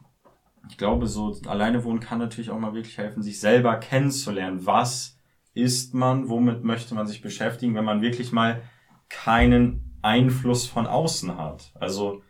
ich 0.68 0.78
glaube, 0.78 1.06
so 1.06 1.36
alleine 1.46 1.84
wohnen 1.84 2.00
kann 2.00 2.18
natürlich 2.18 2.50
auch 2.50 2.58
mal 2.58 2.74
wirklich 2.74 2.98
helfen, 2.98 3.22
sich 3.22 3.40
selber 3.40 3.76
kennenzulernen. 3.76 4.66
Was 4.66 5.18
ist 5.54 5.94
man? 5.94 6.28
Womit 6.28 6.64
möchte 6.64 6.94
man 6.94 7.06
sich 7.06 7.22
beschäftigen, 7.22 7.74
wenn 7.74 7.84
man 7.84 8.02
wirklich 8.02 8.32
mal 8.32 8.62
keinen 9.08 9.98
Einfluss 10.02 10.66
von 10.66 10.86
außen 10.86 11.36
hat? 11.36 11.72
Also, 11.74 12.22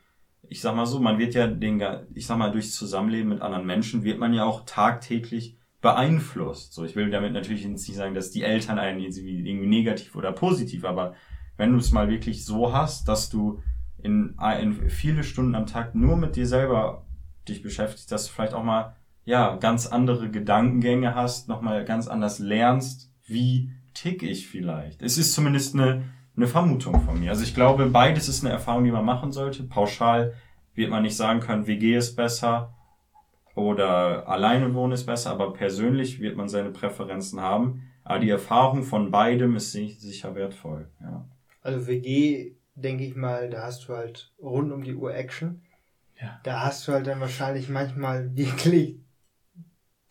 ich 0.49 0.61
sag 0.61 0.77
mal 0.77 0.87
so, 0.87 1.01
man 1.01 1.19
wird 1.19 1.35
ja 1.35 1.47
den, 1.47 1.83
ich 2.15 2.27
sag 2.27 2.39
mal, 2.39 2.53
durchs 2.53 2.75
Zusammenleben 2.75 3.29
mit 3.31 3.41
anderen 3.41 3.67
Menschen 3.67 4.05
wird 4.05 4.19
man 4.19 4.33
ja 4.33 4.45
auch 4.45 4.65
tagtäglich 4.65 5.57
beeinflusst. 5.81 6.73
So, 6.73 6.85
ich 6.85 6.97
will 6.97 7.11
damit 7.11 7.33
natürlich 7.33 7.65
jetzt 7.65 7.89
nicht 7.89 7.97
sagen, 7.97 8.15
dass 8.15 8.31
die 8.31 8.43
Eltern 8.43 8.79
einen 8.79 9.01
irgendwie 9.01 9.67
negativ 9.67 10.15
oder 10.15 10.33
positiv, 10.33 10.85
aber 10.85 11.15
wenn 11.57 11.73
du 11.73 11.79
es 11.79 11.93
mal 11.93 12.09
wirklich 12.09 12.45
so 12.45 12.73
hast, 12.73 13.09
dass 13.09 13.31
du 13.31 13.63
in, 13.99 14.37
in 14.61 14.91
viele 14.91 15.25
Stunden 15.25 15.55
am 15.55 15.67
Tag 15.67 15.95
nur 15.95 16.17
mit 16.17 16.37
dir 16.37 16.47
selber 16.47 17.06
dich 17.49 17.63
beschäftigst, 17.63 18.11
dass 18.13 18.27
du 18.27 18.33
vielleicht 18.33 18.55
auch 18.55 18.63
mal 18.63 18.97
ja, 19.25 19.57
ganz 19.57 19.87
andere 19.87 20.31
Gedankengänge 20.31 21.15
hast, 21.15 21.49
nochmal 21.49 21.85
ganz 21.85 22.07
anders 22.07 22.39
lernst, 22.39 23.11
wie 23.27 23.71
tick 23.93 24.23
ich 24.23 24.47
vielleicht. 24.47 25.03
Es 25.03 25.19
ist 25.19 25.35
zumindest 25.35 25.75
eine, 25.75 26.05
eine 26.37 26.47
Vermutung 26.47 27.01
von 27.03 27.19
mir. 27.19 27.31
Also 27.31 27.43
ich 27.43 27.55
glaube, 27.55 27.87
beides 27.87 28.29
ist 28.29 28.45
eine 28.45 28.53
Erfahrung, 28.53 28.85
die 28.85 28.93
man 28.93 29.05
machen 29.05 29.33
sollte. 29.33 29.65
Pauschal 29.65 30.35
wird 30.75 30.91
man 30.91 31.03
nicht 31.03 31.17
sagen 31.17 31.41
können, 31.41 31.67
WG 31.67 31.97
ist 31.97 32.15
besser 32.15 32.75
oder 33.57 34.29
alleine 34.29 34.73
wohnen 34.75 34.93
ist 34.93 35.07
besser, 35.07 35.31
aber 35.31 35.53
persönlich 35.53 36.21
wird 36.21 36.37
man 36.37 36.49
seine 36.49 36.71
Präferenzen 36.71 37.41
haben. 37.41 37.83
Aber 38.05 38.21
die 38.21 38.31
Erfahrung 38.31 38.85
von 38.85 39.11
beidem 39.11 39.57
ist 39.57 39.73
sicher 39.73 40.37
wertvoll. 40.37 40.89
Ja. 41.01 41.27
Also 41.63 41.89
WG, 41.89 42.53
denke 42.77 43.05
ich 43.05 43.17
mal, 43.17 43.51
da 43.51 43.63
hast 43.63 43.89
du 43.89 43.95
halt 43.95 44.33
rund 44.39 44.71
um 44.71 44.85
die 44.85 44.95
Uhr 44.95 45.13
Action. 45.13 45.63
Ja. 46.21 46.41
Da 46.45 46.63
hast 46.65 46.87
du 46.87 46.93
halt 46.93 47.07
dann 47.07 47.21
wahrscheinlich 47.21 47.69
manchmal 47.69 48.35
wirklich 48.37 49.01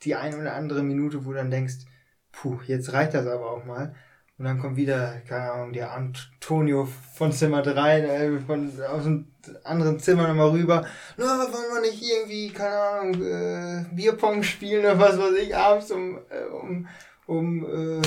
die 0.04 0.16
eine 0.16 0.38
oder 0.38 0.54
andere 0.56 0.84
Minute, 0.84 1.26
wo 1.26 1.32
du 1.32 1.38
dann 1.38 1.52
denkst, 1.52 1.86
puh, 2.32 2.60
jetzt 2.68 2.94
reicht 2.94 3.14
das 3.14 3.26
aber 3.28 3.52
auch 3.52 3.66
mal. 3.66 3.96
Und 4.38 4.44
dann 4.46 4.60
kommt 4.60 4.76
wieder, 4.76 5.22
keine 5.28 5.52
Ahnung, 5.52 5.74
der 5.74 5.94
Antonio 5.94 6.86
von 7.14 7.32
Zimmer 7.32 7.62
3, 7.62 8.02
äh, 8.02 8.40
von, 8.42 8.70
aus 8.82 9.04
dem 9.04 9.28
anderen 9.64 10.00
Zimmer 10.00 10.28
nochmal 10.28 10.50
rüber. 10.50 10.86
Na, 11.16 11.26
wollen 11.26 11.74
wir 11.74 11.82
nicht 11.82 12.04
irgendwie, 12.04 12.50
keine 12.50 12.78
Ahnung, 12.78 13.24
äh, 13.24 13.86
Bierpong 13.96 14.44
spielen 14.44 14.82
oder 14.82 15.00
was 15.00 15.18
weiß 15.18 15.36
ich, 15.42 15.56
abends 15.56 15.90
um, 15.90 16.20
äh, 16.30 16.44
um, 16.52 16.88
um 17.28 17.66
äh, 17.66 18.02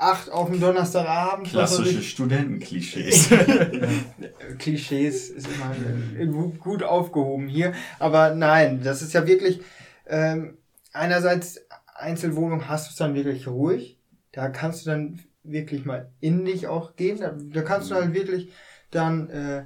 8 0.00 0.30
auf 0.30 0.50
dem 0.50 0.60
Donnerstagabend. 0.60 1.48
Klassische 1.48 2.02
Studentenklischees. 2.02 3.28
Klischees 4.58 5.30
ist 5.30 5.48
immer 5.48 5.74
äh, 6.18 6.26
gut 6.58 6.82
aufgehoben 6.82 7.48
hier. 7.48 7.74
Aber 7.98 8.34
nein, 8.34 8.82
das 8.82 9.02
ist 9.02 9.12
ja 9.12 9.26
wirklich, 9.26 9.60
ähm, 10.06 10.58
einerseits 10.92 11.60
Einzelwohnung 11.94 12.68
hast 12.68 12.86
du 12.86 12.90
es 12.90 12.96
dann 12.96 13.14
wirklich 13.14 13.46
ruhig. 13.46 13.98
Da 14.32 14.48
kannst 14.48 14.86
du 14.86 14.90
dann 14.90 15.20
wirklich 15.42 15.84
mal 15.84 16.10
in 16.20 16.44
dich 16.44 16.66
auch 16.66 16.96
gehen. 16.96 17.20
Da, 17.20 17.36
da 17.36 17.62
kannst 17.62 17.90
du 17.90 17.94
halt 17.94 18.14
wirklich 18.14 18.52
dann 18.90 19.28
äh, 19.28 19.64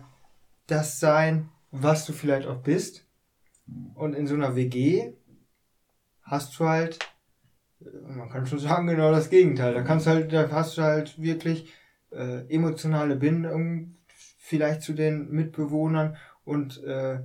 das 0.66 1.00
sein, 1.00 1.48
was 1.70 2.06
du 2.06 2.12
vielleicht 2.12 2.48
auch 2.48 2.62
bist. 2.62 3.06
Und 3.94 4.14
in 4.14 4.26
so 4.26 4.34
einer 4.34 4.56
WG 4.56 5.12
hast 6.22 6.58
du 6.58 6.64
halt, 6.66 6.98
man 8.06 8.28
kann 8.28 8.46
schon 8.46 8.58
sagen, 8.58 8.86
genau 8.86 9.10
das 9.10 9.30
Gegenteil. 9.30 9.74
Da 9.74 9.82
kannst 9.82 10.06
du 10.06 10.10
halt, 10.10 10.32
da 10.32 10.50
hast 10.50 10.78
du 10.78 10.82
halt 10.82 11.20
wirklich 11.20 11.72
äh, 12.10 12.46
emotionale 12.48 13.16
Bindung 13.16 13.96
vielleicht 14.38 14.82
zu 14.82 14.92
den 14.92 15.30
Mitbewohnern 15.30 16.16
und 16.44 16.82
äh, 16.84 17.20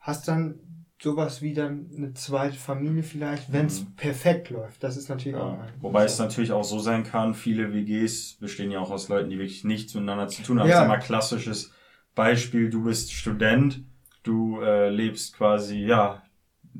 hast 0.00 0.28
dann 0.28 0.60
sowas 1.00 1.42
wie 1.42 1.54
dann 1.54 1.90
eine 1.96 2.12
zweite 2.14 2.56
Familie 2.56 3.04
vielleicht, 3.04 3.52
wenn 3.52 3.66
es 3.66 3.82
Mhm. 3.82 3.94
perfekt 3.96 4.50
läuft. 4.50 4.82
Das 4.82 4.96
ist 4.96 5.08
natürlich 5.08 5.38
auch 5.38 5.52
Ja. 5.52 5.60
ein 5.62 5.72
Wobei 5.80 6.04
es 6.04 6.18
natürlich 6.18 6.50
auch 6.50 6.64
so 6.64 6.80
sein 6.80 7.04
kann, 7.04 7.34
viele 7.34 7.72
WGs 7.72 8.38
bestehen 8.40 8.70
ja 8.72 8.80
auch 8.80 8.90
aus 8.90 9.08
Leuten, 9.08 9.30
die 9.30 9.38
wirklich 9.38 9.62
nichts 9.64 9.94
miteinander 9.94 10.26
zu 10.28 10.42
tun 10.42 10.58
haben. 10.58 10.68
Ja. 10.68 10.74
Ich 10.74 10.78
sag 10.80 10.88
mal, 10.88 10.98
klassisches 10.98 11.72
Beispiel, 12.16 12.68
du 12.68 12.82
bist 12.82 13.12
Student, 13.12 13.84
du 14.24 14.60
äh, 14.60 14.90
lebst 14.90 15.36
quasi, 15.36 15.78
ja, 15.78 16.22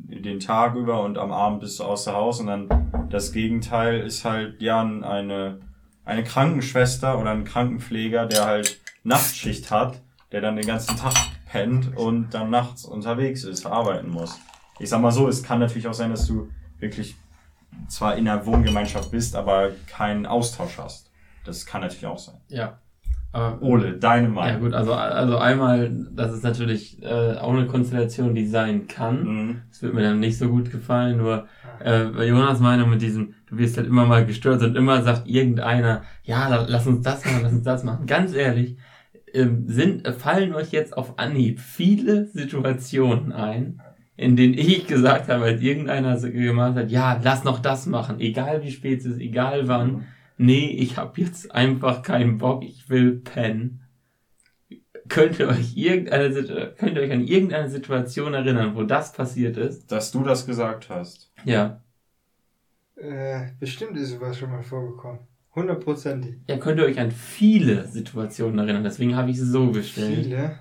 den 0.06 0.40
Tag 0.40 0.74
über 0.74 1.02
und 1.02 1.18
am 1.18 1.32
Abend 1.32 1.60
bist 1.60 1.78
du 1.78 1.84
außer 1.84 2.14
Haus 2.14 2.40
und 2.40 2.46
dann 2.46 3.08
das 3.10 3.32
Gegenteil 3.32 4.00
ist 4.00 4.24
halt, 4.24 4.60
ja, 4.60 4.80
eine, 4.80 5.60
eine 6.04 6.24
Krankenschwester 6.24 7.18
oder 7.18 7.30
ein 7.30 7.44
Krankenpfleger, 7.44 8.26
der 8.26 8.44
halt 8.44 8.80
Nachtschicht 9.04 9.70
hat, 9.70 10.00
der 10.32 10.40
dann 10.40 10.56
den 10.56 10.66
ganzen 10.66 10.96
Tag 10.96 11.14
pennt 11.50 11.96
und 11.96 12.30
dann 12.30 12.50
nachts 12.50 12.84
unterwegs 12.84 13.44
ist, 13.44 13.66
arbeiten 13.66 14.10
muss. 14.10 14.38
Ich 14.78 14.90
sag 14.90 15.00
mal 15.00 15.10
so, 15.10 15.28
es 15.28 15.42
kann 15.42 15.58
natürlich 15.58 15.88
auch 15.88 15.94
sein, 15.94 16.10
dass 16.10 16.26
du 16.26 16.50
wirklich 16.78 17.16
zwar 17.88 18.16
in 18.16 18.28
einer 18.28 18.44
Wohngemeinschaft 18.46 19.10
bist, 19.10 19.34
aber 19.34 19.72
keinen 19.86 20.26
Austausch 20.26 20.78
hast. 20.78 21.10
Das 21.44 21.64
kann 21.66 21.80
natürlich 21.80 22.06
auch 22.06 22.18
sein. 22.18 22.40
Ja. 22.48 22.78
Aber, 23.32 23.60
Ole, 23.62 23.92
deine 23.98 24.28
ja 24.28 24.32
Meinung. 24.32 24.60
gut, 24.62 24.72
also, 24.74 24.94
also 24.94 25.36
einmal, 25.36 25.90
das 26.12 26.32
ist 26.32 26.44
natürlich 26.44 27.02
äh, 27.02 27.34
auch 27.36 27.52
eine 27.52 27.66
Konstellation, 27.66 28.34
die 28.34 28.46
sein 28.46 28.86
kann. 28.88 29.24
Mhm. 29.24 29.62
Das 29.68 29.82
wird 29.82 29.94
mir 29.94 30.02
dann 30.02 30.20
nicht 30.20 30.38
so 30.38 30.48
gut 30.48 30.70
gefallen, 30.70 31.18
nur 31.18 31.46
äh, 31.78 32.06
bei 32.06 32.26
Jonas 32.26 32.60
Meinung 32.60 32.90
mit 32.90 33.02
diesem, 33.02 33.34
du 33.46 33.58
wirst 33.58 33.76
halt 33.76 33.86
immer 33.86 34.06
mal 34.06 34.24
gestört 34.24 34.62
und 34.62 34.76
immer 34.76 35.02
sagt 35.02 35.28
irgendeiner, 35.28 36.02
ja, 36.24 36.48
la- 36.48 36.66
lass 36.68 36.86
uns 36.86 37.02
das 37.02 37.24
machen, 37.26 37.42
lass 37.42 37.52
uns 37.52 37.64
das 37.64 37.84
machen. 37.84 38.06
Ganz 38.06 38.34
ehrlich, 38.34 38.76
ähm, 39.34 39.64
sind, 39.68 40.06
äh, 40.06 40.12
fallen 40.12 40.54
euch 40.54 40.72
jetzt 40.72 40.96
auf 40.96 41.18
Anhieb 41.18 41.60
viele 41.60 42.26
Situationen 42.26 43.32
ein, 43.32 43.80
in 44.16 44.36
denen 44.36 44.54
ich 44.54 44.86
gesagt 44.86 45.28
habe, 45.28 45.44
als 45.44 45.60
irgendeiner 45.60 46.18
so 46.18 46.30
gemacht 46.30 46.76
hat, 46.76 46.90
ja, 46.90 47.20
lass 47.22 47.44
noch 47.44 47.60
das 47.60 47.86
machen, 47.86 48.20
egal 48.20 48.62
wie 48.64 48.70
spät 48.70 49.00
es 49.00 49.04
ist, 49.06 49.20
egal 49.20 49.68
wann. 49.68 50.06
Nee, 50.38 50.68
ich 50.70 50.96
hab 50.96 51.18
jetzt 51.18 51.52
einfach 51.54 52.02
keinen 52.02 52.38
Bock, 52.38 52.64
ich 52.64 52.88
will 52.88 53.16
pennen. 53.18 53.82
Könnt 55.08 55.38
ihr 55.38 55.48
euch 55.48 55.76
irgendeine, 55.76 56.32
Situ- 56.32 56.74
könnt 56.76 56.96
ihr 56.96 57.02
euch 57.02 57.12
an 57.12 57.24
irgendeine 57.24 57.68
Situation 57.70 58.34
erinnern, 58.34 58.74
wo 58.76 58.82
das 58.82 59.12
passiert 59.12 59.56
ist? 59.56 59.90
Dass 59.90 60.10
du 60.12 60.22
das 60.22 60.46
gesagt 60.46 60.90
hast. 60.90 61.32
Ja. 61.44 61.82
Äh, 62.96 63.48
bestimmt 63.60 63.96
ist 63.96 64.10
sowas 64.10 64.36
schon 64.38 64.50
mal 64.50 64.62
vorgekommen. 64.62 65.20
Hundertprozentig. 65.54 66.36
Ja, 66.48 66.56
könnt 66.58 66.78
ihr 66.78 66.84
euch 66.86 66.98
an 67.00 67.10
viele 67.10 67.86
Situationen 67.86 68.58
erinnern, 68.58 68.84
deswegen 68.84 69.16
habe 69.16 69.30
ich 69.30 69.38
sie 69.38 69.46
so 69.46 69.70
gestellt. 69.72 70.24
Viele. 70.24 70.58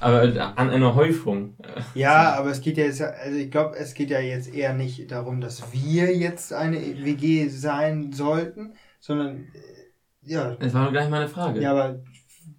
Aber 0.00 0.24
äh, 0.24 0.38
an 0.38 0.70
eine 0.70 0.94
Häufung. 0.94 1.56
Äh, 1.62 1.80
Ja, 1.98 2.34
aber 2.34 2.50
es 2.50 2.60
geht 2.60 2.76
ja 2.76 2.84
jetzt, 2.84 3.00
also 3.02 3.36
ich 3.36 3.50
glaube, 3.50 3.76
es 3.76 3.94
geht 3.94 4.10
ja 4.10 4.20
jetzt 4.20 4.52
eher 4.52 4.74
nicht 4.74 5.10
darum, 5.10 5.40
dass 5.40 5.72
wir 5.72 6.16
jetzt 6.16 6.52
eine 6.52 6.78
WG 6.78 7.48
sein 7.48 8.12
sollten, 8.12 8.74
sondern 9.02 9.48
äh, 9.54 10.30
ja, 10.30 10.54
Das 10.54 10.72
war 10.72 10.84
nur 10.84 10.92
gleich 10.92 11.10
meine 11.10 11.26
Frage. 11.28 11.60
ja, 11.60 11.72
aber 11.72 12.00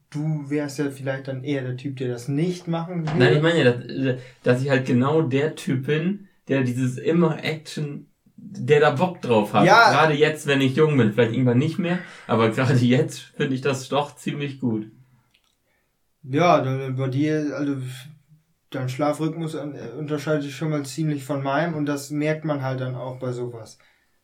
du 0.10 0.50
wärst 0.50 0.78
ja 0.80 0.92
vielleicht 0.92 1.30
dann 1.30 1.44
eher 1.46 1.64
der 1.64 1.78
Typ, 1.78 1.96
der 1.96 2.10
das 2.10 2.28
nicht 2.28 2.68
machen 2.68 3.08
will. 3.08 3.14
Nein, 3.18 3.38
ich 3.38 3.42
meine 3.42 3.58
ja, 3.64 3.72
dass, 3.72 3.84
äh, 3.86 4.18
dass 4.44 4.62
ich 4.62 4.70
halt 4.70 4.86
genau 4.86 5.22
der 5.22 5.56
Typ 5.56 5.86
bin, 5.88 6.28
der 6.50 6.64
dieses 6.64 6.98
immer 6.98 7.42
Action, 7.44 8.08
der 8.36 8.82
da 8.82 8.92
Bock 8.92 9.22
drauf 9.22 9.54
hat. 9.54 9.66
Ja. 9.66 9.92
Gerade 9.92 10.14
jetzt, 10.16 10.46
wenn 10.46 10.60
ich 10.60 10.76
jung 10.76 10.98
bin, 10.98 11.14
vielleicht 11.14 11.32
irgendwann 11.32 11.58
nicht 11.58 11.80
mehr, 11.80 12.00
aber 12.28 12.50
gerade 12.50 12.74
jetzt 12.74 13.20
finde 13.20 13.56
ich 13.56 13.62
das 13.62 13.88
doch 13.88 14.16
ziemlich 14.18 14.60
gut. 14.60 14.92
Ja, 16.24 16.62
dann 16.62 16.96
bei 16.98 17.08
dir, 17.08 17.54
also 17.56 17.78
dein 18.70 18.90
Schlafrhythmus 18.90 19.56
äh, 19.56 19.92
unterscheidet 19.98 20.44
sich 20.44 20.56
schon 20.56 20.70
mal 20.72 20.84
ziemlich 20.86 21.24
von 21.24 21.42
meinem 21.44 21.76
und 21.76 21.86
das 21.86 22.10
merkt 22.10 22.44
man 22.44 22.62
halt 22.62 22.82
dann 22.82 22.96
auch 22.96 23.20
bei 23.20 23.32
sowas. 23.32 23.78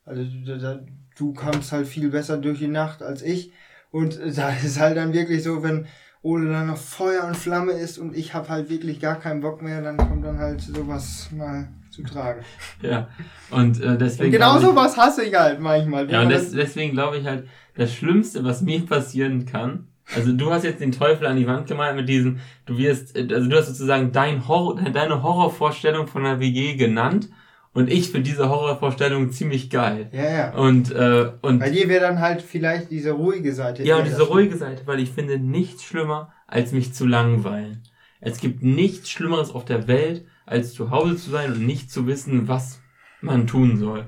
Also 0.06 0.24
da- 0.46 0.82
du 1.20 1.34
kommst 1.34 1.72
halt 1.72 1.88
viel 1.88 2.10
besser 2.10 2.38
durch 2.38 2.60
die 2.60 2.68
Nacht 2.68 3.04
als 3.04 3.22
ich 3.22 3.52
und 3.92 4.20
da 4.36 4.50
ist 4.64 4.80
halt 4.80 4.98
dann 4.98 5.14
wirklich 5.14 5.44
so, 5.44 5.62
wenn 5.64 5.86
Ole 6.22 6.52
dann 6.52 6.68
noch 6.68 6.78
Feuer 6.78 7.26
und 7.26 7.38
Flamme 7.38 7.74
ist 7.74 7.98
und 7.98 8.16
ich 8.16 8.34
habe 8.34 8.50
halt 8.50 8.70
wirklich 8.70 9.00
gar 9.00 9.20
keinen 9.20 9.42
Bock 9.42 9.62
mehr, 9.62 9.82
dann 9.82 9.98
kommt 9.98 10.26
dann 10.26 10.38
halt 10.38 10.62
sowas 10.62 11.30
mal 11.36 11.70
zu 11.92 12.04
tragen. 12.04 12.42
Ja. 12.82 13.08
Und 13.52 13.82
äh, 13.82 13.98
deswegen. 13.98 14.26
Und 14.26 14.32
genau 14.32 14.60
sowas 14.60 14.98
hasse 14.98 15.24
ich 15.24 15.34
halt 15.34 15.60
manchmal. 15.60 16.10
Ja, 16.10 16.22
und 16.22 16.30
des, 16.30 16.52
deswegen 16.52 16.94
glaube 16.94 17.18
ich 17.18 17.26
halt, 17.26 17.48
das 17.76 17.94
Schlimmste, 17.94 18.44
was 18.44 18.62
mir 18.62 18.86
passieren 18.86 19.46
kann, 19.46 19.88
also 20.16 20.34
du 20.34 20.52
hast 20.52 20.64
jetzt 20.64 20.82
den 20.82 20.92
Teufel 20.92 21.28
an 21.28 21.38
die 21.38 21.48
Wand 21.48 21.68
gemalt 21.68 21.96
mit 21.96 22.10
diesem, 22.10 22.40
du 22.66 22.78
wirst, 22.78 23.16
äh, 23.16 23.28
also 23.34 23.48
du 23.50 23.58
hast 23.58 23.68
sozusagen 23.68 24.12
dein 24.12 24.48
Horror, 24.48 24.82
deine 24.82 25.24
Horrorvorstellung 25.24 26.08
von 26.08 26.26
einer 26.26 26.40
WG 26.40 26.76
genannt 26.76 27.30
und 27.74 27.92
ich 27.92 28.10
finde 28.10 28.30
diese 28.30 28.50
Horrorvorstellung 28.50 29.32
ziemlich 29.32 29.70
geil. 29.70 30.10
ja, 30.12 30.30
ja. 30.30 30.54
Und, 30.56 30.92
äh, 30.92 31.32
und, 31.42 31.60
Bei 31.60 31.70
dir 31.70 31.88
wäre 31.88 32.02
dann 32.02 32.20
halt 32.20 32.42
vielleicht 32.42 32.90
diese 32.92 33.12
ruhige 33.12 33.54
Seite. 33.54 33.84
ja, 33.84 33.98
und 33.98 34.06
diese 34.06 34.24
ruhige 34.24 34.58
Seite, 34.58 34.88
weil 34.88 35.00
ich 35.00 35.12
finde 35.12 35.38
nichts 35.38 35.84
schlimmer, 35.84 36.34
als 36.48 36.72
mich 36.72 36.94
zu 36.94 37.06
langweilen. 37.06 37.84
Es 38.22 38.40
gibt 38.40 38.64
nichts 38.64 39.10
Schlimmeres 39.10 39.52
auf 39.52 39.66
der 39.66 39.88
Welt, 39.88 40.26
als 40.46 40.74
zu 40.74 40.90
Hause 40.90 41.16
zu 41.16 41.30
sein 41.30 41.54
und 41.54 41.66
nicht 41.66 41.92
zu 41.92 42.08
wissen, 42.08 42.48
was 42.48 42.82
man 43.22 43.48
tun 43.48 43.78
soll. 43.78 44.08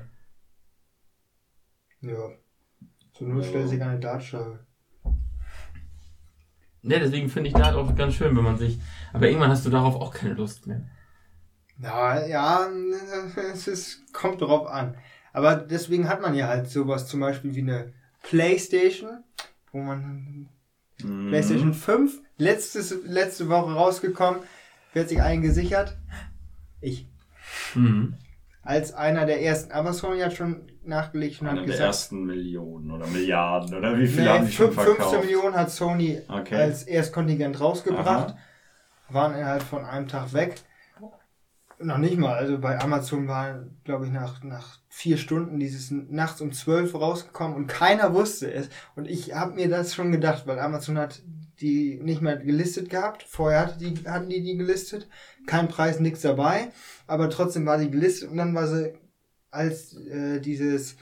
Ja. 2.00 2.30
Zur 3.12 3.28
Not 3.28 3.44
stellt 3.44 3.68
sich 3.68 3.80
eine 3.80 4.00
Dartscheibe. 4.00 4.66
Ja, 6.82 6.98
deswegen 6.98 7.28
finde 7.28 7.48
ich 7.48 7.54
da 7.54 7.76
auch 7.76 7.94
ganz 7.94 8.14
schön, 8.14 8.36
wenn 8.36 8.42
man 8.42 8.58
sich, 8.58 8.80
aber 9.12 9.28
irgendwann 9.28 9.50
hast 9.50 9.64
du 9.64 9.70
darauf 9.70 9.94
auch 9.94 10.12
keine 10.12 10.34
Lust 10.34 10.66
mehr. 10.66 10.82
Ja, 11.82 12.24
ja, 12.26 12.68
es 13.52 13.66
ist, 13.68 14.12
kommt 14.12 14.40
drauf 14.40 14.66
an. 14.66 14.96
Aber 15.32 15.56
deswegen 15.56 16.08
hat 16.08 16.20
man 16.20 16.34
ja 16.34 16.46
halt 16.46 16.68
sowas 16.68 17.08
zum 17.08 17.20
Beispiel 17.20 17.54
wie 17.54 17.62
eine 17.62 17.92
Playstation, 18.22 19.24
wo 19.72 19.78
man 19.78 20.48
Mhm. 21.02 21.30
Playstation 21.30 21.74
5, 21.74 22.20
letztes, 22.36 22.94
letzte 23.04 23.48
Woche 23.48 23.72
rausgekommen, 23.72 24.42
hat 24.94 25.08
sich 25.08 25.20
einen 25.20 25.42
gesichert? 25.42 25.96
Ich. 26.80 27.08
Mhm. 27.74 28.14
Als 28.62 28.92
einer 28.92 29.26
der 29.26 29.42
ersten. 29.42 29.72
Aber 29.72 29.92
Sony 29.92 30.20
hat 30.20 30.34
schon 30.34 30.70
nachgelegt 30.84 31.40
und 31.40 31.48
Eine 31.48 31.62
hat 31.62 31.68
der 31.68 31.78
ersten 31.80 32.24
Millionen 32.24 32.90
oder 32.90 33.06
Milliarden 33.08 33.74
oder 33.74 33.98
wie 33.98 34.06
viel 34.06 34.22
nee, 34.22 34.28
haben 34.28 34.46
die 34.46 34.52
schon 34.52 34.72
verkauft? 34.72 35.10
15 35.10 35.20
Millionen 35.20 35.56
hat 35.56 35.70
Sony 35.70 36.20
Okay. 36.28 36.54
als 36.54 36.84
Erstkontingent 36.84 37.58
rausgebracht. 37.60 38.30
Aha. 38.30 38.38
Waren 39.08 39.34
innerhalb 39.34 39.62
von 39.62 39.84
einem 39.84 40.06
Tag 40.06 40.32
weg. 40.32 40.54
Noch 41.82 41.98
nicht 41.98 42.16
mal. 42.18 42.34
Also 42.34 42.58
bei 42.58 42.78
Amazon 42.80 43.28
war, 43.28 43.64
glaube 43.84 44.06
ich, 44.06 44.12
nach, 44.12 44.42
nach 44.42 44.78
vier 44.88 45.16
Stunden 45.16 45.58
dieses 45.58 45.90
nachts 45.90 46.40
um 46.40 46.52
zwölf 46.52 46.94
rausgekommen 46.94 47.56
und 47.56 47.66
keiner 47.66 48.14
wusste 48.14 48.52
es. 48.52 48.68
Und 48.94 49.08
ich 49.08 49.34
habe 49.34 49.54
mir 49.54 49.68
das 49.68 49.94
schon 49.94 50.12
gedacht, 50.12 50.46
weil 50.46 50.58
Amazon 50.58 50.98
hat 50.98 51.22
die 51.60 51.98
nicht 52.02 52.22
mehr 52.22 52.36
gelistet 52.36 52.90
gehabt. 52.90 53.22
Vorher 53.22 53.60
hatte 53.60 53.78
die, 53.78 54.08
hatten 54.08 54.28
die 54.28 54.42
die 54.42 54.56
gelistet. 54.56 55.08
Kein 55.46 55.68
Preis, 55.68 56.00
nichts 56.00 56.20
dabei. 56.22 56.70
Aber 57.06 57.30
trotzdem 57.30 57.66
war 57.66 57.78
die 57.78 57.90
gelistet 57.90 58.30
und 58.30 58.36
dann 58.36 58.54
war 58.54 58.66
sie 58.66 58.92
als 59.50 59.94
äh, 59.96 60.40
dieses 60.40 60.96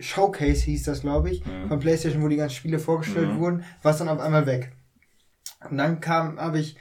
Showcase 0.00 0.62
hieß 0.64 0.84
das, 0.84 1.00
glaube 1.02 1.30
ich, 1.30 1.44
Mhm. 1.44 1.68
von 1.68 1.80
PlayStation, 1.80 2.22
wo 2.22 2.28
die 2.28 2.36
ganzen 2.36 2.54
Spiele 2.56 2.78
vorgestellt 2.78 3.28
Mhm. 3.34 3.38
wurden, 3.38 3.64
war 3.82 3.92
es 3.92 3.98
dann 3.98 4.08
auf 4.08 4.20
einmal 4.20 4.46
weg. 4.46 4.72
Und 5.68 5.76
dann 5.76 6.00
kam, 6.00 6.38
habe 6.40 6.58
ich, 6.58 6.76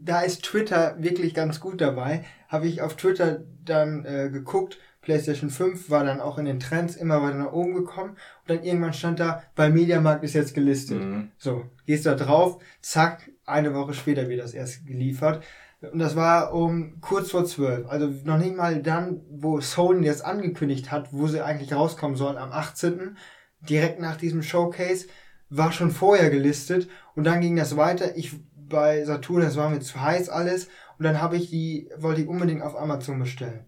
da 0.00 0.20
ist 0.20 0.42
Twitter 0.44 0.96
wirklich 0.98 1.34
ganz 1.34 1.60
gut 1.60 1.80
dabei, 1.80 2.24
habe 2.48 2.66
ich 2.66 2.82
auf 2.82 2.96
Twitter 2.96 3.42
dann 3.64 4.04
äh, 4.04 4.30
geguckt, 4.30 4.78
PlayStation 5.02 5.50
5 5.50 5.90
war 5.90 6.04
dann 6.04 6.20
auch 6.20 6.38
in 6.38 6.44
den 6.44 6.60
Trends 6.60 6.96
immer 6.96 7.22
weiter 7.22 7.38
nach 7.38 7.52
oben 7.52 7.74
gekommen 7.74 8.10
und 8.10 8.50
dann 8.50 8.62
irgendwann 8.62 8.92
stand 8.92 9.20
da, 9.20 9.42
bei 9.54 9.70
Mediamarkt 9.70 10.24
ist 10.24 10.34
jetzt 10.34 10.54
gelistet. 10.54 11.00
Mhm. 11.00 11.30
So, 11.38 11.64
gehst 11.86 12.06
da 12.06 12.14
drauf, 12.14 12.58
zack, 12.82 13.30
eine 13.46 13.74
Woche 13.74 13.94
später 13.94 14.28
wird 14.28 14.40
das 14.40 14.54
erst 14.54 14.86
geliefert. 14.86 15.42
Und 15.80 16.00
das 16.00 16.16
war 16.16 16.52
um 16.52 17.00
kurz 17.00 17.30
vor 17.30 17.44
zwölf. 17.44 17.88
Also 17.88 18.12
noch 18.24 18.38
nicht 18.38 18.56
mal 18.56 18.82
dann, 18.82 19.20
wo 19.30 19.60
Sony 19.60 20.06
das 20.06 20.22
angekündigt 20.22 20.90
hat, 20.90 21.12
wo 21.12 21.28
sie 21.28 21.40
eigentlich 21.40 21.72
rauskommen 21.72 22.16
sollen, 22.16 22.36
am 22.36 22.50
18. 22.50 23.16
Direkt 23.60 24.00
nach 24.00 24.16
diesem 24.16 24.42
Showcase, 24.42 25.06
war 25.50 25.72
schon 25.72 25.90
vorher 25.90 26.30
gelistet. 26.30 26.88
Und 27.14 27.24
dann 27.24 27.40
ging 27.40 27.56
das 27.56 27.76
weiter. 27.76 28.16
Ich 28.16 28.36
bei 28.68 29.04
Saturn, 29.04 29.42
das 29.42 29.56
war 29.56 29.70
mir 29.70 29.80
zu 29.80 30.00
heiß 30.00 30.28
alles. 30.28 30.68
Und 30.98 31.04
dann 31.04 31.20
habe 31.20 31.36
ich 31.36 31.50
die, 31.50 31.88
wollte 31.96 32.22
ich 32.22 32.28
unbedingt 32.28 32.62
auf 32.62 32.76
Amazon 32.76 33.18
bestellen. 33.18 33.64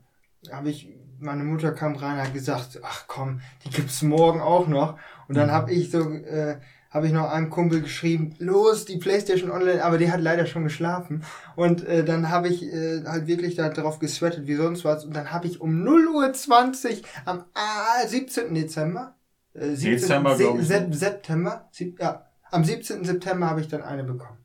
Habe 0.51 0.70
ich, 0.70 0.88
meine 1.18 1.44
Mutter 1.44 1.72
kam 1.72 1.94
rein 1.96 2.18
und 2.18 2.24
hat 2.24 2.34
gesagt, 2.34 2.80
ach 2.82 3.05
komm, 3.07 3.40
die 3.64 3.70
gibt's 3.70 4.03
morgen 4.03 4.40
auch 4.40 4.66
noch. 4.66 4.98
Und 5.28 5.36
dann 5.36 5.51
habe 5.51 5.72
ich 5.72 5.90
so, 5.90 6.11
äh, 6.11 6.59
habe 6.90 7.07
ich 7.07 7.12
noch 7.12 7.30
einem 7.30 7.51
Kumpel 7.51 7.82
geschrieben, 7.82 8.34
los, 8.38 8.84
die 8.84 8.98
Playstation 8.98 9.51
Online, 9.51 9.84
aber 9.84 9.96
die 9.96 10.11
hat 10.11 10.20
leider 10.20 10.46
schon 10.46 10.64
geschlafen. 10.64 11.22
Und 11.55 11.86
äh, 11.86 12.05
dann 12.05 12.30
habe 12.30 12.48
ich 12.48 12.64
äh, 12.64 13.05
halt 13.05 13.28
wirklich 13.28 13.55
da 13.55 13.68
drauf 13.68 14.01
gesweatet 14.01 14.48
wie 14.48 14.57
sonst 14.57 14.84
was. 14.84 15.05
Und 15.05 15.14
dann 15.14 15.30
habe 15.30 15.46
ich 15.46 15.61
um 15.61 15.84
0 15.84 16.09
Uhr 16.09 16.32
20 16.32 17.05
am 17.24 17.44
ah, 17.55 18.07
17. 18.07 18.53
Dezember, 18.55 19.14
äh, 19.55 19.68
17. 19.68 19.92
Dezember, 19.92 20.36
Se- 20.36 20.55
ich. 20.59 20.66
Se 20.66 20.88
September, 20.90 21.68
sieb, 21.70 22.01
ja, 22.01 22.26
am 22.51 22.64
17. 22.64 23.05
September 23.05 23.48
habe 23.48 23.61
ich 23.61 23.68
dann 23.68 23.82
eine 23.82 24.03
bekommen. 24.03 24.39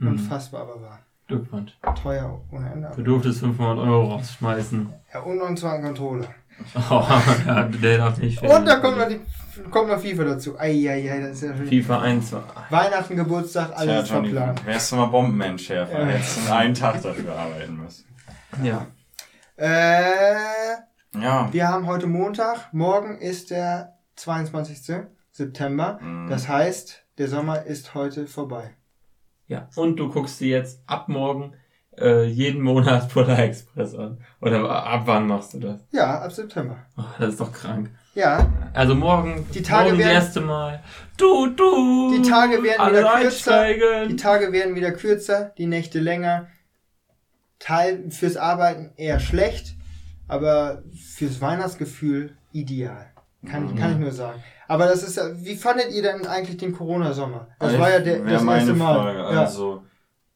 Mhm. 0.00 0.08
Unfassbar 0.08 0.62
aber 0.62 0.82
war. 0.82 0.98
Glückwunsch. 1.28 1.72
Teuer 2.02 2.40
ohne 2.50 2.72
Ende. 2.72 2.90
Du 2.96 3.02
durftest 3.02 3.40
500 3.40 3.78
Euro 3.86 4.14
rausschmeißen. 4.14 4.92
Ja, 5.14 5.20
und 5.20 5.38
noch 5.38 5.46
ein 5.46 5.56
zweiten 5.56 5.84
Controller. 5.84 6.26
Oh, 6.90 7.04
ja, 7.46 7.62
der 7.64 7.98
darf 7.98 8.18
nicht 8.18 8.38
fehlen. 8.40 8.52
Und 8.52 8.66
da 8.66 8.80
kommt 8.80 8.98
noch, 8.98 9.08
die, 9.08 9.20
kommt 9.70 9.88
noch 9.88 9.98
FIFA 10.00 10.24
dazu. 10.24 10.58
Eieiei, 10.58 11.20
das 11.20 11.30
ist 11.36 11.42
ja 11.42 11.56
schon. 11.56 11.66
FIFA 11.66 12.00
1. 12.02 12.30
2. 12.30 12.38
Weihnachten, 12.70 13.16
Geburtstag, 13.16 13.70
alles 13.76 14.06
Tja, 14.08 14.16
Johnny, 14.16 14.30
verplant. 14.32 14.66
wärst 14.66 14.92
du 14.92 14.96
mal 14.96 15.06
Bombenentschärfer, 15.06 16.00
Ja. 16.00 16.06
hättest 16.06 16.48
du 16.48 16.52
einen 16.54 16.74
Tag 16.74 17.00
dafür 17.02 17.34
arbeiten 17.36 17.76
müssen. 17.76 18.04
Ja. 18.62 18.86
Äh, 19.56 20.34
Ja. 21.18 21.48
wir 21.52 21.68
haben 21.68 21.86
heute 21.86 22.06
Montag. 22.06 22.72
Morgen 22.72 23.18
ist 23.18 23.50
der 23.50 23.94
22. 24.16 25.06
September. 25.30 25.98
Mhm. 26.02 26.28
Das 26.28 26.48
heißt, 26.48 27.04
der 27.18 27.28
Sommer 27.28 27.62
ist 27.64 27.94
heute 27.94 28.26
vorbei. 28.26 28.70
Ja. 29.50 29.68
Und 29.76 29.96
du 29.96 30.08
guckst 30.10 30.40
dir 30.40 30.48
jetzt 30.48 30.80
ab 30.86 31.08
morgen 31.08 31.54
äh, 31.98 32.24
jeden 32.24 32.62
Monat 32.62 33.12
Polar 33.12 33.38
Express 33.40 33.94
an. 33.94 34.18
Oder 34.40 34.68
ab 34.70 35.02
wann 35.06 35.26
machst 35.26 35.54
du 35.54 35.58
das? 35.58 35.80
Ja, 35.90 36.20
ab 36.20 36.32
September. 36.32 36.76
Oh, 36.96 37.02
das 37.18 37.30
ist 37.30 37.40
doch 37.40 37.52
krank. 37.52 37.90
Ja, 38.14 38.48
Also 38.74 38.94
morgen, 38.94 39.46
Die 39.52 39.62
Tage 39.62 39.90
morgen 39.90 39.98
das 39.98 40.06
werden- 40.06 40.14
erste 40.16 40.40
Mal. 40.40 40.82
Du, 41.16 41.48
du. 41.48 42.14
Die 42.16 42.22
Tage 42.28 42.62
werden 42.62 42.90
wieder 42.90 43.02
kürzer. 43.02 43.60
einsteigen. 43.60 44.08
die 44.08 44.16
Tage 44.16 44.52
werden 44.52 44.74
wieder 44.76 44.92
kürzer, 44.92 45.52
die 45.58 45.66
Nächte 45.66 45.98
länger. 46.00 46.46
Teil 47.58 48.10
fürs 48.10 48.36
Arbeiten 48.36 48.92
eher 48.96 49.20
schlecht, 49.20 49.74
aber 50.28 50.82
fürs 51.16 51.40
Weihnachtsgefühl 51.40 52.36
ideal. 52.52 53.06
Kann, 53.46 53.66
ich, 53.66 53.72
Mhm. 53.74 53.78
kann 53.78 53.92
ich 53.92 53.98
nur 53.98 54.12
sagen. 54.12 54.42
Aber 54.70 54.86
das 54.86 55.02
ist 55.02 55.16
ja, 55.16 55.24
wie 55.36 55.56
fandet 55.56 55.90
ihr 55.92 56.02
denn 56.02 56.26
eigentlich 56.26 56.56
den 56.56 56.72
Corona-Sommer? 56.72 57.48
Das 57.58 57.72
Ich- 57.72 57.78
war 57.80 57.90
ja 57.90 57.98
der, 57.98 58.20
das 58.24 58.42
meine 58.44 58.60
erste 58.60 58.74
Mal. 58.74 58.94
Frage. 59.02 59.18
Ja. 59.18 59.24
Also, 59.40 59.82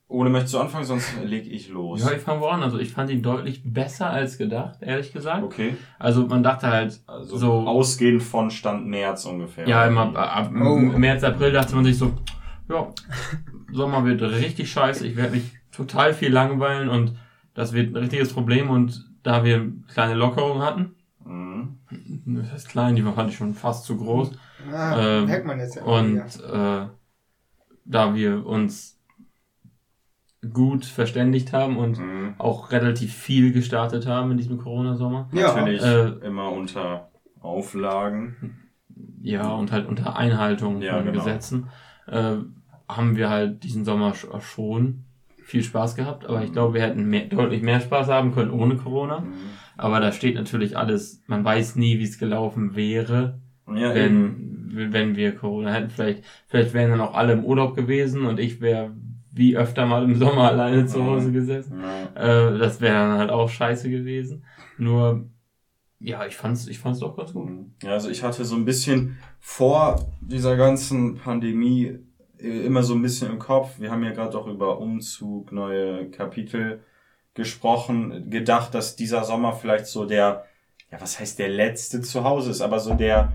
Ole, 0.08 0.28
möchtest 0.28 0.54
du 0.54 0.58
anfangen, 0.58 0.84
sonst 0.84 1.08
leg 1.24 1.46
ich 1.50 1.68
los. 1.68 2.02
Ja, 2.04 2.10
ich 2.12 2.20
fange 2.20 2.40
woran. 2.40 2.62
Also 2.62 2.78
ich 2.78 2.90
fand 2.92 3.10
ihn 3.10 3.22
deutlich 3.22 3.62
besser 3.64 4.10
als 4.10 4.36
gedacht, 4.36 4.78
ehrlich 4.80 5.12
gesagt. 5.12 5.42
Okay. 5.44 5.76
Also 6.00 6.26
man 6.26 6.42
dachte 6.42 6.66
halt 6.68 7.00
Also 7.06 7.36
so, 7.36 7.52
ausgehend 7.52 8.22
von 8.22 8.50
Stand 8.50 8.86
März 8.86 9.24
ungefähr. 9.24 9.66
ja, 9.68 9.86
im 9.86 9.96
Ab- 9.98 10.16
ab, 10.16 10.50
Oh. 10.52 10.76
März, 10.78 11.22
April 11.24 11.52
dachte 11.52 11.74
man 11.76 11.84
sich 11.84 11.96
so, 11.96 12.12
ja, 12.68 12.88
Sommer 13.72 14.04
wird 14.04 14.20
richtig 14.22 14.70
scheiße, 14.70 15.06
ich 15.06 15.16
werde 15.16 15.32
mich 15.36 15.52
total 15.74 16.12
viel 16.12 16.32
langweilen 16.32 16.88
und 16.88 17.16
das 17.54 17.72
wird 17.72 17.92
ein 17.94 17.96
richtiges 17.96 18.32
Problem 18.32 18.68
und 18.70 19.04
da 19.22 19.42
wir 19.44 19.72
kleine 19.92 20.14
Lockerungen 20.14 20.62
hatten. 20.62 20.94
Das 22.26 22.52
heißt 22.52 22.68
klein, 22.68 22.96
die 22.96 23.02
fand 23.02 23.30
ich 23.30 23.36
schon 23.36 23.54
fast 23.54 23.84
zu 23.84 23.96
groß, 23.96 24.32
Ah, 24.72 25.18
Ähm, 25.18 25.26
merkt 25.26 25.46
man 25.46 25.58
jetzt 25.58 25.76
ja. 25.76 25.82
Und 25.82 26.16
äh, 26.40 26.86
da 27.84 28.14
wir 28.14 28.46
uns 28.46 28.98
gut 30.52 30.84
verständigt 30.84 31.52
haben 31.52 31.76
und 31.78 31.98
Mhm. 31.98 32.34
auch 32.38 32.70
relativ 32.70 33.14
viel 33.14 33.52
gestartet 33.52 34.06
haben 34.06 34.30
in 34.32 34.36
diesem 34.36 34.58
Corona-Sommer. 34.58 35.28
Ja. 35.32 35.54
Natürlich 35.54 35.82
Äh, 35.82 36.08
immer 36.26 36.52
unter 36.52 37.08
Auflagen. 37.40 38.60
Ja, 39.22 39.48
und 39.52 39.72
halt 39.72 39.86
unter 39.88 40.16
Einhaltung 40.16 40.82
Ja, 40.82 40.96
von 40.96 41.06
genau. 41.06 41.18
Gesetzen 41.24 41.68
äh, 42.06 42.36
haben 42.88 43.16
wir 43.16 43.30
halt 43.30 43.64
diesen 43.64 43.84
Sommer 43.84 44.12
sch- 44.12 44.40
schon 44.42 45.04
viel 45.42 45.62
Spaß 45.62 45.94
gehabt. 45.96 46.26
Aber 46.26 46.42
ich 46.44 46.52
glaube, 46.52 46.74
wir 46.74 46.82
hätten 46.82 47.06
mehr, 47.06 47.26
deutlich 47.26 47.62
mehr 47.62 47.80
Spaß 47.80 48.08
haben 48.08 48.32
können 48.34 48.50
ohne 48.50 48.76
Corona. 48.76 49.20
Mhm. 49.20 49.32
Aber 49.76 50.00
da 50.00 50.12
steht 50.12 50.34
natürlich 50.36 50.76
alles, 50.76 51.22
man 51.26 51.44
weiß 51.44 51.76
nie, 51.76 51.98
wie 51.98 52.04
es 52.04 52.18
gelaufen 52.18 52.76
wäre, 52.76 53.40
Ja, 53.68 53.94
eben. 53.94 54.70
wenn, 54.72 54.92
wenn 54.92 55.16
wir 55.16 55.34
Corona 55.34 55.72
hätten. 55.72 55.90
Vielleicht, 55.90 56.24
vielleicht 56.46 56.74
wären 56.74 56.90
dann 56.90 57.00
auch 57.00 57.14
alle 57.14 57.32
im 57.32 57.44
Urlaub 57.44 57.74
gewesen 57.76 58.24
und 58.26 58.38
ich 58.40 58.60
wäre 58.60 58.90
wie 59.32 59.56
öfter 59.56 59.84
mal 59.86 60.04
im 60.04 60.14
Sommer 60.14 60.42
alleine 60.50 60.86
zu 60.86 61.04
Hause 61.04 61.32
gesessen. 61.32 61.80
Ja. 61.80 62.50
Äh, 62.50 62.58
das 62.58 62.80
wäre 62.80 62.94
dann 62.94 63.18
halt 63.18 63.30
auch 63.30 63.48
scheiße 63.48 63.90
gewesen. 63.90 64.44
Nur, 64.78 65.26
ja, 65.98 66.24
ich 66.26 66.36
fand's, 66.36 66.68
ich 66.68 66.78
fand's 66.78 67.00
doch 67.00 67.16
ganz 67.16 67.32
gut. 67.32 67.50
Ja, 67.82 67.92
also 67.92 68.10
ich 68.10 68.22
hatte 68.22 68.44
so 68.44 68.54
ein 68.54 68.64
bisschen 68.64 69.18
vor 69.40 70.06
dieser 70.20 70.56
ganzen 70.56 71.16
Pandemie 71.16 71.98
äh, 72.38 72.66
immer 72.66 72.82
so 72.84 72.94
ein 72.94 73.02
bisschen 73.02 73.30
im 73.32 73.38
Kopf. 73.40 73.80
Wir 73.80 73.90
haben 73.90 74.04
ja 74.04 74.12
gerade 74.12 74.38
auch 74.38 74.46
über 74.46 74.78
Umzug, 74.78 75.50
neue 75.50 76.10
Kapitel 76.10 76.80
gesprochen, 77.34 78.30
gedacht, 78.30 78.74
dass 78.74 78.96
dieser 78.96 79.24
Sommer 79.24 79.52
vielleicht 79.52 79.86
so 79.86 80.04
der, 80.06 80.44
ja, 80.90 81.00
was 81.00 81.18
heißt 81.18 81.38
der 81.38 81.48
letzte 81.48 82.00
zu 82.00 82.24
Hause 82.24 82.50
ist, 82.50 82.60
aber 82.60 82.78
so 82.78 82.94
der, 82.94 83.32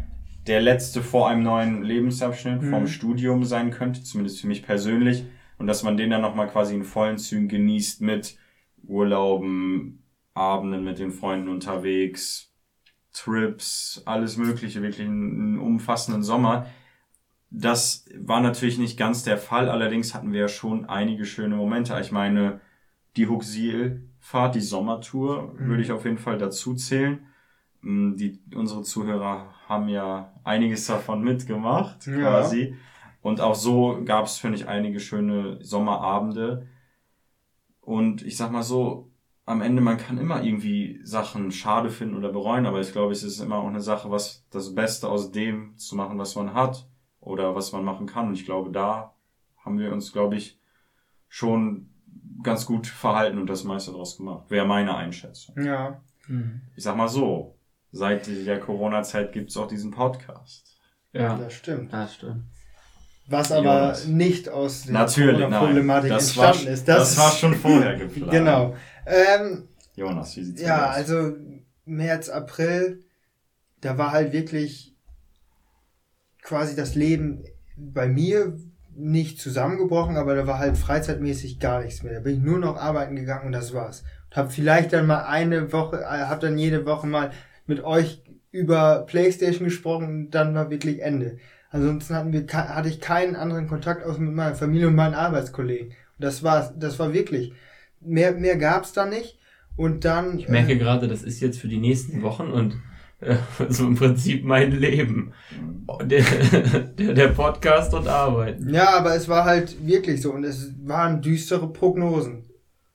der 0.48 0.62
letzte 0.62 1.02
vor 1.04 1.30
einem 1.30 1.44
neuen 1.44 1.84
Lebensabschnitt 1.84 2.62
Mhm. 2.62 2.70
vom 2.70 2.88
Studium 2.88 3.44
sein 3.44 3.72
könnte, 3.72 4.02
zumindest 4.04 4.42
für 4.42 4.48
mich 4.48 4.64
persönlich. 4.64 5.26
Und 5.58 5.68
dass 5.68 5.84
man 5.84 5.98
den 5.98 6.10
dann 6.10 6.22
nochmal 6.22 6.48
quasi 6.48 6.74
in 6.74 6.86
vollen 6.86 7.18
Zügen 7.18 7.50
genießt 7.50 8.02
mit 8.02 8.38
Urlauben, 8.88 10.04
Abenden 10.34 10.84
mit 10.86 11.00
den 11.00 11.12
Freunden 11.12 11.50
unterwegs, 11.50 12.54
Trips, 13.12 14.02
alles 14.06 14.38
Mögliche, 14.38 14.82
wirklich 14.82 15.06
einen, 15.08 15.34
einen 15.34 15.60
umfassenden 15.60 16.24
Sommer. 16.24 16.68
Das 17.50 18.06
war 18.16 18.40
natürlich 18.40 18.78
nicht 18.78 18.98
ganz 18.98 19.24
der 19.24 19.38
Fall, 19.38 19.70
allerdings 19.70 20.14
hatten 20.14 20.32
wir 20.32 20.42
ja 20.42 20.48
schon 20.48 20.86
einige 20.88 21.26
schöne 21.26 21.56
Momente. 21.56 21.98
Ich 22.00 22.12
meine, 22.12 22.62
die 23.18 23.28
Huxil-Fahrt, 23.28 24.56
die 24.56 24.62
Sommertour, 24.62 25.54
Mhm. 25.54 25.68
würde 25.68 25.82
ich 25.84 25.92
auf 25.92 26.06
jeden 26.06 26.18
Fall 26.18 26.38
dazu 26.38 26.74
zählen. 26.76 27.26
Mm, 27.82 28.16
Die, 28.16 28.40
unsere 28.56 28.84
Zuhörer 28.84 29.54
haben 29.68 29.88
ja 29.90 30.34
einiges 30.44 30.86
davon 30.88 31.24
mitgemacht, 31.24 32.06
Ja. 32.08 32.14
quasi. 32.20 32.76
Und 33.22 33.42
auch 33.42 33.56
so 33.56 34.02
gab 34.06 34.26
es, 34.26 34.38
finde 34.38 34.58
ich, 34.58 34.68
einige 34.68 35.00
schöne 35.00 35.58
Sommerabende. 35.64 36.68
Und 37.82 38.22
ich 38.22 38.38
sag 38.38 38.52
mal 38.52 38.64
so, 38.64 39.12
am 39.46 39.62
Ende, 39.62 39.82
man 39.82 39.98
kann 39.98 40.18
immer 40.20 40.44
irgendwie 40.44 41.00
Sachen 41.04 41.52
schade 41.52 41.90
finden 41.90 42.16
oder 42.16 42.32
bereuen, 42.32 42.66
aber 42.68 42.80
ich 42.82 42.92
glaube, 42.92 43.12
es 43.14 43.24
ist 43.24 43.40
immer 43.40 43.56
auch 43.58 43.68
eine 43.68 43.82
Sache, 43.82 44.12
was 44.12 44.46
das 44.52 44.76
Beste 44.76 45.10
aus 45.10 45.32
dem 45.32 45.76
zu 45.78 45.96
machen, 45.96 46.20
was 46.20 46.36
man 46.36 46.54
hat 46.54 46.88
oder 47.20 47.56
was 47.56 47.72
man 47.72 47.84
machen 47.84 48.06
kann. 48.06 48.28
Und 48.28 48.34
ich 48.36 48.46
glaube, 48.46 48.70
da 48.72 49.16
haben 49.58 49.80
wir 49.80 49.92
uns, 49.92 50.14
glaube 50.14 50.36
ich, 50.36 50.60
schon 51.28 51.89
ganz 52.44 52.66
gut 52.66 52.88
verhalten 52.88 53.38
und 53.38 53.48
das 53.48 53.64
meiste 53.64 53.92
daraus 53.92 54.18
gemacht. 54.18 54.46
Wäre 54.50 54.66
meine 54.66 54.96
Einschätzung. 54.96 55.56
ja. 55.62 56.02
Ich 56.76 56.84
sag 56.84 56.96
mal 56.96 57.08
so, 57.10 57.56
seit 57.92 58.28
der 58.28 58.60
Corona-Zeit 58.60 59.32
gibt's 59.34 59.58
auch 59.58 59.68
diesen 59.68 59.90
Podcast. 59.90 60.78
Ja, 61.12 61.36
das 61.38 61.54
stimmt. 61.54 61.92
das 61.92 62.14
stimmt. 62.14 62.44
Was 63.26 63.52
aber 63.52 63.64
Jonas. 63.64 64.06
nicht 64.06 64.48
aus 64.50 64.84
der. 64.84 64.94
Problematik 65.66 66.10
Das 66.12 66.38
war, 66.38 66.48
entstanden 66.50 66.74
ist. 66.74 66.88
das, 66.88 67.18
war 67.18 67.32
schon 67.32 67.56
vorher 67.56 67.96
geplant. 67.98 68.32
Genau. 68.32 68.76
Ähm, 69.08 69.68
Jonas, 69.96 70.36
wie 70.38 70.44
sieht's 70.44 70.62
Ja, 70.62 70.90
aus? 70.92 70.96
also 70.98 71.34
März, 71.86 72.30
April, 72.30 73.04
da 73.82 73.98
war 73.98 74.12
halt 74.12 74.32
wirklich 74.32 74.94
quasi 76.44 76.76
das 76.76 76.94
Leben 76.94 77.44
bei 77.76 78.08
mir 78.08 78.56
nicht 78.96 79.40
zusammengebrochen, 79.40 80.18
aber 80.18 80.36
da 80.36 80.48
war 80.48 80.60
halt 80.60 80.78
freizeitmäßig 80.78 81.60
gar 81.60 81.82
nichts 81.82 82.04
mehr. 82.04 82.16
Da 82.16 82.20
bin 82.20 82.36
ich 82.36 82.42
nur 82.42 82.60
noch 82.60 82.78
arbeiten 82.78 83.16
gegangen 83.16 83.48
und 83.48 83.52
das 83.52 83.74
war's. 83.74 84.04
Und 84.30 84.38
hab 84.38 84.52
vielleicht 84.52 84.94
dann 84.94 85.08
mal 85.08 85.24
eine 85.24 85.72
Woche, 85.72 86.02
äh, 86.02 86.26
hab 86.26 86.40
dann 86.40 86.58
jede 86.58 86.86
Woche 86.86 87.08
mal 87.08 87.32
mit 87.66 87.84
euch 87.84 88.24
über 88.52 89.06
Playstation 89.08 89.66
gesprochen 89.66 90.08
und 90.08 90.32
dann 90.32 90.56
war 90.56 90.70
wirklich 90.70 91.02
Ende. 91.02 91.38
Ansonsten 91.72 92.16
hatten 92.16 92.34
wir, 92.34 92.46
hatte 92.52 92.90
ich 92.90 93.00
keinen 93.00 93.36
anderen 93.36 93.68
Kontakt 93.68 94.04
außer 94.04 94.20
mit 94.20 94.34
meiner 94.34 94.56
Familie 94.56 94.88
und 94.88 94.96
meinen 94.96 95.14
Arbeitskollegen. 95.14 95.90
Und 95.90 95.96
das 96.18 96.42
war, 96.42 96.74
das 96.78 96.98
war 96.98 97.14
wirklich. 97.14 97.54
Mehr, 98.02 98.34
mehr 98.34 98.58
gab's 98.58 98.94
da 98.94 99.06
nicht. 99.06 99.38
Und 99.76 100.04
dann. 100.04 100.40
Ich 100.40 100.50
merke 100.50 100.78
gerade, 100.78 101.08
das 101.08 101.24
ist 101.24 101.40
jetzt 101.40 101.60
für 101.60 101.68
die 101.68 101.78
nächsten 101.78 102.22
Wochen 102.22 102.48
und 102.48 102.74
äh, 102.74 102.78
so 103.70 103.88
im 103.88 103.96
Prinzip 103.96 104.44
mein 104.44 104.72
Leben. 104.72 105.34
Der, 106.04 106.24
der, 106.98 107.14
der 107.14 107.28
Podcast 107.30 107.94
und 107.94 108.08
Arbeiten. 108.08 108.74
Ja, 108.74 108.98
aber 108.98 109.16
es 109.16 109.28
war 109.28 109.46
halt 109.46 109.86
wirklich 109.86 110.22
so 110.22 110.34
und 110.34 110.44
es 110.44 110.74
waren 110.84 111.22
düstere 111.22 111.72
Prognosen. 111.72 112.46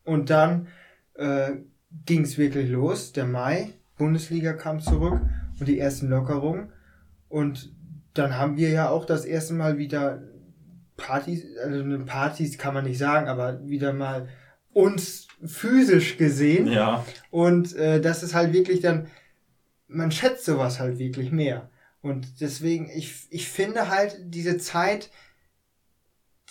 Und 0.05 0.31
dann 0.31 0.69
äh, 1.15 1.53
ging 2.07 2.23
es 2.23 2.39
wirklich 2.39 2.71
los, 2.71 3.13
der 3.13 3.27
Mai, 3.27 3.71
Bundesliga 3.99 4.53
kam 4.53 4.81
zurück 4.81 5.21
und 5.59 5.69
die 5.69 5.79
ersten 5.79 6.09
Lockerungen. 6.09 6.73
Und 7.29 7.73
dann 8.15 8.37
haben 8.39 8.57
wir 8.57 8.71
ja 8.71 8.89
auch 8.91 9.05
das 9.05 9.25
erste 9.25 9.55
Mal 9.55 9.79
wieder 9.79 10.23
Partys, 10.97 11.45
also 11.63 11.85
Partys 12.07 12.59
kann 12.59 12.75
man 12.75 12.85
nicht 12.85 12.99
sagen, 12.99 13.29
aber 13.29 13.67
wieder 13.67 13.93
mal 13.93 14.29
uns 14.73 15.29
physisch 15.45 16.17
gesehen. 16.17 16.67
Ja, 16.67 17.05
Und 17.31 17.75
äh, 17.77 18.01
das 18.01 18.23
ist 18.23 18.35
halt 18.35 18.53
wirklich 18.53 18.81
dann, 18.81 19.07
man 19.89 20.11
schätzt 20.11 20.45
sowas 20.45 20.81
halt 20.81 20.99
wirklich 20.99 21.33
mehr. 21.33 21.71
Und 22.03 22.41
deswegen, 22.41 22.91
ich, 22.91 23.27
ich 23.31 23.49
finde 23.49 23.89
halt, 23.89 24.19
diese 24.25 24.59
Zeit, 24.59 25.11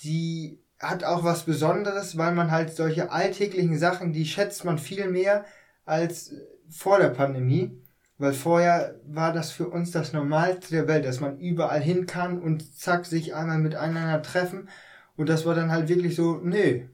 die 0.04 0.60
hat 0.80 1.04
auch 1.04 1.24
was 1.24 1.44
Besonderes, 1.44 2.18
weil 2.18 2.34
man 2.34 2.52
halt 2.52 2.76
solche 2.76 3.12
alltäglichen 3.12 3.78
Sachen, 3.78 4.14
die 4.14 4.26
schätzt 4.26 4.66
man 4.66 4.78
viel 4.78 5.08
mehr 5.10 5.46
als 5.86 6.34
vor 6.70 7.00
der 7.00 7.10
Pandemie. 7.10 7.72
Weil 8.18 8.34
vorher 8.34 8.96
war 9.06 9.34
das 9.34 9.52
für 9.52 9.68
uns 9.68 9.92
das 9.92 10.14
Normalste 10.14 10.70
der 10.76 10.88
Welt, 10.88 11.06
dass 11.06 11.20
man 11.20 11.40
überall 11.40 11.82
hin 11.82 12.06
kann 12.06 12.40
und 12.40 12.78
zack, 12.78 13.06
sich 13.06 13.34
einmal 13.34 13.58
miteinander 13.58 14.22
treffen. 14.22 14.70
Und 15.18 15.30
das 15.30 15.46
war 15.46 15.56
dann 15.56 15.72
halt 15.72 15.90
wirklich 15.90 16.16
so, 16.16 16.40
nee, 16.44 16.88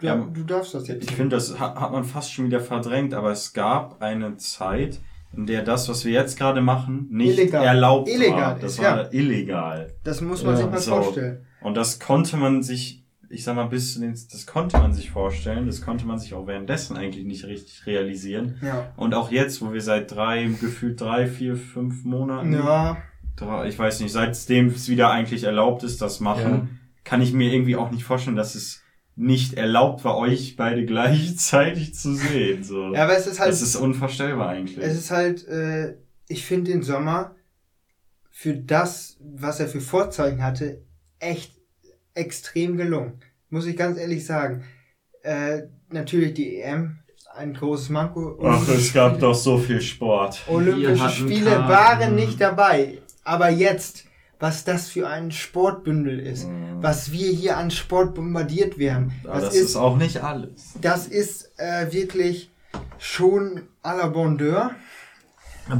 du, 0.00 0.06
Ja, 0.06 0.16
du 0.16 0.44
darfst 0.44 0.74
das 0.74 0.88
jetzt 0.88 1.04
ich 1.10 1.16
finde, 1.16 1.36
das 1.36 1.58
hat 1.58 1.92
man 1.92 2.04
fast 2.04 2.32
schon 2.32 2.46
wieder 2.46 2.60
verdrängt, 2.60 3.14
aber 3.14 3.30
es 3.30 3.52
gab 3.52 4.02
eine 4.02 4.36
Zeit, 4.36 5.00
in 5.36 5.46
der 5.46 5.62
das, 5.62 5.88
was 5.88 6.04
wir 6.04 6.12
jetzt 6.12 6.38
gerade 6.38 6.60
machen, 6.60 7.06
nicht 7.10 7.38
Illegal. 7.38 7.64
erlaubt 7.64 8.08
Illegal 8.08 8.40
war. 8.40 8.58
Das 8.58 8.72
ist, 8.72 8.78
war 8.82 9.02
ja. 9.04 9.12
illegal. 9.12 9.92
Das 10.04 10.20
muss 10.20 10.42
man 10.42 10.54
Ja, 10.54 10.62
sich 10.62 10.70
mal 10.70 10.78
so. 10.80 11.02
vorstellen. 11.02 11.46
Und 11.60 11.76
das 11.76 11.98
konnte 12.00 12.36
man 12.36 12.62
sich, 12.62 13.04
ich 13.28 13.44
sag 13.44 13.56
mal, 13.56 13.64
bis 13.66 13.94
zu 13.94 14.00
den, 14.00 14.12
das 14.12 14.46
konnte 14.46 14.78
man 14.78 14.92
sich 14.92 15.10
vorstellen, 15.10 15.66
das 15.66 15.82
konnte 15.82 16.06
man 16.06 16.18
sich 16.18 16.34
auch 16.34 16.46
währenddessen 16.46 16.96
eigentlich 16.96 17.24
nicht 17.26 17.44
richtig 17.44 17.86
realisieren. 17.86 18.56
Ja. 18.62 18.92
Und 18.96 19.14
auch 19.14 19.30
jetzt, 19.30 19.60
wo 19.60 19.72
wir 19.72 19.80
seit 19.82 20.10
drei, 20.14 20.44
gefühlt 20.60 21.00
drei, 21.00 21.26
vier, 21.26 21.56
fünf 21.56 22.04
Monaten, 22.04 22.52
Ja, 22.52 22.96
drei, 23.36 23.68
ich 23.68 23.78
weiß 23.78 24.00
nicht, 24.00 24.12
seitdem 24.12 24.68
es 24.68 24.88
wieder 24.88 25.10
eigentlich 25.10 25.44
erlaubt 25.44 25.82
ist, 25.82 26.00
das 26.00 26.20
machen, 26.20 26.80
kann 27.04 27.20
ich 27.22 27.32
mir 27.32 27.52
irgendwie 27.52 27.76
auch 27.76 27.90
nicht 27.90 28.04
vorstellen, 28.04 28.36
dass 28.36 28.54
es 28.54 28.82
nicht 29.18 29.54
erlaubt 29.54 30.04
war, 30.04 30.16
euch 30.16 30.56
beide 30.56 30.86
gleichzeitig 30.86 31.94
zu 31.94 32.14
sehen. 32.14 32.62
So. 32.62 32.94
ja 32.94 33.02
aber 33.04 33.16
es 33.16 33.26
ist 33.26 33.40
halt, 33.40 33.50
das 33.50 33.62
ist 33.62 33.76
unvorstellbar 33.76 34.50
eigentlich. 34.50 34.78
es 34.78 34.96
ist 34.96 35.10
halt, 35.10 35.46
äh, 35.48 35.96
ich 36.28 36.44
finde 36.44 36.70
den 36.70 36.82
Sommer 36.82 37.34
für 38.30 38.54
das, 38.54 39.16
was 39.20 39.58
er 39.58 39.66
für 39.66 39.80
Vorzeichen 39.80 40.42
hatte, 40.42 40.82
echt 41.18 41.52
extrem 42.14 42.76
gelungen. 42.76 43.20
Muss 43.50 43.66
ich 43.66 43.76
ganz 43.76 43.98
ehrlich 43.98 44.24
sagen. 44.24 44.62
Äh, 45.22 45.62
natürlich 45.90 46.34
die 46.34 46.60
EM, 46.60 47.00
ein 47.34 47.54
großes 47.54 47.88
Manko. 47.88 48.38
Ach, 48.44 48.68
es 48.68 48.92
gab 48.92 49.18
doch 49.18 49.34
so 49.34 49.58
viel 49.58 49.80
Sport. 49.80 50.42
Olympische 50.46 51.08
Spiele 51.08 51.50
Karten. 51.50 51.68
waren 51.68 52.14
nicht 52.14 52.40
dabei. 52.40 52.98
Aber 53.24 53.48
jetzt, 53.48 54.04
was 54.40 54.64
das 54.64 54.88
für 54.88 55.08
ein 55.08 55.30
Sportbündel 55.32 56.20
ist, 56.20 56.46
was 56.80 57.10
wir 57.12 57.28
hier 57.30 57.56
an 57.56 57.70
Sport 57.70 58.14
bombardiert 58.14 58.78
werden, 58.78 59.12
Aber 59.24 59.40
das, 59.40 59.50
das 59.50 59.54
ist 59.56 59.76
auch 59.76 59.96
nicht 59.96 60.22
alles. 60.22 60.74
Das 60.80 61.06
ist 61.06 61.52
äh, 61.58 61.92
wirklich 61.92 62.50
schon 62.98 63.62
à 63.82 63.96
la 63.96 64.06
Bonheur. 64.08 64.70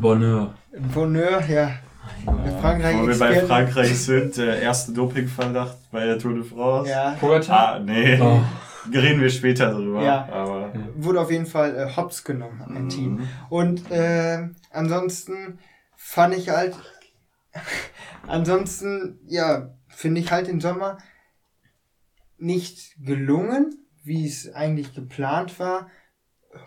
Bonheur. 0.00 0.54
Bonheur, 0.94 1.42
ja. 1.48 1.70
Frankreich 2.60 2.96
Wo 2.98 3.06
wir 3.06 3.18
bei. 3.18 3.46
Frankreich 3.46 3.98
sind, 3.98 4.36
der 4.36 4.60
erste 4.60 4.92
Dopingverdacht 4.92 5.76
bei 5.92 6.04
der 6.06 6.18
Tour 6.18 6.34
de 6.34 6.42
France. 6.44 6.90
Ja, 6.90 7.16
Pogacar? 7.20 7.74
Ah, 7.74 7.78
nee. 7.78 8.18
Oh. 8.20 8.40
Reden 8.92 9.20
wir 9.20 9.28
später 9.30 9.70
drüber. 9.72 10.02
Ja. 10.02 10.26
Aber. 10.32 10.72
wurde 10.96 11.20
auf 11.20 11.30
jeden 11.30 11.46
Fall 11.46 11.76
äh, 11.76 11.96
hops 11.96 12.24
genommen, 12.24 12.62
ein 12.66 12.84
Mhm. 12.84 12.88
Team. 12.88 13.28
Und 13.50 13.90
äh, 13.90 14.48
ansonsten 14.72 15.58
fand 15.96 16.34
ich 16.36 16.48
halt, 16.48 16.74
ansonsten, 18.28 19.18
ja, 19.26 19.74
finde 19.88 20.20
ich 20.20 20.30
halt 20.30 20.46
den 20.48 20.60
Sommer 20.60 20.98
nicht 22.38 22.94
gelungen, 23.04 23.74
wie 24.04 24.26
es 24.26 24.52
eigentlich 24.54 24.94
geplant 24.94 25.58
war. 25.58 25.88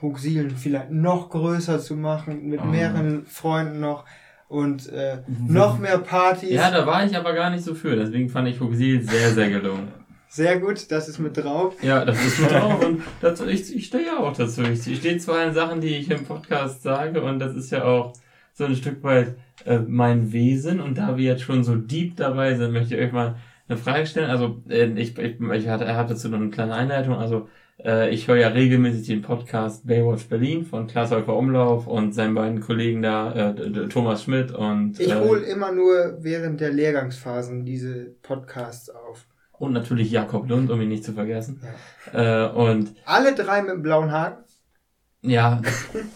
Huxilien 0.02 0.52
vielleicht 0.52 0.92
noch 0.92 1.30
größer 1.30 1.80
zu 1.80 1.96
machen, 1.96 2.48
mit 2.48 2.64
Mhm. 2.64 2.72
mehreren 2.72 3.26
Freunden 3.26 3.80
noch 3.80 4.06
und 4.48 4.90
äh, 4.90 5.24
noch 5.48 5.80
mehr 5.80 5.98
Partys. 5.98 6.52
Ja, 6.52 6.70
da 6.72 6.86
war 6.86 7.06
ich 7.06 7.16
aber 7.16 7.34
gar 7.34 7.50
nicht 7.50 7.64
so 7.64 7.74
für. 7.74 7.96
Deswegen 7.96 8.30
fand 8.30 8.48
ich 8.50 8.60
Huxil 8.60 9.02
sehr, 9.02 9.32
sehr 9.32 9.50
gelungen. 9.50 9.92
Sehr 10.30 10.60
gut, 10.60 10.90
das 10.92 11.10
ist 11.10 11.20
mit 11.20 11.36
drauf. 11.36 11.76
Ja, 11.84 12.06
das 12.06 12.24
ist 12.24 12.40
mir 12.40 12.64
auch. 12.64 12.82
Und 12.86 13.02
dazu, 13.22 13.46
ich, 13.48 13.76
ich 13.76 13.88
stehe 13.88 14.06
ja 14.06 14.18
auch 14.20 14.36
dazu. 14.36 14.62
Ich, 14.64 14.88
ich 14.88 15.00
stehe 15.00 15.18
zu 15.18 15.34
allen 15.34 15.54
Sachen, 15.54 15.82
die 15.82 15.96
ich 15.98 16.10
im 16.10 16.24
Podcast 16.26 16.84
sage. 16.84 17.22
Und 17.22 17.40
das 17.40 17.54
ist 17.56 17.70
ja 17.72 17.84
auch 17.84 18.14
so 18.54 18.66
ein 18.66 18.76
Stück 18.76 19.04
weit 19.04 19.36
äh, 19.66 19.80
mein 19.80 20.32
Wesen. 20.34 20.80
Und 20.82 20.98
da 20.98 21.18
wir 21.18 21.26
jetzt 21.26 21.44
schon 21.44 21.64
so 21.64 21.76
deep 21.76 22.16
dabei 22.18 22.56
sind, 22.56 22.72
möchte 22.74 22.96
ich 22.96 23.02
euch 23.02 23.12
mal 23.12 23.36
eine 23.68 23.78
Frage 23.78 24.06
stellen. 24.06 24.30
Also, 24.30 24.62
äh, 24.70 24.88
ich, 25.00 25.18
ich, 25.18 25.40
ich 25.42 25.68
hatte, 25.70 25.94
habe 25.96 26.10
dazu 26.10 26.30
noch 26.30 26.40
eine 26.40 26.50
kleine 26.50 26.74
Einleitung. 26.76 27.16
Also, 27.16 27.48
äh, 27.84 28.10
ich 28.10 28.28
höre 28.28 28.38
ja 28.38 28.50
regelmäßig 28.50 29.08
den 29.08 29.22
Podcast 29.22 29.88
Baywatch 29.88 30.28
Berlin 30.28 30.66
von 30.66 30.88
Klaas 30.88 31.12
Häufer 31.12 31.36
Umlauf 31.36 31.88
und 31.88 32.14
seinen 32.14 32.36
beiden 32.36 32.60
Kollegen 32.62 33.02
da, 33.02 33.32
äh, 33.52 33.88
Thomas 33.88 34.24
Schmidt 34.24 34.52
und, 34.52 35.00
Ich 35.00 35.10
äh, 35.12 35.16
hole 35.16 35.42
immer 35.42 35.72
nur 35.72 36.18
während 36.20 36.60
der 36.62 36.72
Lehrgangsphasen 36.72 37.66
diese 37.66 38.06
Podcasts 38.22 38.90
auf. 38.90 39.26
und 39.58 39.74
natürlich 39.74 40.12
Jakob 40.12 40.48
Lund, 40.50 40.70
um 40.70 40.80
ihn 40.82 40.90
nicht 40.90 41.04
zu 41.04 41.14
vergessen. 41.14 41.62
Äh, 42.14 42.46
und 42.48 42.94
Alle 43.06 43.34
drei 43.36 43.62
mit 43.62 43.72
dem 43.72 43.82
blauen 43.84 44.12
Haken. 44.12 44.44
ja, 45.24 45.62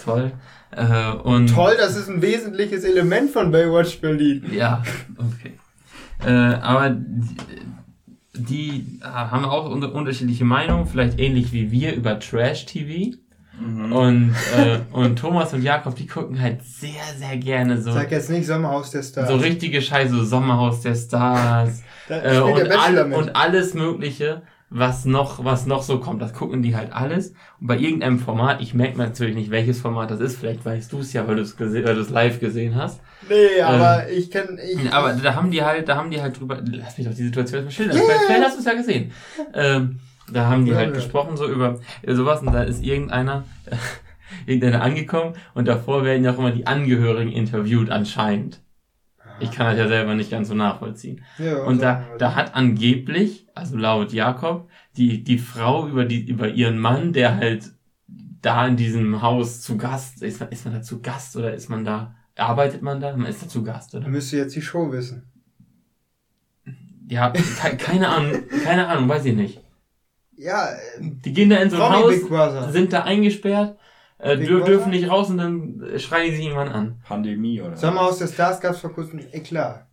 toll. 0.03 0.31
Äh, 0.75 1.11
und 1.23 1.47
Toll, 1.47 1.75
das 1.77 1.95
ist 1.95 2.09
ein 2.09 2.21
wesentliches 2.21 2.83
Element 2.83 3.31
von 3.31 3.51
Baywatch 3.51 3.99
Berlin. 4.01 4.43
Ja, 4.51 4.83
okay. 5.17 5.53
Äh, 6.25 6.31
aber 6.31 6.89
die, 6.89 7.35
die 8.33 8.99
haben 9.03 9.45
auch 9.45 9.69
unter 9.69 9.93
unterschiedliche 9.93 10.45
Meinungen, 10.45 10.85
vielleicht 10.87 11.19
ähnlich 11.19 11.53
wie 11.53 11.71
wir 11.71 11.93
über 11.93 12.19
Trash-TV. 12.19 13.15
Mhm. 13.59 13.91
Und, 13.93 14.35
äh, 14.57 14.79
und 14.91 15.17
Thomas 15.17 15.53
und 15.53 15.61
Jakob, 15.61 15.95
die 15.95 16.07
gucken 16.07 16.41
halt 16.41 16.61
sehr, 16.63 17.03
sehr 17.17 17.37
gerne 17.37 17.81
so, 17.81 17.93
Sag 17.93 18.11
jetzt 18.11 18.29
nicht 18.29 18.45
Sommerhaus 18.47 18.91
der 18.91 19.01
Stars. 19.01 19.29
so 19.29 19.35
richtige 19.37 19.81
Scheiße, 19.81 20.13
so 20.13 20.25
Sommerhaus 20.25 20.81
der 20.81 20.95
Stars 20.95 21.81
Da 22.09 22.21
äh, 22.21 22.39
und, 22.39 23.09
mit. 23.09 23.17
und 23.17 23.35
alles 23.35 23.73
Mögliche, 23.73 24.41
was 24.77 25.05
noch, 25.05 25.43
was 25.45 25.65
noch 25.65 25.81
so 25.83 25.99
kommt. 25.99 26.21
Das 26.21 26.33
gucken 26.33 26.61
die 26.61 26.75
halt 26.75 26.91
alles. 26.91 27.33
Und 27.61 27.67
bei 27.67 27.77
irgendeinem 27.77 28.19
Format, 28.19 28.61
ich 28.61 28.73
merke 28.73 28.97
natürlich 28.97 29.35
nicht, 29.35 29.49
welches 29.51 29.79
Format 29.81 30.11
das 30.11 30.19
ist, 30.19 30.37
vielleicht 30.37 30.65
weißt 30.65 30.91
du 30.91 30.99
es 30.99 31.13
ja, 31.13 31.27
weil 31.27 31.37
du 31.37 31.41
es 31.43 31.57
gese- 31.57 31.83
weil 31.85 31.95
du 31.95 32.01
es 32.01 32.09
live 32.09 32.39
gesehen 32.39 32.75
hast. 32.75 32.99
nee, 33.29 33.61
aber 33.61 34.09
ich 34.09 34.29
kenn, 34.31 34.59
ich, 34.63 34.79
Ähm, 34.79 34.89
Aber 34.91 35.13
da 35.13 35.35
haben 35.35 35.51
die 35.51 35.63
halt, 35.63 35.87
da 35.87 35.95
haben 35.95 36.11
die 36.11 36.21
halt 36.21 36.39
drüber, 36.39 36.59
lass 36.63 36.97
mich 36.97 37.07
doch 37.07 37.13
die 37.15 37.23
Situation 37.23 37.63
erstmal 37.63 37.71
schildern. 37.71 37.97
Ja, 37.97 38.13
Vielleicht, 38.25 38.43
hast 38.43 38.55
du 38.55 38.59
es 38.59 38.65
ja 38.65 38.73
gesehen. 38.73 39.11
Ähm, 39.53 39.99
da 40.31 40.47
haben 40.49 40.65
die 40.65 40.71
Ja, 40.71 40.77
halt 40.77 40.89
ja. 40.89 40.95
gesprochen 40.95 41.37
so 41.37 41.47
über 41.47 41.79
sowas 42.05 42.41
und 42.41 42.51
da 42.51 42.63
ist 42.63 42.83
irgendeiner, 42.83 43.43
irgendeiner 44.45 44.81
angekommen 44.81 45.35
und 45.53 45.67
davor 45.67 46.03
werden 46.03 46.23
ja 46.23 46.33
auch 46.33 46.39
immer 46.39 46.51
die 46.51 46.67
Angehörigen 46.67 47.31
interviewt 47.31 47.89
anscheinend. 47.89 48.59
Ich 49.39 49.51
kann 49.51 49.67
das 49.67 49.77
ja 49.77 49.87
selber 49.87 50.15
nicht 50.15 50.31
ganz 50.31 50.47
so 50.47 50.55
nachvollziehen. 50.55 51.23
ja, 51.37 51.57
Und 51.63 51.81
da, 51.81 52.05
so- 52.11 52.17
da 52.17 52.35
hat 52.35 52.55
angeblich, 52.55 53.47
also 53.53 53.77
laut 53.77 54.13
Jakob, 54.13 54.69
die, 54.97 55.23
die 55.23 55.37
Frau 55.37 55.87
über 55.87 56.05
die, 56.05 56.25
über 56.27 56.49
ihren 56.49 56.79
Mann, 56.79 57.11
der 57.13 57.35
halt 57.37 57.71
da 58.41 58.67
in 58.67 58.77
diesem 58.77 59.21
Haus 59.21 59.61
zu 59.61 59.77
Gast, 59.77 60.21
ist 60.21 60.39
man, 60.39 60.49
ist 60.49 60.65
man 60.65 60.73
da 60.75 60.81
zu 60.81 61.01
Gast 61.01 61.35
oder 61.35 61.53
ist 61.53 61.69
man 61.69 61.83
da, 61.83 62.15
arbeitet 62.37 62.81
man 62.81 62.99
da? 63.01 63.15
Man 63.15 63.27
ist 63.27 63.41
da 63.43 63.47
zu 63.47 63.63
Gast, 63.63 63.93
oder? 63.95 64.03
Da 64.05 64.09
müsst 64.09 64.31
ihr 64.33 64.39
jetzt 64.39 64.55
die 64.55 64.61
Show 64.61 64.91
wissen. 64.91 65.23
Ja, 67.07 67.29
ke 67.31 67.77
keine 67.77 68.09
Ahnung, 68.09 68.43
keine 68.63 68.87
Ahnung, 68.87 69.07
weiß 69.09 69.25
ich 69.25 69.35
nicht. 69.35 69.61
Ja, 70.37 70.69
äh, 70.69 71.01
Die 71.01 71.33
gehen 71.33 71.49
da 71.49 71.57
in 71.57 71.69
so 71.69 71.77
ein 71.77 71.91
Haus, 71.93 72.13
sind 72.73 72.91
da 72.93 73.03
eingesperrt 73.03 73.77
äh, 74.19 74.37
dür 74.37 74.63
dürfen 74.63 74.91
nicht 74.91 75.09
raus 75.09 75.29
und 75.29 75.37
dann 75.37 75.83
schreien 75.99 76.35
sie 76.35 76.43
jemanden 76.43 76.73
an. 76.73 77.01
Pandemie 77.05 77.61
oder 77.61 77.75
Sommerhaus 77.75 78.17
der 78.19 78.27
Stars 78.27 78.59
gab 78.61 78.71
es 78.73 78.79
vor 78.79 78.93
kurzem 78.93 79.19
Eklat. 79.31 79.85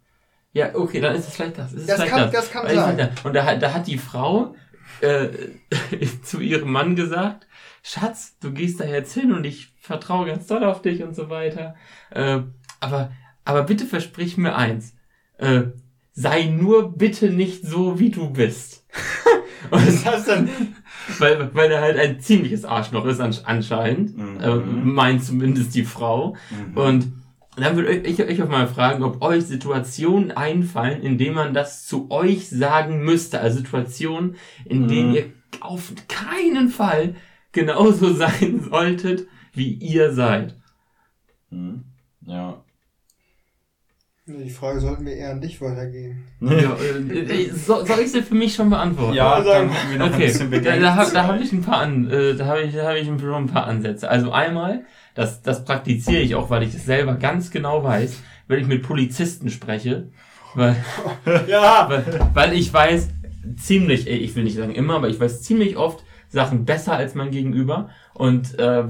Ja, 0.53 0.75
okay, 0.75 1.01
dann 1.01 1.15
ist 1.17 1.29
es 1.29 1.35
vielleicht 1.35 1.59
das. 1.59 1.73
Ist 1.73 1.81
es 1.83 1.87
Das 1.87 1.97
vielleicht 1.97 2.13
kann- 2.13 2.31
das 2.31 2.51
kann 2.51 2.65
Weil 2.65 2.75
ich 2.75 2.81
sein. 2.81 2.97
finde, 2.97 3.13
Und 3.25 3.35
da, 3.35 3.45
hat- 3.45 3.63
da 3.63 3.73
hat 3.73 3.87
die 3.87 3.99
Frau 3.99 4.55
äh, 5.01 5.29
zu 6.23 6.41
ihrem 6.41 6.71
Mann 6.71 6.95
gesagt, 6.95 7.47
Schatz, 7.83 8.37
du 8.41 8.53
gehst 8.53 8.79
da 8.81 8.85
jetzt 8.85 9.15
hin 9.15 9.33
und 9.33 9.45
ich 9.45 9.73
vertraue 9.81 10.27
ganz 10.27 10.47
doll 10.47 10.63
auf 10.65 10.83
dich 10.83 11.03
und 11.03 11.17
so 11.17 11.29
weiter. 11.31 11.75
Äh, 12.11 12.41
aber, 12.81 13.11
aber 13.45 13.63
bitte 13.65 13.87
versprich 13.87 14.37
mir 14.37 14.55
eins. 14.55 14.95
Äh, 15.39 15.63
sei 16.13 16.45
nur 16.45 16.97
bitte 16.97 17.31
nicht 17.31 17.65
so, 17.65 17.99
wie 17.99 18.11
du 18.11 18.31
bist. 18.31 18.82
und 19.71 19.87
Was 19.87 20.05
heißt 20.05 20.29
denn? 20.29 20.49
weil, 21.19 21.55
weil 21.55 21.71
er 21.71 21.81
halt 21.81 21.97
ein 21.99 22.21
ziemliches 22.21 22.65
Arschloch 22.65 23.05
ist 23.07 23.21
ansch- 23.21 23.45
anscheinend. 23.45 24.17
Mhm. 24.17 24.41
Äh, 24.41 24.57
meint 24.57 25.25
zumindest 25.25 25.75
die 25.75 25.85
Frau. 25.85 26.37
Mhm. 26.51 26.77
Und 26.77 27.13
dann 27.57 27.77
würde 27.77 27.93
ich 27.93 28.23
euch 28.23 28.39
mal 28.49 28.67
fragen, 28.67 29.03
ob 29.03 29.23
euch 29.23 29.45
Situationen 29.45 30.31
einfallen, 30.31 31.03
in 31.03 31.19
denen 31.19 31.35
man 31.35 31.53
das 31.55 31.87
zu 31.87 32.11
euch 32.11 32.49
sagen 32.49 33.05
müsste. 33.05 33.41
Also 33.41 33.59
Situationen, 33.59 34.37
in 34.65 34.83
Mhm. 34.83 34.89
denen 34.89 35.15
ihr 35.15 35.25
auf 35.61 35.93
keinen 36.09 36.69
Fall 36.69 37.15
genauso 37.53 38.13
sein 38.15 38.61
solltet, 38.71 39.27
wie 39.53 39.73
ihr 39.75 40.13
seid. 40.13 40.57
Mhm. 41.51 41.85
Ja. 42.25 42.62
Die 44.25 44.51
Frage 44.51 44.79
sollten 44.81 45.05
wir 45.05 45.15
eher 45.17 45.33
an 45.33 45.41
dich 45.41 45.61
weitergeben. 45.61 46.25
Ja, 46.41 46.77
äh, 46.77 47.45
äh, 47.45 47.51
so, 47.51 47.85
soll 47.85 48.01
ich 48.01 48.13
sie 48.13 48.23
für 48.23 48.37
mich 48.37 48.55
schon 48.55 48.71
beantworten? 48.71 49.17
Ja, 49.17 49.41
dann 49.43 49.69
haben 49.71 49.91
wir 49.91 49.99
noch 49.99 50.07
ein 50.07 50.13
Okay, 50.13 50.27
bisschen 50.27 50.51
da, 50.51 50.59
Bedenken. 50.59 50.83
da, 50.83 50.95
hab- 50.97 51.13
da 51.13 51.27
habe 51.27 51.39
ich 51.43 51.53
ein 51.53 51.63
paar 51.63 51.79
an, 51.79 52.09
äh, 52.09 52.35
da 52.37 52.47
habe 52.47 52.63
ich, 52.63 52.73
da 52.75 52.87
habe 52.87 52.99
ich 53.01 53.07
schon 53.09 53.35
ein 53.35 53.47
paar 53.47 53.67
Ansätze. 53.67 54.09
Also 54.09 54.31
einmal, 54.31 54.85
das, 55.17 55.43
das 55.43 55.65
praktiziere 55.65 56.21
ich 56.21 56.37
auch, 56.37 56.51
weil 56.51 56.63
ich 56.63 56.73
das 56.73 56.85
selber 56.85 57.15
ganz 57.15 57.51
genau 57.51 57.83
weiß, 57.83 58.17
wenn 58.47 58.61
ich 58.61 58.69
mit 58.69 58.85
Polizisten 58.85 59.51
spreche, 59.51 60.09
weil, 60.55 60.77
Ja! 61.49 61.89
weil, 61.89 62.05
weil 62.33 62.53
ich 62.53 62.73
weiß 62.73 63.09
ziemlich, 63.57 64.07
ich 64.07 64.35
will 64.37 64.45
nicht 64.45 64.57
sagen 64.57 64.73
immer, 64.75 64.95
aber 64.97 65.09
ich 65.09 65.19
weiß 65.19 65.43
ziemlich 65.43 65.77
oft 65.77 66.05
Sachen 66.33 66.65
besser 66.65 66.95
als 66.95 67.15
mein 67.15 67.31
Gegenüber 67.31 67.91
und 68.15 68.59
äh, 68.59 68.85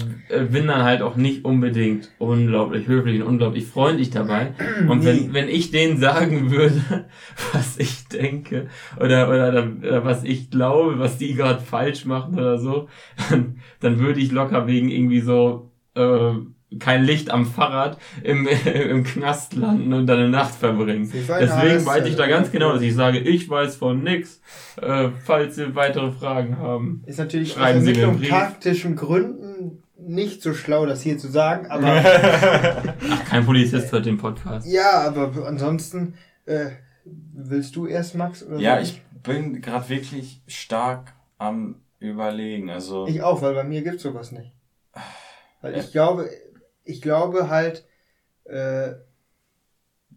bin 0.51 0.68
dann 0.68 0.84
halt 0.84 1.03
auch 1.03 1.16
nicht 1.16 1.45
unbedingt 1.45 2.12
unglaublich 2.18 2.86
höflich 2.86 3.20
und 3.20 3.26
unglaublich 3.26 3.66
freundlich 3.66 4.11
dabei. 4.11 4.55
Und 4.88 5.05
wenn, 5.05 5.34
wenn 5.34 5.49
ich 5.49 5.72
denen 5.72 5.99
sagen 5.99 6.53
würde, 6.53 6.80
was 7.53 7.78
ich 7.78 8.07
denke 8.07 8.68
oder, 8.97 9.28
oder, 9.28 9.70
oder 9.80 10.05
was 10.05 10.22
ich 10.22 10.51
glaube, 10.51 11.01
was 11.01 11.18
die 11.18 11.34
gerade 11.34 11.61
falsch 11.61 12.05
machen 12.05 12.34
oder 12.34 12.59
so, 12.59 12.88
dann, 13.30 13.59
dann 13.80 13.99
würde 13.99 14.20
ich 14.20 14.30
locker 14.30 14.68
wegen 14.68 14.88
irgendwie 14.88 15.20
so 15.20 15.72
äh, 15.97 16.34
kein 16.79 17.05
Licht 17.05 17.31
am 17.31 17.47
Fahrrad 17.47 17.99
im, 18.23 18.47
im 18.75 19.05
Knast 19.05 19.55
landen 19.55 19.93
und 19.93 20.07
dann 20.07 20.18
eine 20.18 20.29
Nacht 20.29 20.55
verbringen. 20.55 21.11
Deswegen 21.12 21.85
weiß 21.87 22.07
ich 22.07 22.16
da 22.16 22.27
äh, 22.27 22.29
ganz 22.29 22.51
genau, 22.51 22.73
dass 22.73 22.83
ich 22.83 22.95
sage, 22.95 23.18
ich 23.18 23.49
weiß 23.49 23.77
von 23.77 24.03
nix. 24.03 24.41
Äh, 24.81 25.09
falls 25.25 25.57
Sie 25.57 25.75
weitere 25.75 26.11
Fragen 26.12 26.59
haben. 26.59 27.03
Ist 27.07 27.18
natürlich 27.18 27.53
aus 27.53 27.59
Schreiben 27.59 27.81
Sie 27.83 27.93
mir 27.93 28.09
einen 28.09 28.18
Brief. 28.18 28.29
taktischen 28.31 28.97
Gründen 28.97 29.83
nicht 29.99 30.43
so 30.43 30.53
schlau, 30.55 30.85
das 30.87 31.01
hier 31.03 31.16
zu 31.18 31.29
sagen, 31.29 31.66
aber 31.70 31.87
Ach, 33.11 33.25
kein 33.29 33.45
Polizist 33.47 33.93
hört 33.93 34.05
den 34.07 34.18
Podcast. 34.18 34.66
ja, 34.66 35.03
aber 35.03 35.47
ansonsten 35.47 36.14
äh, 36.47 36.70
willst 37.05 37.77
du 37.77 37.87
erst, 37.87 38.16
Max? 38.16 38.43
Oder 38.45 38.59
Ja, 38.59 38.75
soll 38.77 38.83
ich 38.85 39.03
bin 39.23 39.61
gerade 39.62 39.89
wirklich 39.89 40.41
stark 40.49 41.12
am 41.39 41.77
überlegen. 42.01 42.68
Also 42.70 43.07
Ich 43.07 43.23
auch, 43.23 43.43
weil 43.43 43.55
bei 43.55 43.62
mir 43.62 43.83
gibt's 43.83 44.03
sowas 44.03 44.33
nicht. 44.33 44.51
Weil 45.61 45.75
Ja. 45.75 45.79
ich 45.79 45.93
glaube, 45.93 46.29
ich 46.85 47.01
glaube 47.03 47.49
halt, 47.49 47.85
äh, 48.45 48.93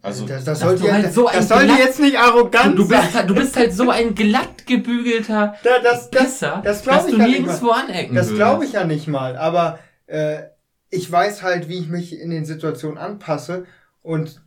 also 0.02 0.26
das, 0.28 0.44
das 0.44 0.60
sollte, 0.60 0.92
halt 0.92 1.12
so 1.14 1.28
das 1.34 1.48
sollte 1.48 1.66
glatt- 1.66 1.80
jetzt 1.80 2.00
nicht 2.00 2.20
arrogant 2.20 2.78
du, 2.78 2.84
sein. 2.84 3.02
bist, 3.02 3.16
halt- 3.16 3.30
du 3.30 3.34
bist 3.36 3.56
halt 3.58 3.74
so 3.74 3.90
ein 3.90 4.14
glatt 4.14 4.68
gebügelter 4.68 5.56
Da, 5.64 5.80
das, 5.80 6.10
das, 6.12 6.24
Pisser, 6.24 6.62
das 6.64 6.84
glaub 6.84 6.98
dass 6.98 7.08
ich 7.08 7.14
du 7.16 7.20
ja 7.22 7.28
nirgendwo 7.28 7.70
anecken 7.72 8.16
das 8.16 8.32
glaube 8.34 8.66
ich 8.66 8.74
ja 8.74 8.84
nicht 8.84 9.08
mal. 9.08 9.36
Aber 9.36 9.80
äh, 10.06 10.44
ich 10.92 11.12
weiß 11.12 11.42
halt, 11.42 11.70
wie 11.70 11.80
ich 11.80 11.88
mich 11.88 12.20
in 12.20 12.30
den 12.30 12.46
Situationen 12.46 12.98
anpasse 13.00 13.66
und 14.04 14.42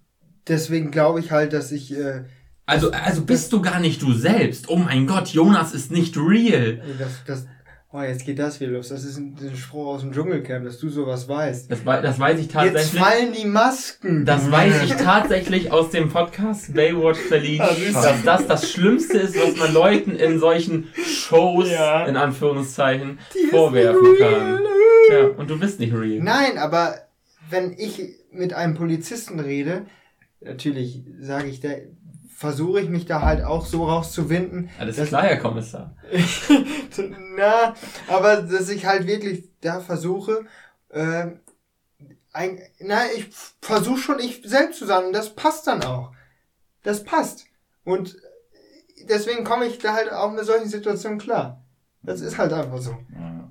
deswegen 0.46 0.90
glaube 0.92 1.18
ich 1.20 1.32
halt, 1.32 1.52
dass 1.52 1.72
ich 1.72 1.92
äh, 1.96 2.24
Also, 2.66 2.92
also 2.92 3.24
bist 3.24 3.52
du 3.52 3.60
gar 3.60 3.80
nicht 3.80 4.00
du 4.02 4.12
selbst. 4.12 4.68
Oh 4.68 4.76
mein 4.76 5.08
Gott, 5.08 5.28
Jonas 5.28 5.74
ist 5.74 5.90
nicht 5.90 6.16
real. 6.16 6.80
das, 6.98 7.24
das, 7.26 7.46
oh, 7.92 8.02
jetzt 8.02 8.24
geht 8.26 8.38
das 8.38 8.60
wieder 8.60 8.72
los. 8.72 8.88
Das 8.88 9.04
ist 9.04 9.16
ein, 9.16 9.36
ein 9.40 9.56
Spruch 9.56 9.86
aus 9.94 10.00
dem 10.02 10.12
Dschungelcamp, 10.12 10.64
dass 10.64 10.78
du 10.78 10.88
sowas 10.88 11.28
weißt. 11.28 11.70
Das, 11.70 11.84
das 11.84 12.18
weiß 12.18 12.38
ich 12.38 12.44
Jetzt 12.46 12.52
tatsächlich. 12.54 13.00
fallen 13.02 13.32
die 13.32 13.46
Masken. 13.46 14.24
Das 14.24 14.50
weiß 14.50 14.82
ich 14.84 14.94
tatsächlich 14.94 15.72
aus 15.72 15.90
dem 15.90 16.08
Podcast 16.10 16.74
Baywatch 16.74 17.18
Verliehen, 17.18 17.60
Ah, 17.62 17.74
dass 18.02 18.22
das 18.24 18.46
das 18.46 18.70
Schlimmste 18.70 19.18
ist, 19.18 19.36
was 19.36 19.56
man 19.56 19.72
Leuten 19.72 20.12
in 20.16 20.38
solchen 20.38 20.88
Shows, 20.94 21.70
Ja. 21.70 22.06
in 22.06 22.16
Anführungszeichen, 22.16 23.18
Die 23.34 23.46
vorwerfen 23.48 24.16
kann. 24.18 24.58
Ja, 25.10 25.24
und 25.28 25.48
du 25.48 25.58
bist 25.58 25.80
nicht 25.80 25.94
real. 25.94 26.22
Nein, 26.22 26.58
aber 26.58 26.96
wenn 27.50 27.72
ich 27.72 28.02
mit 28.30 28.52
einem 28.52 28.74
Polizisten 28.74 29.40
rede, 29.40 29.86
natürlich 30.40 31.02
sage 31.20 31.48
ich, 31.48 31.60
da 31.60 31.70
versuche 32.38 32.80
ich 32.80 32.88
mich 32.88 33.04
da 33.04 33.22
halt 33.22 33.42
auch 33.42 33.66
so 33.66 33.84
rauszuwinden. 33.84 34.70
Alles 34.78 34.94
dass- 34.94 35.08
klar, 35.08 35.24
Herr 35.24 35.38
Kommissar. 35.38 35.96
Na, 37.36 37.74
aber 38.06 38.42
dass 38.42 38.68
ich 38.68 38.86
halt 38.86 39.08
wirklich 39.08 39.48
da 39.60 39.80
versuche, 39.80 40.46
äh, 40.90 41.32
ein, 42.32 42.60
na, 42.78 43.00
ich 43.16 43.28
versuche 43.60 43.98
schon 43.98 44.20
ich 44.20 44.42
selbst 44.44 44.78
zu 44.78 44.86
sein 44.86 45.06
und 45.06 45.12
das 45.14 45.34
passt 45.34 45.66
dann 45.66 45.82
auch. 45.82 46.12
Das 46.84 47.02
passt. 47.02 47.46
Und 47.82 48.16
deswegen 49.08 49.42
komme 49.42 49.66
ich 49.66 49.78
da 49.78 49.94
halt 49.94 50.12
auch 50.12 50.30
mit 50.30 50.44
solchen 50.44 50.68
Situationen 50.68 51.18
klar. 51.18 51.64
Das 52.02 52.20
ist 52.20 52.38
halt 52.38 52.52
einfach 52.52 52.78
so. 52.78 52.96
ja. 53.14 53.50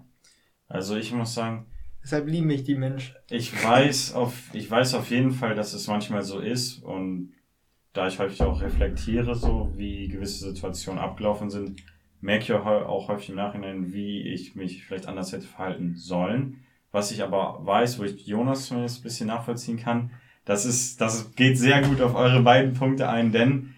also 0.70 0.96
ich 0.96 1.12
muss 1.12 1.34
sagen, 1.34 1.66
Deshalb 2.02 2.28
lieben 2.28 2.48
mich 2.48 2.64
die 2.64 2.76
Menschen. 2.76 3.18
ich 3.30 3.52
weiß 3.62 4.14
auf 4.14 4.32
ich 4.54 4.72
weiß 4.72 4.94
auf 4.94 5.10
jeden 5.10 5.32
Fall, 5.32 5.56
dass 5.56 5.74
es 5.74 5.88
manchmal 5.88 6.24
so 6.24 6.40
ist 6.40 6.82
und 6.82 7.34
da 7.98 8.08
ich 8.08 8.20
häufig 8.20 8.41
auch 8.43 8.62
reflektiere, 8.62 9.36
so 9.36 9.72
wie 9.76 10.08
gewisse 10.08 10.48
Situationen 10.50 11.02
abgelaufen 11.02 11.50
sind, 11.50 11.84
merke 12.22 12.43
ich 12.43 12.54
auch 12.54 12.66
häu- 12.66 12.86
auch 12.86 13.10
häufig 13.10 13.30
im 13.30 13.36
Nachhinein, 13.36 13.91
wie 13.91 14.22
ich 14.22 14.56
mich 14.56 14.86
vielleicht 14.86 15.08
anders 15.08 15.32
hätte 15.32 15.48
verhalten 15.48 15.95
sollen. 15.95 16.62
Was 16.91 17.12
ich 17.12 17.24
aber 17.24 17.66
weiß, 17.66 18.00
wo 18.00 18.04
ich 18.04 18.26
Jonas 18.26 18.68
zumindest 18.68 19.00
ein 19.00 19.04
bisschen 19.04 19.28
nachvollziehen 19.28 19.78
kann, 19.78 20.12
das 20.45 20.66
ist, 20.66 21.02
das 21.02 21.36
geht 21.36 21.58
sehr 21.58 21.82
gut 21.82 22.00
auf 22.02 22.16
eure 22.16 22.41
beiden 22.41 22.74
Punkte 22.74 23.10
ein, 23.10 23.32
denn 23.32 23.74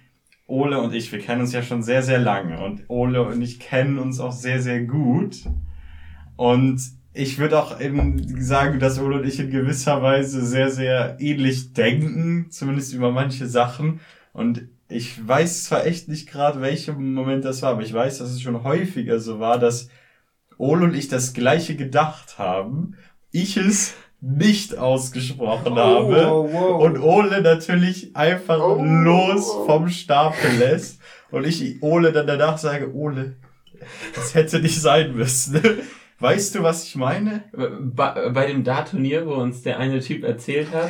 Ole 0.45 0.80
und 0.82 0.93
ich, 0.93 1.11
wir 1.11 1.20
kennen 1.20 1.41
uns 1.41 1.53
ja 1.53 1.63
schon 1.63 1.82
sehr, 1.82 2.03
sehr 2.03 2.20
lange 2.20 2.63
und 2.63 2.84
Ole 2.89 3.24
und 3.24 3.41
ich 3.41 3.59
kennen 3.59 3.99
uns 3.99 4.20
auch 4.20 4.32
sehr, 4.32 4.61
sehr 4.61 4.84
gut. 4.84 5.45
Und 6.36 6.82
ich 7.14 7.39
würde 7.39 7.60
auch 7.60 7.80
eben 7.80 8.41
sagen, 8.41 8.80
dass 8.80 8.99
Ole 8.99 9.18
und 9.18 9.28
ich 9.28 9.39
in 9.39 9.49
gewisser 9.49 10.01
Weise 10.01 10.45
sehr, 10.45 10.70
sehr 10.70 11.18
ähnlich 11.20 11.74
denken, 11.74 12.47
zumindest 12.51 12.93
über 12.93 13.12
manche 13.12 13.47
Sachen. 13.47 13.99
Und 14.34 14.68
ich 14.88 15.28
weiß 15.28 15.66
zwar 15.66 15.86
echt 15.86 16.07
nicht 16.07 16.30
gerade, 16.30 16.62
welcher 16.62 16.93
Moment 16.93 17.45
das 17.45 17.62
war, 17.62 17.72
aber 17.72 17.82
ich 17.82 17.93
weiß, 17.93 18.20
dass 18.20 18.30
es 18.30 18.41
schon 18.41 18.64
häufiger 18.64 19.20
so 19.20 19.39
war, 19.39 19.60
dass 19.60 19.89
Ole 20.57 20.86
und 20.86 20.95
ich 20.95 21.07
das 21.07 21.34
gleiche 21.34 21.76
gedacht 21.76 22.38
haben, 22.38 22.95
ich 23.32 23.57
es 23.57 23.93
nicht 24.22 24.78
ausgesprochen 24.78 25.76
habe 25.76 26.26
wow, 26.26 26.49
wow. 26.51 26.82
und 26.82 26.99
Ole 26.99 27.41
natürlich 27.41 28.16
einfach 28.16 28.60
Oh. 28.60 28.84
los 28.84 29.49
vom 29.66 29.88
Stapel 29.88 30.57
lässt 30.57 30.99
und 31.32 31.45
ich 31.45 31.82
Ole 31.82 32.12
dann 32.12 32.28
danach 32.28 32.57
sage, 32.57 32.93
Ole, 32.93 33.38
das 34.16 34.36
hätte 34.36 34.60
nicht 34.60 34.82
sein 34.82 35.16
müssen. 35.16 35.62
Weißt 36.20 36.55
du, 36.55 36.63
was 36.63 36.84
ich 36.86 36.95
meine? 36.95 37.43
Bei, 37.53 38.30
bei 38.30 38.47
dem 38.47 38.63
Dart-Turnier, 38.63 39.26
wo 39.26 39.34
uns 39.36 39.61
der 39.63 39.80
eine 39.80 39.99
Typ 39.99 40.24
erzählt 40.24 40.67
hat, 40.74 40.89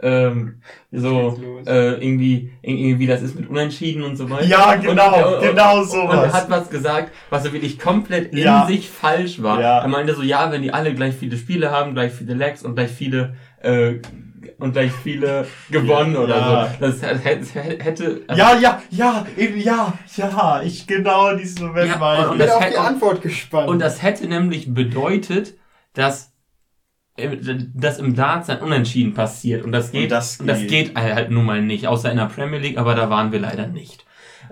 ähm, 0.00 0.60
so 0.92 1.36
äh, 1.66 1.94
irgendwie, 1.94 2.52
irgendwie 2.62 3.06
das 3.08 3.20
ist 3.22 3.34
mit 3.34 3.48
Unentschieden 3.48 4.02
und 4.04 4.16
so 4.16 4.30
weiter. 4.30 4.44
Ja, 4.46 4.76
genau, 4.76 5.36
und, 5.38 5.42
genau 5.42 5.80
Und 5.80 5.90
sowas. 5.90 6.24
er 6.26 6.32
hat 6.32 6.50
was 6.50 6.70
gesagt, 6.70 7.12
was 7.30 7.42
so 7.42 7.52
wirklich 7.52 7.78
komplett 7.78 8.32
in 8.32 8.38
Ja. 8.38 8.66
sich 8.66 8.88
falsch 8.88 9.42
war. 9.42 9.60
Ja. 9.60 9.80
Er 9.80 9.88
meinte 9.88 10.14
so, 10.14 10.22
ja, 10.22 10.52
wenn 10.52 10.62
die 10.62 10.72
alle 10.72 10.94
gleich 10.94 11.14
viele 11.16 11.36
Spiele 11.36 11.70
haben, 11.72 11.94
gleich 11.94 12.12
viele 12.12 12.34
Lags 12.34 12.62
und 12.62 12.74
gleich 12.76 12.90
viele 12.92 13.34
äh, 13.60 13.94
und 14.58 14.72
gleich 14.72 14.92
viele 14.92 15.46
gewonnen 15.70 16.14
Ja. 16.14 16.20
oder 16.20 16.68
so. 16.80 16.86
Das 16.86 17.02
hätte, 17.24 17.60
hätte 17.60 18.22
Ja, 18.34 18.56
ja, 18.56 18.82
ja, 18.90 19.26
eben, 19.36 19.58
ja, 19.60 19.92
ja, 20.16 20.62
ich 20.62 20.86
genau 20.86 21.28
in 21.30 21.38
diesem 21.38 21.68
Moment 21.68 21.88
Ja, 21.90 22.00
war 22.00 22.18
ich. 22.18 22.24
und 22.26 22.32
Ich 22.32 22.38
bin 22.38 22.46
das 22.46 22.56
auf 22.56 22.62
hätte- 22.62 22.72
die 22.72 22.78
Antwort 22.78 23.22
gespannt. 23.22 23.68
Und 23.68 23.78
das 23.80 24.02
hätte 24.02 24.26
nämlich 24.28 24.72
bedeutet, 24.74 25.54
dass 25.94 26.32
äh, 27.16 27.36
dass 27.74 27.98
im 27.98 28.14
Darts 28.14 28.48
ein 28.48 28.60
Unentschieden 28.60 29.12
passiert 29.14 29.64
und 29.64 29.72
das 29.72 29.90
geht 29.90 30.04
Und 30.04 30.10
das 30.12 30.38
und 30.40 30.46
das 30.46 30.60
geht. 30.60 30.94
geht 30.94 30.96
halt 30.96 31.30
nun 31.30 31.44
mal 31.44 31.60
nicht, 31.60 31.86
außer 31.88 32.10
in 32.10 32.16
der 32.16 32.26
Premier 32.26 32.60
League, 32.60 32.78
aber 32.78 32.94
da 32.94 33.10
waren 33.10 33.32
wir 33.32 33.40
leider 33.40 33.66
nicht. 33.66 34.04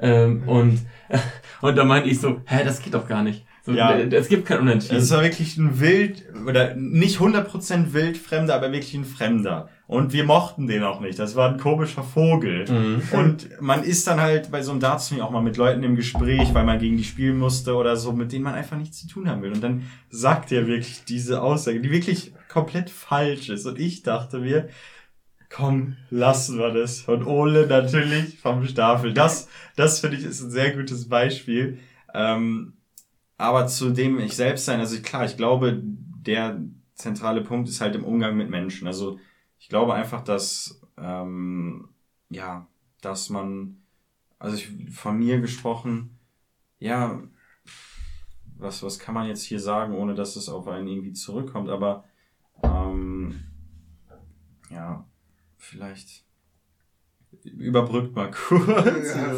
Ähm, 0.03 0.43
und 0.49 0.81
und 1.61 1.77
da 1.77 1.85
meinte 1.85 2.09
ich 2.09 2.21
so, 2.21 2.41
hä, 2.47 2.65
das 2.65 2.83
geht 2.83 2.95
doch 2.95 3.07
gar 3.07 3.23
nicht. 3.23 3.45
So, 3.67 3.73
Ja. 3.73 3.99
Es 3.99 4.29
gibt 4.29 4.47
kein 4.47 4.61
Unentschieden. 4.61 4.97
Es 4.97 5.11
war 5.11 5.25
wirklich 5.25 5.57
ein 5.57 5.81
wild, 5.81 6.23
oder 6.47 6.77
nicht 6.77 7.19
100% 7.19 7.93
wildfremder, 7.93 8.55
aber 8.55 8.71
wirklich 8.71 8.95
ein 8.95 9.05
Fremder. 9.05 9.69
Und 9.89 10.13
wir 10.13 10.23
mochten 10.23 10.69
den 10.69 10.85
auch 10.85 11.01
nicht. 11.01 11.19
Das 11.19 11.35
war 11.35 11.53
ein 11.53 11.59
komischer 11.59 12.05
Vogel. 12.05 12.65
Mhm. 12.71 13.03
Und 13.13 13.61
man 13.61 13.83
ist 13.83 14.07
dann 14.07 14.21
halt 14.21 14.53
bei 14.53 14.63
so 14.63 14.71
einem 14.71 14.79
Darts-Turnier 14.79 15.25
auch 15.25 15.31
mal 15.31 15.43
mit 15.43 15.57
Leuten 15.57 15.83
im 15.83 15.97
Gespräch, 15.97 16.55
weil 16.55 16.65
man 16.65 16.79
gegen 16.79 16.97
die 16.97 17.03
spielen 17.03 17.39
musste 17.39 17.75
oder 17.75 17.97
so, 17.97 18.13
mit 18.13 18.31
denen 18.31 18.45
man 18.45 18.55
einfach 18.55 18.77
nichts 18.77 19.01
zu 19.01 19.09
tun 19.09 19.29
haben 19.29 19.43
will. 19.43 19.53
Und 19.53 19.65
dann 19.65 19.83
sagt 20.11 20.53
er 20.53 20.69
wirklich 20.69 21.05
diese 21.05 21.43
Aussage, 21.43 21.81
die 21.81 21.91
wirklich 21.91 22.35
komplett 22.49 22.89
falsch 22.89 23.49
ist. 23.49 23.67
Und 23.67 23.81
ich 23.81 24.05
dachte 24.05 24.39
mir, 24.39 24.69
komm, 25.51 25.97
lassen 26.11 26.59
wir 26.59 26.73
das. 26.73 27.03
Und 27.03 27.27
Ole 27.27 27.67
natürlich 27.67 28.39
vom 28.39 28.65
Staffel. 28.65 29.13
Das, 29.13 29.49
das 29.75 29.99
finde 29.99 30.19
ich 30.19 30.25
ist 30.25 30.41
ein 30.41 30.51
sehr 30.51 30.71
gutes 30.71 31.09
Beispiel. 31.09 31.79
Ähm, 32.15 32.75
aber 33.37 33.67
zu 33.67 33.91
dem 33.91 34.19
ich 34.19 34.37
selbst 34.37 34.65
sein, 34.65 34.81
also 34.81 35.01
klar, 35.03 35.25
ich 35.25 35.37
glaube, 35.37 35.81
der 35.83 36.61
zentrale 36.95 37.43
Punkt 37.43 37.69
ist 37.69 37.81
halt 37.81 37.95
im 37.95 38.05
Umgang 38.05 38.37
mit 38.37 38.51
Menschen. 38.51 38.87
Also 38.87 39.19
ich 39.59 39.69
glaube 39.69 39.95
einfach, 39.95 40.23
dass 40.23 40.81
ähm, 40.97 41.89
ja, 42.31 42.67
dass 43.01 43.31
man, 43.31 43.83
also 44.39 44.57
ich, 44.57 44.91
von 44.91 45.19
mir 45.19 45.41
gesprochen, 45.41 46.19
ja, 46.79 47.23
was 48.59 48.83
was 48.83 48.99
kann 48.99 49.15
man 49.15 49.29
jetzt 49.29 49.43
hier 49.43 49.61
sagen, 49.61 49.95
ohne 49.95 50.15
dass 50.15 50.37
es 50.37 50.49
auf 50.49 50.67
einen 50.69 50.89
irgendwie 50.89 51.13
zurückkommt? 51.13 51.69
Aber 51.69 52.05
ähm, 52.63 53.43
ja, 54.71 55.07
vielleicht 55.59 56.25
überbrückt 57.45 58.17
mal 58.17 58.31
kurz. 58.49 59.15
Ja, 59.15 59.35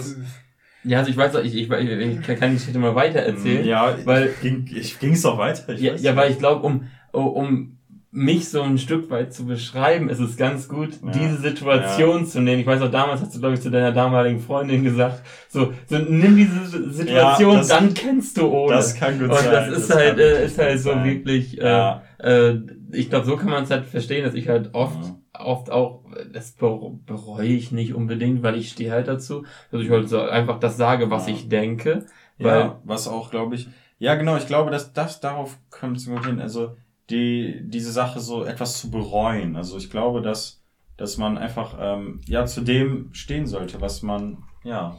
also 0.99 1.11
ich 1.11 1.17
weiß 1.17 1.37
auch, 1.37 1.43
ich, 1.43 1.55
ich, 1.55 1.71
ich 1.71 2.23
kann 2.39 2.51
die 2.51 2.57
Geschichte 2.57 2.79
mal 2.79 2.95
weiter 2.95 3.21
erzählen. 3.21 3.65
Ja, 3.67 3.95
weil- 4.05 4.31
ging 4.43 4.67
ich 4.75 4.99
ging's 4.99 5.23
doch 5.23 5.39
weiter. 5.39 5.73
Ich 5.75 5.81
Ja, 5.81 5.95
ja, 5.97 6.17
weil 6.17 6.31
ich 6.31 6.39
glaube, 6.39 6.67
um, 6.67 6.85
um 7.13 7.75
mich 8.11 8.49
so 8.49 8.63
ein 8.63 8.79
Stück 8.79 9.11
weit 9.11 9.35
zu 9.35 9.45
beschreiben, 9.45 10.09
ist 10.09 10.19
es 10.19 10.39
ganz 10.39 10.67
gut, 10.67 10.91
Ja. 11.05 11.11
diese 11.13 11.37
Situation 11.37 12.25
zu 12.27 12.41
nehmen. 12.41 12.61
Ich 12.63 12.67
weiß 12.67 12.81
auch, 12.81 12.91
damals 12.91 13.21
hast 13.21 13.35
du, 13.35 13.39
glaube 13.41 13.55
ich, 13.57 13.61
zu 13.61 13.71
deiner 13.71 13.93
damaligen 13.93 14.41
Freundin 14.41 14.83
gesagt, 14.83 15.21
so, 15.51 15.75
so 15.87 15.99
nimm 15.99 16.35
diese 16.37 16.65
Situation, 16.91 17.53
Ja, 17.53 17.59
das- 17.59 17.69
dann 17.69 17.93
kennst 17.93 18.39
du 18.39 18.47
Ole. 18.49 18.77
das 18.77 18.95
kann 18.95 19.19
gut 19.19 19.29
Und 19.29 19.37
sein. 19.37 19.51
das 19.53 19.69
ist 19.79 19.89
kann 19.91 19.99
halt, 19.99 20.19
äh, 20.19 20.45
ist 20.47 20.59
halt 20.59 20.81
so 20.81 20.91
sein. 20.93 21.05
wirklich, 21.05 21.61
äh, 21.61 21.65
Ja. 21.67 22.03
äh, 22.19 22.55
ich 22.93 23.11
glaube, 23.11 23.27
so 23.27 23.37
kann 23.37 23.51
man 23.51 23.65
es 23.65 23.71
halt 23.71 23.85
verstehen, 23.85 24.25
dass 24.25 24.35
ich 24.35 24.49
halt 24.49 24.71
oft. 24.73 24.97
Oft 25.41 25.71
auch, 25.71 26.05
das 26.33 26.57
bere- 26.59 26.99
bereue 27.07 27.49
ich 27.49 27.73
nicht 27.73 27.95
unbedingt, 27.95 28.43
weil 28.43 28.57
ich 28.57 28.71
stehe 28.71 28.91
halt 28.93 29.09
dazu, 29.09 29.45
dass 29.71 29.81
ich 29.83 29.91
halt 29.91 30.09
so 30.09 30.21
einfach 30.21 30.59
das 30.61 30.77
sage, 30.77 31.11
was 31.11 31.27
Ja. 31.27 31.35
ich 31.35 31.49
denke. 31.49 32.07
Weil, 32.39 32.61
Ja, 32.61 32.81
was 32.85 33.09
auch, 33.09 33.31
glaube 33.31 33.55
ich. 33.57 33.69
Ja, 33.99 34.15
genau, 34.15 34.37
ich 34.37 34.47
glaube, 34.47 34.71
dass 34.71 34.93
das 34.93 35.21
darauf 35.21 35.59
kommt 35.71 35.97
es 35.97 36.07
gut 36.07 36.25
hin. 36.27 36.41
Also 36.41 36.77
die 37.11 37.61
diese 37.65 37.91
Sache 37.91 38.21
so 38.21 38.45
etwas 38.45 38.79
zu 38.79 38.91
bereuen. 38.91 39.57
Also 39.57 39.77
ich 39.77 39.91
glaube, 39.91 40.23
dass 40.23 40.63
dass 40.97 41.17
man 41.17 41.39
einfach 41.39 41.77
ähm, 41.81 42.21
ja 42.27 42.45
zu 42.47 42.61
dem 42.61 43.13
stehen 43.15 43.47
sollte, 43.47 43.81
was 43.81 44.03
man 44.03 44.39
ja 44.65 44.97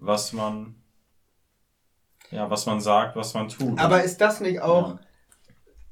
was 0.00 0.32
man 0.32 0.76
ja 2.30 2.48
was 2.50 2.66
man 2.66 2.80
sagt, 2.80 3.16
was 3.16 3.34
man 3.34 3.48
tut. 3.48 3.78
Aber 3.78 4.02
ist 4.02 4.20
das 4.20 4.40
nicht 4.40 4.60
auch, 4.60 4.90
ja, 4.90 5.00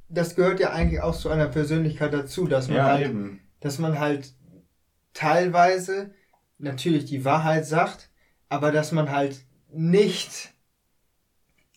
das 0.08 0.34
gehört 0.36 0.60
ja 0.60 0.70
eigentlich 0.70 1.00
auch 1.02 1.16
zu 1.16 1.28
einer 1.30 1.46
Persönlichkeit 1.48 2.12
dazu, 2.14 2.46
dass 2.46 2.68
man 2.68 2.76
ja 2.76 2.84
halt, 2.86 3.06
eben. 3.08 3.40
Dass 3.64 3.78
man 3.78 3.98
halt 3.98 4.34
teilweise 5.14 6.12
natürlich 6.58 7.06
die 7.06 7.24
Wahrheit 7.24 7.66
sagt, 7.66 8.10
aber 8.48 8.70
dass 8.70 8.92
man 8.92 9.10
halt 9.10 9.44
nicht 9.72 10.52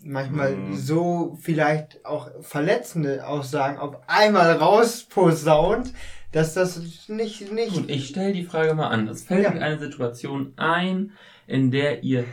manchmal 0.04 0.58
Mhm. 0.58 0.76
so 0.76 1.38
vielleicht 1.42 2.06
auch 2.06 2.30
verletzende 2.42 3.26
Aussagen 3.26 3.80
auf 3.80 3.96
einmal 4.08 4.52
rausposaunt, 4.52 5.94
dass 6.32 6.54
das 6.54 7.08
nicht, 7.08 7.52
nicht, 7.52 7.74
Gut, 7.74 7.90
ich 7.90 8.10
stelle 8.10 8.34
die 8.34 8.44
Frage 8.44 8.74
mal 8.76 8.90
anders. 8.90 9.24
Fällt 9.24 9.46
Ja. 9.46 9.52
euch 9.54 9.62
eine 9.62 9.80
Situation 9.80 10.54
ein, 10.58 11.14
in 11.48 11.72
der 11.72 12.04
ihr, 12.04 12.26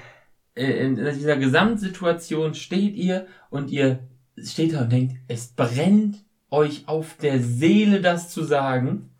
äh, 0.56 0.66
in 0.84 0.96
dieser 0.96 1.36
Gesamtsituation 1.36 2.54
steht 2.54 2.96
ihr 2.96 3.26
und 3.50 3.70
ihr 3.70 4.00
steht 4.36 4.74
da 4.74 4.82
und 4.82 4.92
denkt, 4.92 5.14
es 5.28 5.46
brennt 5.46 6.24
euch 6.50 6.86
auf 6.86 7.16
der 7.16 7.40
Seele, 7.40 8.00
das 8.00 8.30
zu 8.30 8.42
sagen, 8.42 9.10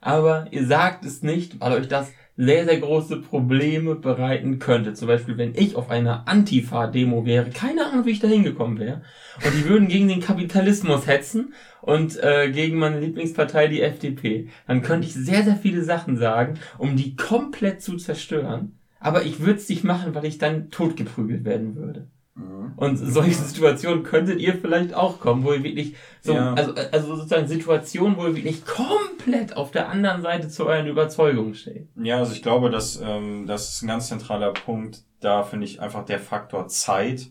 aber 0.00 0.46
ihr 0.50 0.66
sagt 0.66 1.04
es 1.04 1.22
nicht, 1.22 1.60
weil 1.60 1.72
euch 1.72 1.88
das 1.88 2.12
sehr, 2.36 2.64
sehr 2.64 2.78
große 2.78 3.20
Probleme 3.20 3.96
bereiten 3.96 4.58
könnte. 4.58 4.94
Zum 4.94 5.08
Beispiel, 5.08 5.36
wenn 5.36 5.54
ich 5.54 5.76
auf 5.76 5.90
einer 5.90 6.26
Antifa-Demo 6.26 7.26
wäre, 7.26 7.50
keine 7.50 7.84
Ahnung, 7.84 8.06
wie 8.06 8.12
ich 8.12 8.20
da 8.20 8.28
hingekommen 8.28 8.78
wäre, 8.78 9.02
und 9.44 9.54
die 9.54 9.68
würden 9.68 9.88
gegen 9.88 10.08
den 10.08 10.20
Kapitalismus 10.20 11.06
hetzen 11.06 11.52
und 11.82 12.18
äh, 12.22 12.50
gegen 12.50 12.78
meine 12.78 12.98
Lieblingspartei, 12.98 13.68
die 13.68 13.82
FDP, 13.82 14.48
dann 14.66 14.80
könnte 14.80 15.06
ich 15.06 15.12
sehr, 15.12 15.42
sehr 15.42 15.56
viele 15.56 15.84
Sachen 15.84 16.16
sagen, 16.16 16.58
um 16.78 16.96
die 16.96 17.14
komplett 17.14 17.82
zu 17.82 17.96
zerstören. 17.98 18.78
Aber 19.00 19.24
ich 19.24 19.40
würde 19.40 19.58
es 19.58 19.68
nicht 19.68 19.84
machen, 19.84 20.14
weil 20.14 20.24
ich 20.24 20.38
dann 20.38 20.70
totgeprügelt 20.70 21.44
werden 21.44 21.76
würde. 21.76 22.06
Mhm. 22.40 22.72
Und 22.76 22.96
solche 22.96 23.34
Situationen 23.34 24.02
könntet 24.02 24.40
ihr 24.40 24.54
vielleicht 24.54 24.94
auch 24.94 25.20
kommen, 25.20 25.44
wo 25.44 25.52
ihr 25.52 25.62
wirklich 25.62 25.96
so, 26.22 26.34
Ja. 26.34 26.54
also, 26.54 26.74
also 26.92 27.16
sozusagen 27.16 27.46
Situationen, 27.46 28.16
wo 28.16 28.26
ihr 28.26 28.36
wirklich 28.36 28.64
komplett 28.64 29.56
auf 29.56 29.70
der 29.70 29.88
anderen 29.88 30.22
Seite 30.22 30.48
zu 30.48 30.66
euren 30.66 30.86
Überzeugungen 30.86 31.54
steht. 31.54 31.88
Ja, 31.96 32.18
also 32.18 32.32
ich 32.32 32.42
glaube, 32.42 32.70
dass 32.70 33.00
ähm, 33.02 33.46
das 33.46 33.74
ist 33.74 33.82
ein 33.82 33.88
ganz 33.88 34.08
zentraler 34.08 34.52
Punkt. 34.52 35.02
Da 35.20 35.42
finde 35.42 35.66
ich 35.66 35.80
einfach 35.80 36.04
der 36.04 36.18
Faktor 36.18 36.68
Zeit, 36.68 37.28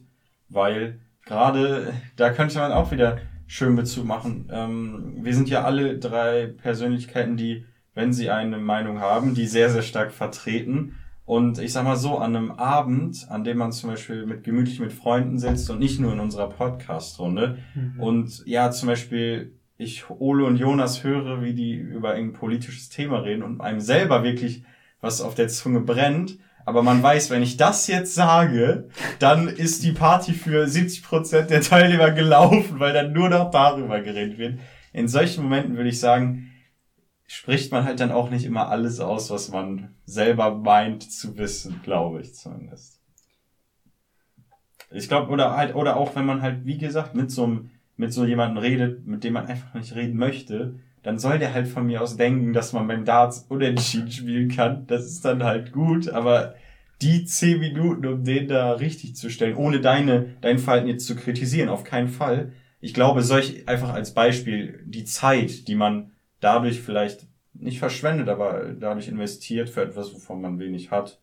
weil 0.49 0.99
gerade 1.25 1.93
da 2.15 2.31
könnte 2.31 2.59
man 2.59 2.71
auch 2.71 2.91
wieder 2.91 3.17
schön 3.47 3.75
Bezug 3.75 4.05
machen. 4.05 4.49
Ähm, 4.51 5.17
wir 5.21 5.33
sind 5.33 5.49
ja 5.49 5.63
alle 5.63 5.97
drei 5.97 6.45
Persönlichkeiten, 6.45 7.35
die, 7.35 7.65
wenn 7.95 8.13
sie 8.13 8.29
eine 8.29 8.57
Meinung 8.57 8.99
haben, 8.99 9.33
die 9.33 9.47
sehr, 9.47 9.71
sehr 9.71 9.81
stark 9.81 10.11
vertreten. 10.11 10.95
Und 11.29 11.59
ich 11.59 11.73
sag 11.73 11.83
mal 11.83 11.95
so, 11.95 12.17
an 12.17 12.35
einem 12.35 12.49
Abend, 12.49 13.27
an 13.29 13.43
dem 13.43 13.59
man 13.59 13.71
zum 13.71 13.91
Beispiel 13.91 14.25
mit 14.25 14.43
gemütlich 14.43 14.79
mit 14.79 14.91
Freunden 14.91 15.37
sitzt 15.37 15.69
und 15.69 15.77
nicht 15.77 15.99
nur 15.99 16.11
in 16.11 16.19
unserer 16.19 16.49
Podcast-Runde, 16.49 17.59
und 17.99 18.41
ja, 18.47 18.71
zum 18.71 18.87
Beispiel, 18.87 19.53
ich 19.77 20.09
Ole 20.09 20.43
und 20.43 20.57
Jonas 20.57 21.03
höre, 21.03 21.43
wie 21.43 21.53
die 21.53 21.75
über 21.75 22.13
ein 22.13 22.33
politisches 22.33 22.89
Thema 22.89 23.19
reden 23.19 23.43
und 23.43 23.61
einem 23.61 23.79
selber 23.79 24.23
wirklich 24.23 24.63
was 25.01 25.21
auf 25.21 25.35
der 25.35 25.49
Zunge 25.49 25.81
brennt. 25.81 26.39
Aber 26.65 26.81
man 26.81 27.03
weiß, 27.03 27.29
wenn 27.29 27.43
ich 27.43 27.57
das 27.57 27.85
jetzt 27.85 28.15
sage, 28.15 28.89
dann 29.19 29.49
ist 29.49 29.83
die 29.83 29.91
Party 29.91 30.33
für 30.33 30.67
70 30.67 31.03
Prozent 31.03 31.51
der 31.51 31.61
Teilnehmer 31.61 32.09
gelaufen, 32.09 32.79
weil 32.79 32.93
dann 32.93 33.13
nur 33.13 33.29
noch 33.29 33.51
darüber 33.51 34.01
geredet 34.01 34.39
wird. 34.39 34.57
In 34.93 35.07
solchen 35.07 35.43
Momenten 35.43 35.77
würde 35.77 35.89
ich 35.89 35.99
sagen, 35.99 36.49
spricht 37.29 37.71
man 37.71 37.85
halt 37.85 37.99
dann 37.99 38.11
auch 38.11 38.31
nicht 38.31 38.43
immer 38.43 38.69
alles 38.69 38.99
aus, 38.99 39.29
was 39.29 39.51
man 39.51 39.93
selber 40.05 40.55
meint 40.55 41.03
zu 41.03 41.37
wissen, 41.37 41.79
glaube 41.83 42.21
ich 42.21 42.33
zumindest. 42.33 42.99
Ich 44.91 45.07
glaube, 45.07 45.31
oder 45.31 45.55
halt, 45.55 45.75
oder 45.75 45.97
auch 45.97 46.15
wenn 46.15 46.25
man 46.25 46.41
halt, 46.41 46.65
wie 46.65 46.79
gesagt, 46.79 47.13
mit 47.13 47.29
so 47.29 47.43
einem, 47.43 47.69
mit 47.97 48.11
so 48.11 48.25
jemandem 48.25 48.57
redet, 48.57 49.05
mit 49.05 49.23
dem 49.23 49.33
man 49.33 49.45
einfach 49.45 49.75
nicht 49.75 49.93
reden 49.93 50.17
möchte, 50.17 50.79
dann 51.03 51.19
soll 51.19 51.37
der 51.37 51.53
halt 51.53 51.67
von 51.67 51.85
mir 51.85 52.01
aus 52.01 52.17
denken, 52.17 52.51
dass 52.51 52.73
man 52.73 52.87
beim 52.87 53.05
Darts 53.05 53.45
unentschieden 53.47 54.11
spielen 54.11 54.49
kann. 54.49 54.87
Das 54.87 55.05
ist 55.05 55.23
dann 55.23 55.43
halt 55.43 55.71
gut, 55.71 56.09
aber 56.09 56.55
die 57.03 57.25
zehn 57.25 57.59
Minuten, 57.59 58.07
um 58.07 58.23
den 58.23 58.47
da 58.47 58.71
richtig 58.73 59.15
zu 59.15 59.29
stellen, 59.29 59.55
ohne 59.55 59.81
deine, 59.81 60.35
dein 60.41 60.57
Verhalten 60.57 60.87
jetzt 60.87 61.05
zu 61.05 61.15
kritisieren, 61.15 61.69
auf 61.69 61.83
keinen 61.83 62.09
Fall. 62.09 62.53
Ich 62.81 62.95
glaube, 62.95 63.21
solch 63.21 63.67
einfach 63.67 63.93
als 63.93 64.15
Beispiel 64.15 64.83
die 64.87 65.05
Zeit, 65.05 65.67
die 65.67 65.75
man 65.75 66.09
dadurch 66.39 66.81
vielleicht 66.81 67.27
nicht 67.53 67.79
verschwendet, 67.79 68.29
aber 68.29 68.73
dadurch 68.73 69.07
investiert 69.07 69.69
für 69.69 69.81
etwas, 69.81 70.13
wovon 70.13 70.41
man 70.41 70.59
wenig 70.59 70.91
hat, 70.91 71.21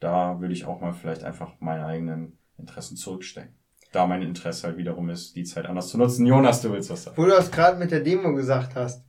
da 0.00 0.40
würde 0.40 0.52
ich 0.52 0.66
auch 0.66 0.80
mal 0.80 0.92
vielleicht 0.92 1.24
einfach 1.24 1.52
meine 1.60 1.86
eigenen 1.86 2.38
Interessen 2.58 2.96
zurückstecken. 2.96 3.54
Da 3.92 4.06
mein 4.06 4.22
Interesse 4.22 4.66
halt 4.66 4.76
wiederum 4.76 5.08
ist, 5.08 5.36
die 5.36 5.44
Zeit 5.44 5.66
anders 5.66 5.88
zu 5.88 5.98
nutzen. 5.98 6.26
Jonas, 6.26 6.60
du 6.60 6.72
willst 6.72 6.90
was 6.90 7.04
sagen? 7.04 7.16
Wo 7.16 7.24
du 7.24 7.30
das 7.30 7.50
gerade 7.50 7.78
mit 7.78 7.90
der 7.90 8.00
Demo 8.00 8.34
gesagt 8.34 8.74
hast. 8.74 9.04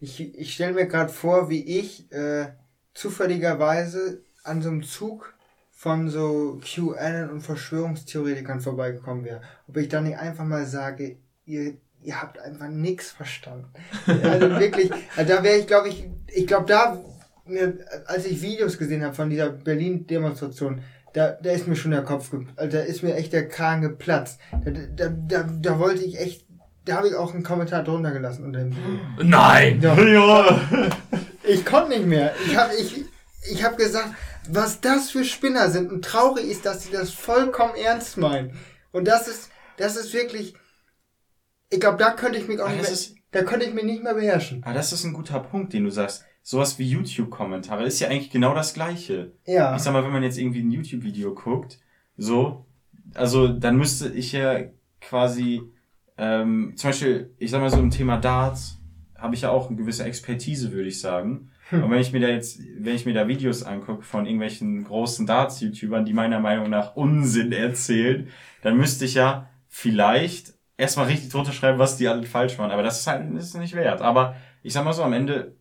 Ich, 0.00 0.20
ich 0.20 0.54
stelle 0.54 0.72
mir 0.72 0.86
gerade 0.86 1.12
vor, 1.12 1.48
wie 1.48 1.62
ich 1.78 2.10
äh, 2.10 2.48
zufälligerweise 2.94 4.24
an 4.42 4.62
so 4.62 4.70
einem 4.70 4.82
Zug 4.82 5.34
von 5.70 6.08
so 6.08 6.60
QAnon 6.64 7.30
und 7.30 7.40
Verschwörungstheoretikern 7.42 8.60
vorbeigekommen 8.60 9.24
wäre. 9.24 9.42
Ob 9.68 9.76
ich 9.76 9.88
dann 9.88 10.04
nicht 10.04 10.18
einfach 10.18 10.44
mal 10.44 10.64
sage, 10.64 11.18
ihr, 11.44 11.76
ihr 12.02 12.20
habt 12.20 12.38
einfach 12.38 12.68
nix 12.68 13.10
verstanden. 13.10 13.68
Also 14.06 14.50
wirklich, 14.58 14.90
also 15.16 15.34
da 15.34 15.42
wäre 15.42 15.58
ich, 15.58 15.66
glaube 15.66 15.88
ich, 15.88 16.08
ich 16.28 16.46
glaube 16.46 16.66
da, 16.66 17.00
mir, 17.44 17.78
als 18.06 18.26
ich 18.26 18.42
Videos 18.42 18.78
gesehen 18.78 19.04
habe 19.04 19.14
von 19.14 19.30
dieser 19.30 19.50
Berlin-Demonstration, 19.50 20.82
da, 21.12 21.32
da 21.42 21.50
ist 21.50 21.68
mir 21.68 21.76
schon 21.76 21.90
der 21.90 22.02
Kopf, 22.02 22.30
also 22.56 22.76
da 22.76 22.82
ist 22.82 23.02
mir 23.02 23.14
echt 23.14 23.32
der 23.32 23.48
Kragen 23.48 23.82
geplatzt. 23.82 24.40
Da, 24.64 24.70
da, 24.70 25.08
da, 25.08 25.42
da 25.60 25.78
wollte 25.78 26.02
ich 26.04 26.18
echt, 26.18 26.46
da 26.84 26.96
habe 26.96 27.08
ich 27.08 27.14
auch 27.14 27.34
einen 27.34 27.42
Kommentar 27.42 27.84
drunter 27.84 28.12
gelassen 28.12 28.44
unter 28.44 28.60
dem 28.60 28.70
Video. 28.70 29.24
Nein! 29.24 29.80
Ja. 29.80 30.00
Ja. 30.00 30.60
Ich 31.44 31.64
konnte 31.64 31.90
nicht 31.90 32.06
mehr. 32.06 32.34
Ich 32.46 32.56
habe 32.56 32.74
ich, 32.74 33.04
ich 33.50 33.64
hab 33.64 33.76
gesagt, 33.76 34.10
was 34.48 34.80
das 34.80 35.10
für 35.10 35.24
Spinner 35.24 35.70
sind. 35.70 35.92
Und 35.92 36.04
traurig 36.04 36.46
ist, 36.48 36.64
dass 36.64 36.84
sie 36.84 36.92
das 36.92 37.10
vollkommen 37.10 37.74
ernst 37.74 38.16
meinen. 38.16 38.58
Und 38.92 39.06
das 39.06 39.28
ist, 39.28 39.50
das 39.76 39.96
ist 39.96 40.12
wirklich, 40.14 40.54
ich 41.72 41.80
glaube, 41.80 41.98
da 41.98 42.12
könnte 42.12 42.38
ich 42.38 42.46
mich 42.48 42.60
auch 42.60 42.66
Ah, 42.68 42.72
nicht 42.72 42.82
mehr, 42.82 42.90
ist- 42.92 43.16
da 43.32 43.42
könnte 43.42 43.64
ich 43.66 43.74
mich 43.74 43.84
nicht 43.84 44.02
mehr 44.02 44.14
beherrschen. 44.14 44.62
Aber 44.62 44.74
das 44.74 44.92
ist 44.92 45.04
ein 45.04 45.12
guter 45.14 45.40
Punkt, 45.40 45.72
den 45.72 45.84
du 45.84 45.90
sagst. 45.90 46.24
Sowas 46.42 46.78
wie 46.78 46.88
YouTube-Kommentare 46.88 47.84
ist 47.84 48.00
ja 48.00 48.08
eigentlich 48.08 48.30
genau 48.30 48.54
das 48.54 48.74
Gleiche. 48.74 49.32
Ja. 49.46 49.74
Ich 49.76 49.82
sag 49.82 49.92
mal, 49.92 50.04
wenn 50.04 50.12
man 50.12 50.22
jetzt 50.22 50.38
irgendwie 50.38 50.60
ein 50.60 50.70
YouTube-Video 50.70 51.34
guckt, 51.34 51.78
so, 52.16 52.66
also 53.14 53.48
dann 53.48 53.76
müsste 53.76 54.08
ich 54.08 54.32
ja 54.32 54.60
quasi, 55.00 55.62
ähm, 56.18 56.74
zum 56.76 56.90
Beispiel, 56.90 57.34
ich 57.38 57.50
sag 57.50 57.60
mal 57.60 57.70
so 57.70 57.78
im 57.78 57.90
Thema 57.90 58.18
Darts, 58.18 58.78
habe 59.16 59.34
ich 59.34 59.42
ja 59.42 59.50
auch 59.50 59.68
eine 59.68 59.76
gewisse 59.76 60.04
Expertise, 60.04 60.72
würde 60.72 60.88
ich 60.88 61.00
sagen. 61.00 61.48
Und 61.70 61.90
wenn 61.90 62.00
ich 62.00 62.12
mir 62.12 62.20
da 62.20 62.28
jetzt, 62.28 62.60
wenn 62.78 62.94
ich 62.96 63.06
mir 63.06 63.14
da 63.14 63.26
Videos 63.28 63.62
angucke 63.62 64.02
von 64.02 64.26
irgendwelchen 64.26 64.84
großen 64.84 65.26
Darts-YouTubern, 65.26 66.04
die 66.04 66.12
meiner 66.12 66.38
Meinung 66.40 66.68
nach 66.68 66.96
Unsinn 66.96 67.50
erzählen, 67.52 68.28
dann 68.62 68.76
müsste 68.76 69.06
ich 69.06 69.14
ja 69.14 69.48
vielleicht 69.68 70.51
erstmal 70.76 71.06
richtig 71.06 71.30
drunter 71.30 71.52
schreiben, 71.52 71.78
was 71.78 71.96
die 71.96 72.08
alle 72.08 72.24
falsch 72.26 72.58
machen. 72.58 72.70
Aber 72.70 72.82
das 72.82 73.00
ist 73.00 73.06
halt 73.06 73.32
ist 73.34 73.56
nicht 73.56 73.74
wert. 73.74 74.00
Aber 74.00 74.36
ich 74.62 74.72
sag 74.72 74.84
mal 74.84 74.92
so, 74.92 75.02
am 75.02 75.12
Ende, 75.12 75.56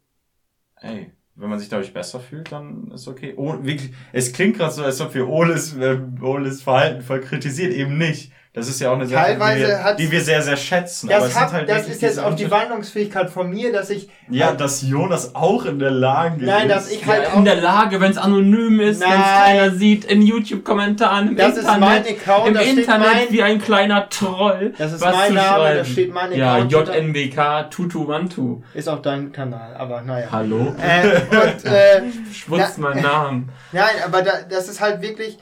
ey, 0.75 1.11
wenn 1.35 1.49
man 1.49 1.59
sich 1.59 1.69
dadurch 1.69 1.93
besser 1.93 2.19
fühlt, 2.19 2.51
dann 2.51 2.91
ist 2.91 3.07
okay. 3.07 3.33
Oh, 3.37 3.63
wirklich, 3.63 3.93
es 4.11 4.33
klingt 4.33 4.57
gerade 4.57 4.73
so, 4.73 4.83
als 4.83 5.01
ob 5.01 5.13
wir 5.13 5.27
Oles, 5.27 5.75
äh, 5.75 5.99
Oles 6.21 6.61
Verhalten 6.61 7.01
voll 7.01 7.21
kritisiert, 7.21 7.73
eben 7.73 7.97
nicht. 7.97 8.31
Das 8.53 8.67
ist 8.67 8.81
ja 8.81 8.89
auch 8.89 8.95
eine 8.95 9.07
Sache, 9.07 9.27
die 9.31 9.39
Teilweise 9.39 9.67
wir, 9.67 9.83
hat's- 9.83 9.95
die 9.95 10.11
wir 10.11 10.19
sehr, 10.21 10.41
sehr 10.41 10.57
schätzen. 10.57 11.09
Aber 11.09 11.19
Das, 11.19 11.27
es 11.29 11.33
sind 11.35 11.41
hab, 11.41 11.53
halt 11.53 11.69
das 11.69 11.87
ist 11.87 12.01
jetzt 12.01 12.19
auch 12.19 12.35
die 12.35 12.51
Wandlungsfähigkeit 12.51 13.29
von 13.29 13.49
mir, 13.49 13.71
dass 13.71 13.89
ich, 13.89 14.09
Ja, 14.29 14.51
dass 14.51 14.81
Jonas 14.81 15.35
auch 15.35 15.63
in 15.63 15.79
der 15.79 15.91
Lage 15.91 16.43
Nein, 16.45 16.67
ist. 16.69 16.75
dass 16.75 16.91
ich 16.91 17.05
halt 17.05 17.23
Ja, 17.29 17.33
in 17.35 17.45
der 17.45 17.55
Lage, 17.61 18.01
wenn 18.01 18.11
es 18.11 18.17
anonym 18.17 18.81
ist, 18.81 18.99
wenn 18.99 19.07
es 19.09 19.15
Nein. 19.17 19.21
keiner 19.23 19.71
sieht, 19.71 20.03
in 20.03 20.21
YouTube-Kommentaren, 20.21 21.29
im 21.29 21.35
Das 21.37 21.53
ist 21.53 21.59
Internet, 21.59 21.79
mein 21.79 22.03
Account, 22.05 22.47
im 22.49 22.55
Internet 22.77 23.07
mein- 23.13 23.31
wie 23.31 23.41
ein 23.41 23.61
kleiner 23.61 24.09
Troll. 24.09 24.73
Das 24.77 24.91
ist 24.91 24.99
was 25.01 25.15
mein 25.15 25.33
Name, 25.33 25.63
da 25.63 25.69
schreiben. 25.75 25.85
steht 25.85 26.13
mein 26.13 26.33
Ja, 26.33 26.55
Account. 26.55 26.89
JNBK 26.89 27.63
Tutu 27.69 28.61
ist 28.73 28.89
auch 28.89 29.01
dein 29.01 29.31
Kanal, 29.31 29.75
aber 29.77 30.01
naja. 30.01 30.27
Hallo? 30.29 30.75
Äh, 30.77 31.21
und, 31.31 31.65
äh, 31.71 32.01
Schwutzt 32.33 32.79
Na- 32.79 32.89
meinen 32.89 33.01
Namen. 33.01 33.49
Nein, 33.71 33.95
aber 34.05 34.23
da, 34.23 34.31
das 34.49 34.67
ist 34.67 34.81
halt 34.81 35.01
wirklich, 35.01 35.37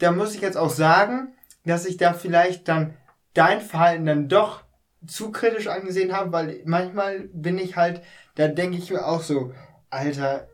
da 0.00 0.10
muss 0.10 0.34
ich 0.34 0.40
jetzt 0.40 0.56
auch 0.56 0.70
sagen, 0.70 1.28
dass 1.68 1.86
ich 1.86 1.96
da 1.96 2.12
vielleicht 2.12 2.68
dann 2.68 2.94
dein 3.34 3.60
Verhalten 3.60 4.06
dann 4.06 4.28
doch 4.28 4.64
zu 5.06 5.30
kritisch 5.30 5.68
angesehen 5.68 6.12
habe, 6.12 6.32
weil 6.32 6.62
manchmal 6.64 7.28
bin 7.32 7.58
ich 7.58 7.76
halt, 7.76 8.02
da 8.34 8.48
denke 8.48 8.78
ich 8.78 8.90
mir 8.90 9.06
auch 9.06 9.22
so, 9.22 9.52
Alter, 9.90 10.48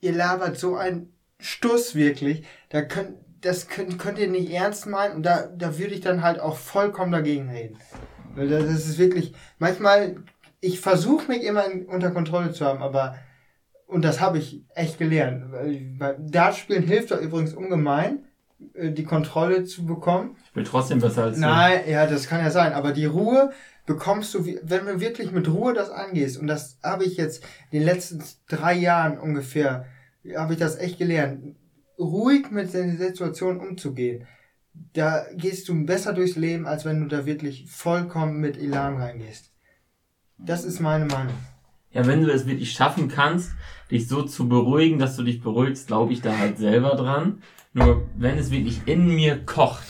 ihr 0.00 0.12
labert 0.12 0.56
so 0.56 0.76
ein 0.76 1.12
Stuss 1.40 1.94
wirklich, 1.94 2.46
da 2.68 2.82
könnt, 2.82 3.16
das 3.40 3.68
könnt, 3.68 3.98
könnt 3.98 4.18
ihr 4.18 4.28
nicht 4.28 4.50
ernst 4.52 4.86
meinen 4.86 5.16
und 5.16 5.22
da, 5.24 5.46
da 5.46 5.76
würde 5.78 5.94
ich 5.94 6.00
dann 6.00 6.22
halt 6.22 6.40
auch 6.40 6.56
vollkommen 6.56 7.12
dagegen 7.12 7.50
reden. 7.50 7.78
Weil 8.34 8.48
das 8.48 8.64
ist 8.64 8.98
wirklich, 8.98 9.34
manchmal, 9.58 10.16
ich 10.60 10.80
versuche 10.80 11.28
mich 11.28 11.42
immer 11.42 11.64
unter 11.88 12.10
Kontrolle 12.10 12.52
zu 12.52 12.64
haben, 12.64 12.82
aber 12.82 13.16
und 13.86 14.02
das 14.02 14.20
habe 14.20 14.38
ich 14.38 14.64
echt 14.74 14.98
gelernt. 14.98 15.52
Weil 15.52 16.16
Dartspielen 16.18 16.84
hilft 16.84 17.10
doch 17.10 17.20
übrigens 17.20 17.54
ungemein, 17.54 18.24
die 18.74 19.04
Kontrolle 19.04 19.64
zu 19.64 19.86
bekommen. 19.86 20.36
Ich 20.46 20.52
bin 20.52 20.64
trotzdem 20.64 21.00
besser 21.00 21.24
als 21.24 21.38
Nein, 21.38 21.82
ja, 21.88 22.06
das 22.06 22.26
kann 22.26 22.40
ja 22.40 22.50
sein. 22.50 22.72
Aber 22.72 22.92
die 22.92 23.06
Ruhe 23.06 23.50
bekommst 23.86 24.34
du, 24.34 24.44
wenn 24.44 24.86
du 24.86 25.00
wirklich 25.00 25.32
mit 25.32 25.48
Ruhe 25.48 25.74
das 25.74 25.90
angehst. 25.90 26.38
Und 26.38 26.46
das 26.46 26.78
habe 26.82 27.04
ich 27.04 27.16
jetzt 27.16 27.44
in 27.70 27.80
den 27.80 27.86
letzten 27.86 28.22
drei 28.48 28.74
Jahren 28.74 29.18
ungefähr, 29.18 29.86
habe 30.36 30.54
ich 30.54 30.58
das 30.58 30.78
echt 30.78 30.98
gelernt. 30.98 31.56
Ruhig 31.98 32.50
mit 32.50 32.72
der 32.72 32.96
Situation 32.96 33.60
umzugehen. 33.60 34.26
Da 34.92 35.26
gehst 35.36 35.68
du 35.68 35.86
besser 35.86 36.12
durchs 36.12 36.36
Leben, 36.36 36.66
als 36.66 36.84
wenn 36.84 37.00
du 37.00 37.06
da 37.06 37.26
wirklich 37.26 37.70
vollkommen 37.70 38.40
mit 38.40 38.56
Elan 38.56 38.96
reingehst. 38.96 39.52
Das 40.38 40.64
ist 40.64 40.80
meine 40.80 41.04
Meinung. 41.04 41.34
Ja, 41.92 42.06
wenn 42.06 42.22
du 42.22 42.32
es 42.32 42.46
wirklich 42.46 42.72
schaffen 42.72 43.06
kannst, 43.06 43.52
dich 43.88 44.08
so 44.08 44.22
zu 44.22 44.48
beruhigen, 44.48 44.98
dass 44.98 45.14
du 45.14 45.22
dich 45.22 45.40
beruhigst, 45.40 45.86
glaube 45.86 46.12
ich 46.12 46.20
da 46.20 46.36
halt 46.36 46.58
selber 46.58 46.96
dran. 46.96 47.40
Nur 47.74 48.08
wenn 48.16 48.38
es 48.38 48.50
wirklich 48.50 48.80
in 48.86 49.14
mir 49.14 49.44
kocht, 49.44 49.84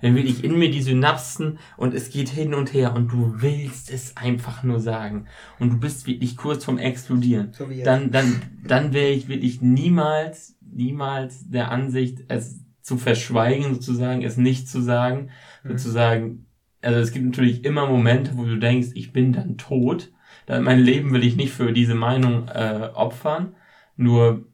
wenn 0.00 0.14
wirklich 0.16 0.44
in 0.44 0.58
mir 0.58 0.70
die 0.70 0.82
Synapsen 0.82 1.58
und 1.76 1.94
es 1.94 2.10
geht 2.10 2.28
hin 2.28 2.54
und 2.54 2.72
her 2.74 2.94
und 2.94 3.10
du 3.10 3.34
willst 3.38 3.90
es 3.90 4.16
einfach 4.16 4.62
nur 4.62 4.80
sagen. 4.80 5.26
Und 5.58 5.70
du 5.70 5.78
bist 5.78 6.06
wirklich 6.06 6.36
kurz 6.36 6.64
vom 6.64 6.78
Explodieren, 6.78 7.52
So 7.52 7.66
dann, 7.84 8.10
dann, 8.10 8.42
dann 8.66 8.92
wäre 8.92 9.10
ich 9.10 9.28
wirklich 9.28 9.62
niemals, 9.62 10.56
niemals 10.60 11.48
der 11.48 11.70
Ansicht, 11.70 12.24
es 12.28 12.60
zu 12.82 12.98
verschweigen, 12.98 13.74
sozusagen, 13.74 14.22
es 14.22 14.36
nicht 14.36 14.68
zu 14.68 14.82
sagen, 14.82 15.30
Mhm. 15.62 15.70
sozusagen, 15.70 16.46
also 16.82 16.98
es 16.98 17.12
gibt 17.12 17.24
natürlich 17.24 17.64
immer 17.64 17.86
Momente, 17.86 18.32
wo 18.36 18.44
du 18.44 18.58
denkst, 18.58 18.88
ich 18.94 19.12
bin 19.12 19.32
dann 19.32 19.56
tot, 19.56 20.12
dann 20.46 20.64
mein 20.64 20.80
Leben 20.80 21.12
will 21.12 21.22
ich 21.22 21.36
nicht 21.36 21.52
für 21.52 21.72
diese 21.72 21.94
Meinung 21.94 22.48
äh, 22.48 22.90
opfern, 22.94 23.54
nur 23.96 24.48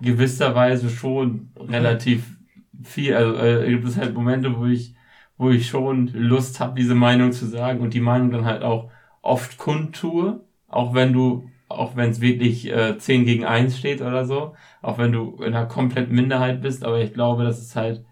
gewisserweise 0.00 0.90
schon 0.90 1.50
relativ 1.56 2.38
viel, 2.82 3.14
also 3.14 3.34
äh, 3.36 3.68
gibt 3.68 3.86
es 3.86 3.96
halt 3.96 4.14
Momente, 4.14 4.56
wo 4.58 4.66
ich, 4.66 4.94
wo 5.36 5.50
ich 5.50 5.68
schon 5.68 6.08
Lust 6.08 6.60
habe, 6.60 6.74
diese 6.74 6.94
Meinung 6.94 7.32
zu 7.32 7.46
sagen 7.46 7.80
und 7.80 7.94
die 7.94 8.00
Meinung 8.00 8.30
dann 8.30 8.44
halt 8.44 8.62
auch 8.62 8.90
oft 9.22 9.58
kundtue, 9.58 10.40
auch 10.68 10.94
wenn 10.94 11.12
du, 11.12 11.50
auch 11.68 11.96
wenn 11.96 12.10
es 12.10 12.20
wirklich 12.20 12.70
äh, 12.70 12.98
10 12.98 13.24
gegen 13.24 13.44
1 13.44 13.78
steht 13.78 14.00
oder 14.00 14.24
so, 14.24 14.54
auch 14.82 14.98
wenn 14.98 15.12
du 15.12 15.36
in 15.36 15.54
einer 15.54 15.66
kompletten 15.66 16.14
Minderheit 16.14 16.62
bist, 16.62 16.84
aber 16.84 17.00
ich 17.00 17.12
glaube, 17.12 17.44
dass 17.44 17.60
es 17.60 17.76
halt 17.76 18.04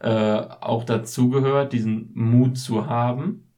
äh, 0.00 0.10
auch 0.60 0.84
dazugehört, 0.84 1.72
diesen 1.72 2.10
Mut 2.14 2.58
zu 2.58 2.86
haben, 2.86 3.52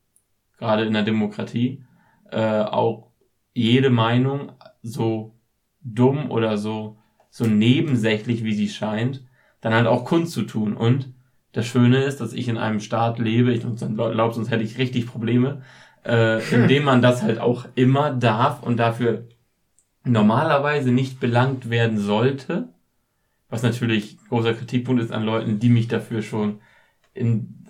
gerade 0.59 0.85
in 0.85 0.93
der 0.93 1.03
Demokratie, 1.03 1.85
äh, 2.31 2.63
auch 2.63 3.11
jede 3.55 3.91
Meinung 3.91 4.53
so 4.83 5.35
dumm 5.81 6.31
oder 6.31 6.57
so, 6.59 6.99
so 7.37 7.45
nebensächlich, 7.45 8.45
wie 8.45 8.55
sie 8.55 8.71
scheint, 8.71 9.23
dann 9.61 9.75
halt 9.75 9.87
auch 9.87 10.07
kundzutun. 10.07 10.75
Und 10.75 11.13
das 11.53 11.67
Schöne 11.67 12.03
ist, 12.03 12.23
dass 12.23 12.33
ich 12.33 12.49
in 12.49 12.57
einem 12.57 12.81
Staat 12.81 13.19
lebe, 13.19 13.53
ich 13.53 13.61
glaube, 13.61 14.33
sonst 14.33 14.51
hätte 14.51 14.65
ich 14.65 14.79
richtig 14.79 15.07
Probleme, 15.07 15.61
äh, 16.07 16.43
in 16.55 16.67
dem 16.67 16.85
man 16.85 17.03
das 17.03 17.23
halt 17.23 17.39
auch 17.39 17.67
immer 17.75 18.11
darf 18.11 18.63
und 18.63 18.79
dafür 18.79 19.29
normalerweise 20.03 20.93
nicht 20.93 21.21
belangt 21.21 21.69
werden 21.69 21.99
sollte, 21.99 22.71
was 23.51 23.63
natürlich 23.63 24.17
großer 24.31 24.55
Kritikpunkt 24.55 25.03
ist 25.03 25.13
an 25.13 25.23
Leuten, 25.23 25.59
die 25.59 25.69
mich 25.69 25.89
dafür 25.89 26.23
schon 26.23 26.61
in, 27.13 27.67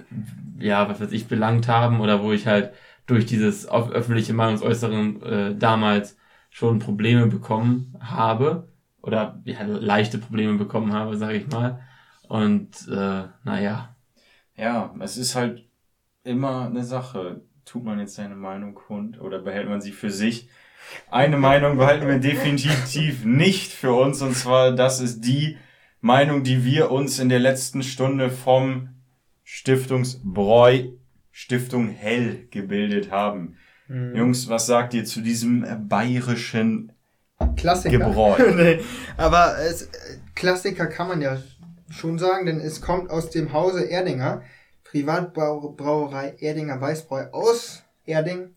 ja, 0.61 0.89
was 0.89 1.01
weiß 1.01 1.11
ich, 1.11 1.27
belangt 1.27 1.67
haben 1.67 2.01
oder 2.01 2.23
wo 2.23 2.31
ich 2.31 2.47
halt 2.47 2.73
durch 3.07 3.27
dieses 3.27 3.69
öf- 3.69 3.91
öffentliche 3.91 4.33
Meinungsäußeren 4.33 5.23
äh, 5.23 5.57
damals 5.57 6.17
schon 6.51 6.79
Probleme 6.79 7.27
bekommen 7.27 7.97
habe 7.99 8.69
oder 9.07 9.41
ja, 9.45 9.63
leichte 9.63 10.19
Probleme 10.19 10.59
bekommen 10.59 10.93
habe, 10.93 11.17
sage 11.17 11.37
ich 11.37 11.47
mal. 11.47 11.81
Und 12.29 12.89
äh, 12.89 13.25
naja, 13.45 13.95
Ja, 14.57 14.95
es 15.01 15.17
ist 15.17 15.37
halt 15.37 15.65
immer 16.25 16.67
eine 16.67 16.83
Sache. 16.83 17.43
Tut 17.65 17.85
man 17.85 18.01
jetzt 18.01 18.15
seine 18.17 18.37
Meinung 18.37 18.75
kund 18.75 19.21
oder 19.21 19.39
behält 19.39 19.69
man 19.69 19.81
sie 19.81 19.93
für 19.93 20.11
sich? 20.11 20.49
Eine 21.11 21.37
Meinung 21.37 21.79
behalten 21.79 22.07
wir 22.07 22.19
definitiv 22.19 23.25
nicht 23.25 23.73
für 23.73 23.93
uns 23.93 24.23
und 24.23 24.37
zwar 24.37 24.73
das 24.73 25.01
ist 25.01 25.21
die 25.23 25.57
Meinung, 26.01 26.43
die 26.43 26.65
wir 26.65 26.91
uns 26.91 27.19
in 27.19 27.29
der 27.29 27.41
letzten 27.41 27.83
Stunde 27.83 28.31
vom 28.31 28.91
Stiftungsbräu 29.43 30.89
Stiftung 31.31 31.89
Hell 31.89 32.47
gebildet 32.51 33.11
haben. 33.11 33.57
Mhm. 33.89 34.17
Jungs, 34.17 34.49
was 34.49 34.67
sagt 34.67 34.95
ihr 34.95 35.05
zu 35.05 35.21
diesem 35.21 35.67
bayerischen 35.89 36.93
Klassiker. 37.57 37.99
Gebräu? 37.99 38.53
nee, 38.57 38.81
aber 39.17 39.59
es, 39.59 39.91
Klassiker 40.35 40.87
kann 40.87 41.09
man 41.09 41.21
ja 41.21 41.39
schon 41.91 42.19
sagen, 42.19 42.47
denn 42.47 42.61
es 42.61 42.81
kommt 42.81 43.11
aus 43.11 43.31
dem 43.31 43.53
Hause 43.53 43.85
Erdinger, 43.85 44.43
Privatbrauerei 44.85 46.37
Erdinger 46.39 46.81
Weißbräu 46.81 47.31
aus 47.33 47.83
Erding 48.05 48.55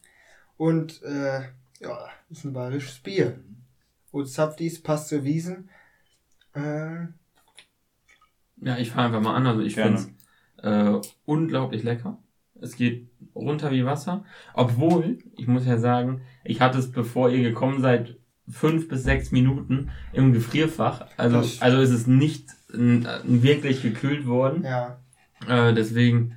und 0.58 1.02
äh, 1.04 1.42
ja, 1.80 2.10
ist 2.30 2.46
ein 2.46 2.54
bayerisches 2.54 3.00
Bier. 3.00 3.40
Und 4.12 4.28
Zapfdies 4.28 4.82
passt 4.82 5.10
zur 5.10 5.24
Wiesen. 5.24 5.70
Äh, 6.54 7.08
ja, 8.62 8.78
ich 8.78 8.92
fange 8.92 9.08
einfach 9.08 9.22
mal 9.22 9.36
an. 9.36 9.48
Also 9.48 9.62
ich 9.62 9.76
finde 9.76 9.96
es 9.96 10.10
äh, 10.64 11.00
unglaublich 11.26 11.84
lecker. 11.84 12.18
Es 12.62 12.76
geht 12.76 13.10
runter 13.36 13.72
wie 13.72 13.86
Wasser. 13.86 14.26
Obwohl, 14.54 15.20
ich 15.38 15.48
muss 15.48 15.66
ja 15.66 15.78
sagen, 15.78 16.22
ich 16.44 16.60
hatte 16.60 16.80
es, 16.80 16.92
bevor 16.92 17.30
ihr 17.30 17.42
gekommen 17.42 17.82
seid, 17.82 18.19
fünf 18.50 18.88
bis 18.88 19.04
sechs 19.04 19.32
Minuten 19.32 19.90
im 20.14 20.34
Gefrierfach. 20.34 21.08
Also, 21.18 21.38
also 21.60 21.80
ist 21.80 21.92
es 21.92 22.08
nicht 22.08 22.46
wirklich 22.68 23.82
gekühlt 23.82 24.26
worden. 24.28 24.64
ja, 24.64 25.00
Äh, 25.48 25.74
deswegen 25.74 26.36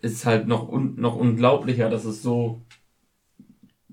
ist 0.00 0.12
es 0.14 0.26
halt 0.26 0.46
noch, 0.46 0.68
un 0.68 1.00
noch 1.00 1.16
unglaublicher, 1.16 1.88
dass 1.90 2.04
es 2.04 2.22
so, 2.22 2.62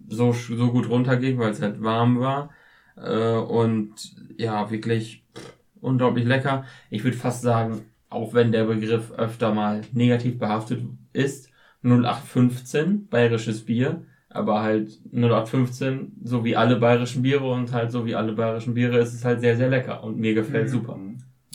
so, 0.07 0.33
so 0.33 0.71
gut 0.71 0.89
runterging, 0.89 1.39
weil 1.39 1.51
es 1.51 1.61
halt 1.61 1.81
warm 1.81 2.19
war. 2.19 2.51
Äh, 2.97 3.35
und 3.35 3.93
ja, 4.37 4.69
wirklich 4.71 5.23
pff, 5.35 5.53
unglaublich 5.81 6.25
lecker. 6.25 6.65
Ich 6.89 7.03
würde 7.03 7.17
fast 7.17 7.41
sagen, 7.41 7.81
auch 8.09 8.33
wenn 8.33 8.51
der 8.51 8.65
Begriff 8.65 9.11
öfter 9.11 9.53
mal 9.53 9.81
negativ 9.93 10.37
behaftet 10.37 10.83
ist, 11.13 11.49
0815, 11.83 13.07
bayerisches 13.07 13.65
Bier, 13.65 14.05
aber 14.33 14.61
halt 14.61 14.99
0815, 15.11 16.13
so 16.23 16.43
wie 16.43 16.55
alle 16.55 16.77
bayerischen 16.77 17.21
Biere 17.21 17.49
und 17.51 17.71
halt 17.71 17.91
so 17.91 18.05
wie 18.05 18.15
alle 18.15 18.33
bayerischen 18.33 18.73
Biere 18.73 18.97
ist 18.99 19.13
es 19.13 19.25
halt 19.25 19.41
sehr, 19.41 19.57
sehr 19.57 19.69
lecker 19.69 20.03
und 20.03 20.17
mir 20.17 20.33
gefällt 20.33 20.67
Mhm. 20.67 20.71
super. 20.71 20.99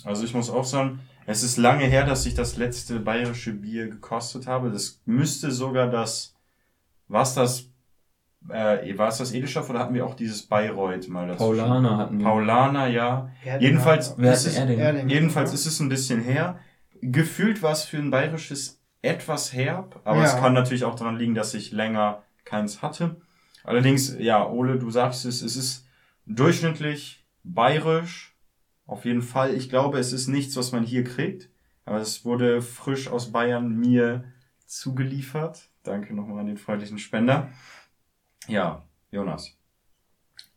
Also 0.04 0.24
ich 0.24 0.34
muss 0.34 0.50
auch 0.50 0.64
sagen, 0.64 1.00
es 1.26 1.42
ist 1.42 1.56
lange 1.56 1.84
her, 1.86 2.04
dass 2.06 2.24
ich 2.26 2.34
das 2.34 2.56
letzte 2.56 3.00
bayerische 3.00 3.52
Bier 3.52 3.88
gekostet 3.88 4.46
habe. 4.46 4.70
Das 4.70 5.00
müsste 5.06 5.50
sogar 5.50 5.88
das, 5.90 6.34
was 7.08 7.34
das, 7.34 7.70
äh, 8.48 8.96
war 8.96 9.08
es 9.08 9.18
das 9.18 9.32
Edelstoff 9.32 9.68
oder 9.70 9.80
hatten 9.80 9.94
wir 9.94 10.06
auch 10.06 10.14
dieses 10.14 10.42
Bayreuth 10.46 11.08
mal 11.08 11.26
dazu? 11.26 11.38
Paulaner 11.44 11.96
hatten 11.96 12.18
wir. 12.18 12.24
Paulaner, 12.24 12.86
ja. 12.86 13.30
Erdinger. 13.44 13.60
Jedenfalls, 13.70 14.08
ist 14.10 14.46
es, 14.46 14.56
Erdinger? 14.56 14.82
Erdinger. 14.84 15.08
jedenfalls 15.12 15.52
ist 15.52 15.66
es 15.66 15.80
ein 15.80 15.88
bisschen 15.88 16.20
her. 16.20 16.58
Gefühlt 17.00 17.62
war 17.62 17.72
es 17.72 17.82
für 17.84 17.96
ein 17.98 18.10
bayerisches 18.10 18.80
etwas 19.02 19.52
herb, 19.52 20.00
aber 20.04 20.22
es 20.24 20.32
Ja. 20.34 20.38
kann 20.40 20.52
natürlich 20.52 20.84
auch 20.84 20.94
daran 20.94 21.16
liegen, 21.16 21.34
dass 21.34 21.54
ich 21.54 21.72
länger 21.72 22.22
keins 22.46 22.80
hatte. 22.80 23.20
Allerdings, 23.64 24.16
ja, 24.18 24.48
Ole, 24.48 24.78
du 24.78 24.90
sagst 24.90 25.26
es, 25.26 25.42
es 25.42 25.56
ist 25.56 25.86
durchschnittlich 26.24 27.26
bayerisch. 27.44 28.34
Auf 28.86 29.04
jeden 29.04 29.22
Fall. 29.22 29.54
Ich 29.54 29.68
glaube, 29.68 29.98
es 29.98 30.12
ist 30.12 30.28
nichts, 30.28 30.56
was 30.56 30.72
man 30.72 30.84
hier 30.84 31.04
kriegt. 31.04 31.50
Aber 31.84 32.00
es 32.00 32.24
wurde 32.24 32.62
frisch 32.62 33.08
aus 33.08 33.32
Bayern 33.32 33.76
mir 33.76 34.24
zugeliefert. 34.64 35.68
Danke 35.82 36.14
nochmal 36.14 36.40
an 36.40 36.46
den 36.46 36.56
freundlichen 36.56 36.98
Spender. 36.98 37.50
Ja, 38.46 38.84
Jonas. 39.10 39.56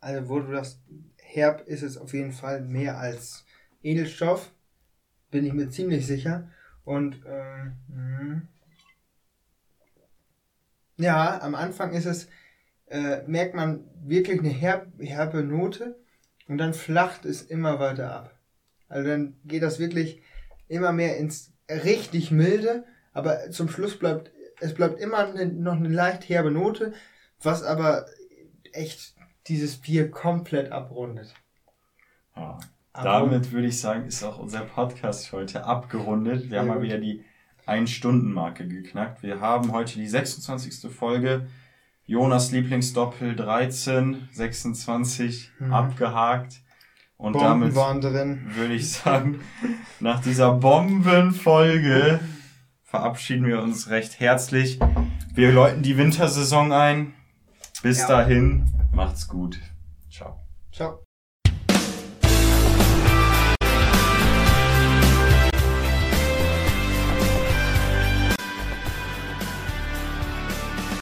Also, 0.00 0.28
wo 0.28 0.40
du 0.40 0.52
das 0.52 0.80
herb 1.18 1.66
ist 1.66 1.82
es 1.82 1.96
auf 1.96 2.12
jeden 2.14 2.32
Fall 2.32 2.62
mehr 2.62 2.98
als 2.98 3.44
Edelstoff. 3.82 4.52
Bin 5.30 5.44
ich 5.44 5.52
mir 5.52 5.68
ziemlich 5.68 6.06
sicher. 6.06 6.48
Und, 6.84 7.20
ähm, 7.26 7.76
mh. 7.88 8.42
Ja, 11.00 11.40
am 11.42 11.54
Anfang 11.54 11.92
ist 11.92 12.06
es, 12.06 12.28
äh, 12.88 13.22
merkt 13.26 13.54
man 13.54 13.84
wirklich 14.04 14.40
eine 14.40 14.48
herb, 14.50 14.86
herbe 14.98 15.42
Note 15.42 15.96
und 16.48 16.58
dann 16.58 16.74
flacht 16.74 17.24
es 17.24 17.42
immer 17.42 17.78
weiter 17.78 18.14
ab. 18.14 18.38
Also 18.88 19.08
dann 19.08 19.36
geht 19.44 19.62
das 19.62 19.78
wirklich 19.78 20.22
immer 20.68 20.92
mehr 20.92 21.16
ins 21.16 21.52
richtig 21.68 22.30
milde, 22.30 22.84
aber 23.12 23.50
zum 23.50 23.68
Schluss 23.68 23.98
bleibt, 23.98 24.32
es 24.60 24.74
bleibt 24.74 25.00
immer 25.00 25.18
eine, 25.18 25.46
noch 25.46 25.76
eine 25.76 25.88
leicht 25.88 26.28
herbe 26.28 26.50
Note, 26.50 26.92
was 27.42 27.62
aber 27.62 28.06
echt 28.72 29.14
dieses 29.46 29.76
Bier 29.78 30.10
komplett 30.10 30.72
abrundet. 30.72 31.34
Ja. 32.36 32.58
Abrund- 32.92 33.04
Damit 33.04 33.52
würde 33.52 33.68
ich 33.68 33.80
sagen, 33.80 34.06
ist 34.06 34.24
auch 34.24 34.38
unser 34.38 34.62
Podcast 34.62 35.30
heute 35.32 35.64
abgerundet. 35.64 36.50
Wir 36.50 36.58
haben 36.58 36.68
mal 36.68 36.82
wieder 36.82 36.98
die 36.98 37.24
Ein-Stunden-Marke 37.70 38.66
geknackt. 38.66 39.22
Wir 39.22 39.40
haben 39.40 39.70
heute 39.70 39.94
die 39.94 40.08
26. 40.08 40.90
Folge. 40.92 41.46
Jonas 42.04 42.50
Lieblingsdoppel 42.50 43.36
13, 43.36 44.28
26 44.32 45.52
Mhm. 45.60 45.72
abgehakt. 45.72 46.62
Und 47.16 47.34
Bomben 47.34 47.46
damit 47.46 47.74
waren 47.76 48.00
drin. 48.00 48.40
würde 48.56 48.74
ich 48.74 48.90
sagen, 48.90 49.40
nach 50.00 50.20
dieser 50.20 50.52
Bombenfolge 50.54 52.18
verabschieden 52.82 53.46
wir 53.46 53.62
uns 53.62 53.88
recht 53.88 54.18
herzlich. 54.18 54.80
Wir 55.34 55.52
läuten 55.52 55.82
die 55.82 55.96
Wintersaison 55.96 56.72
ein. 56.72 57.14
Bis 57.84 57.98
Ja. 58.00 58.08
dahin, 58.08 58.66
macht's 58.92 59.28
gut. 59.28 59.60
Ciao. 60.10 60.40
Ciao. 60.72 61.04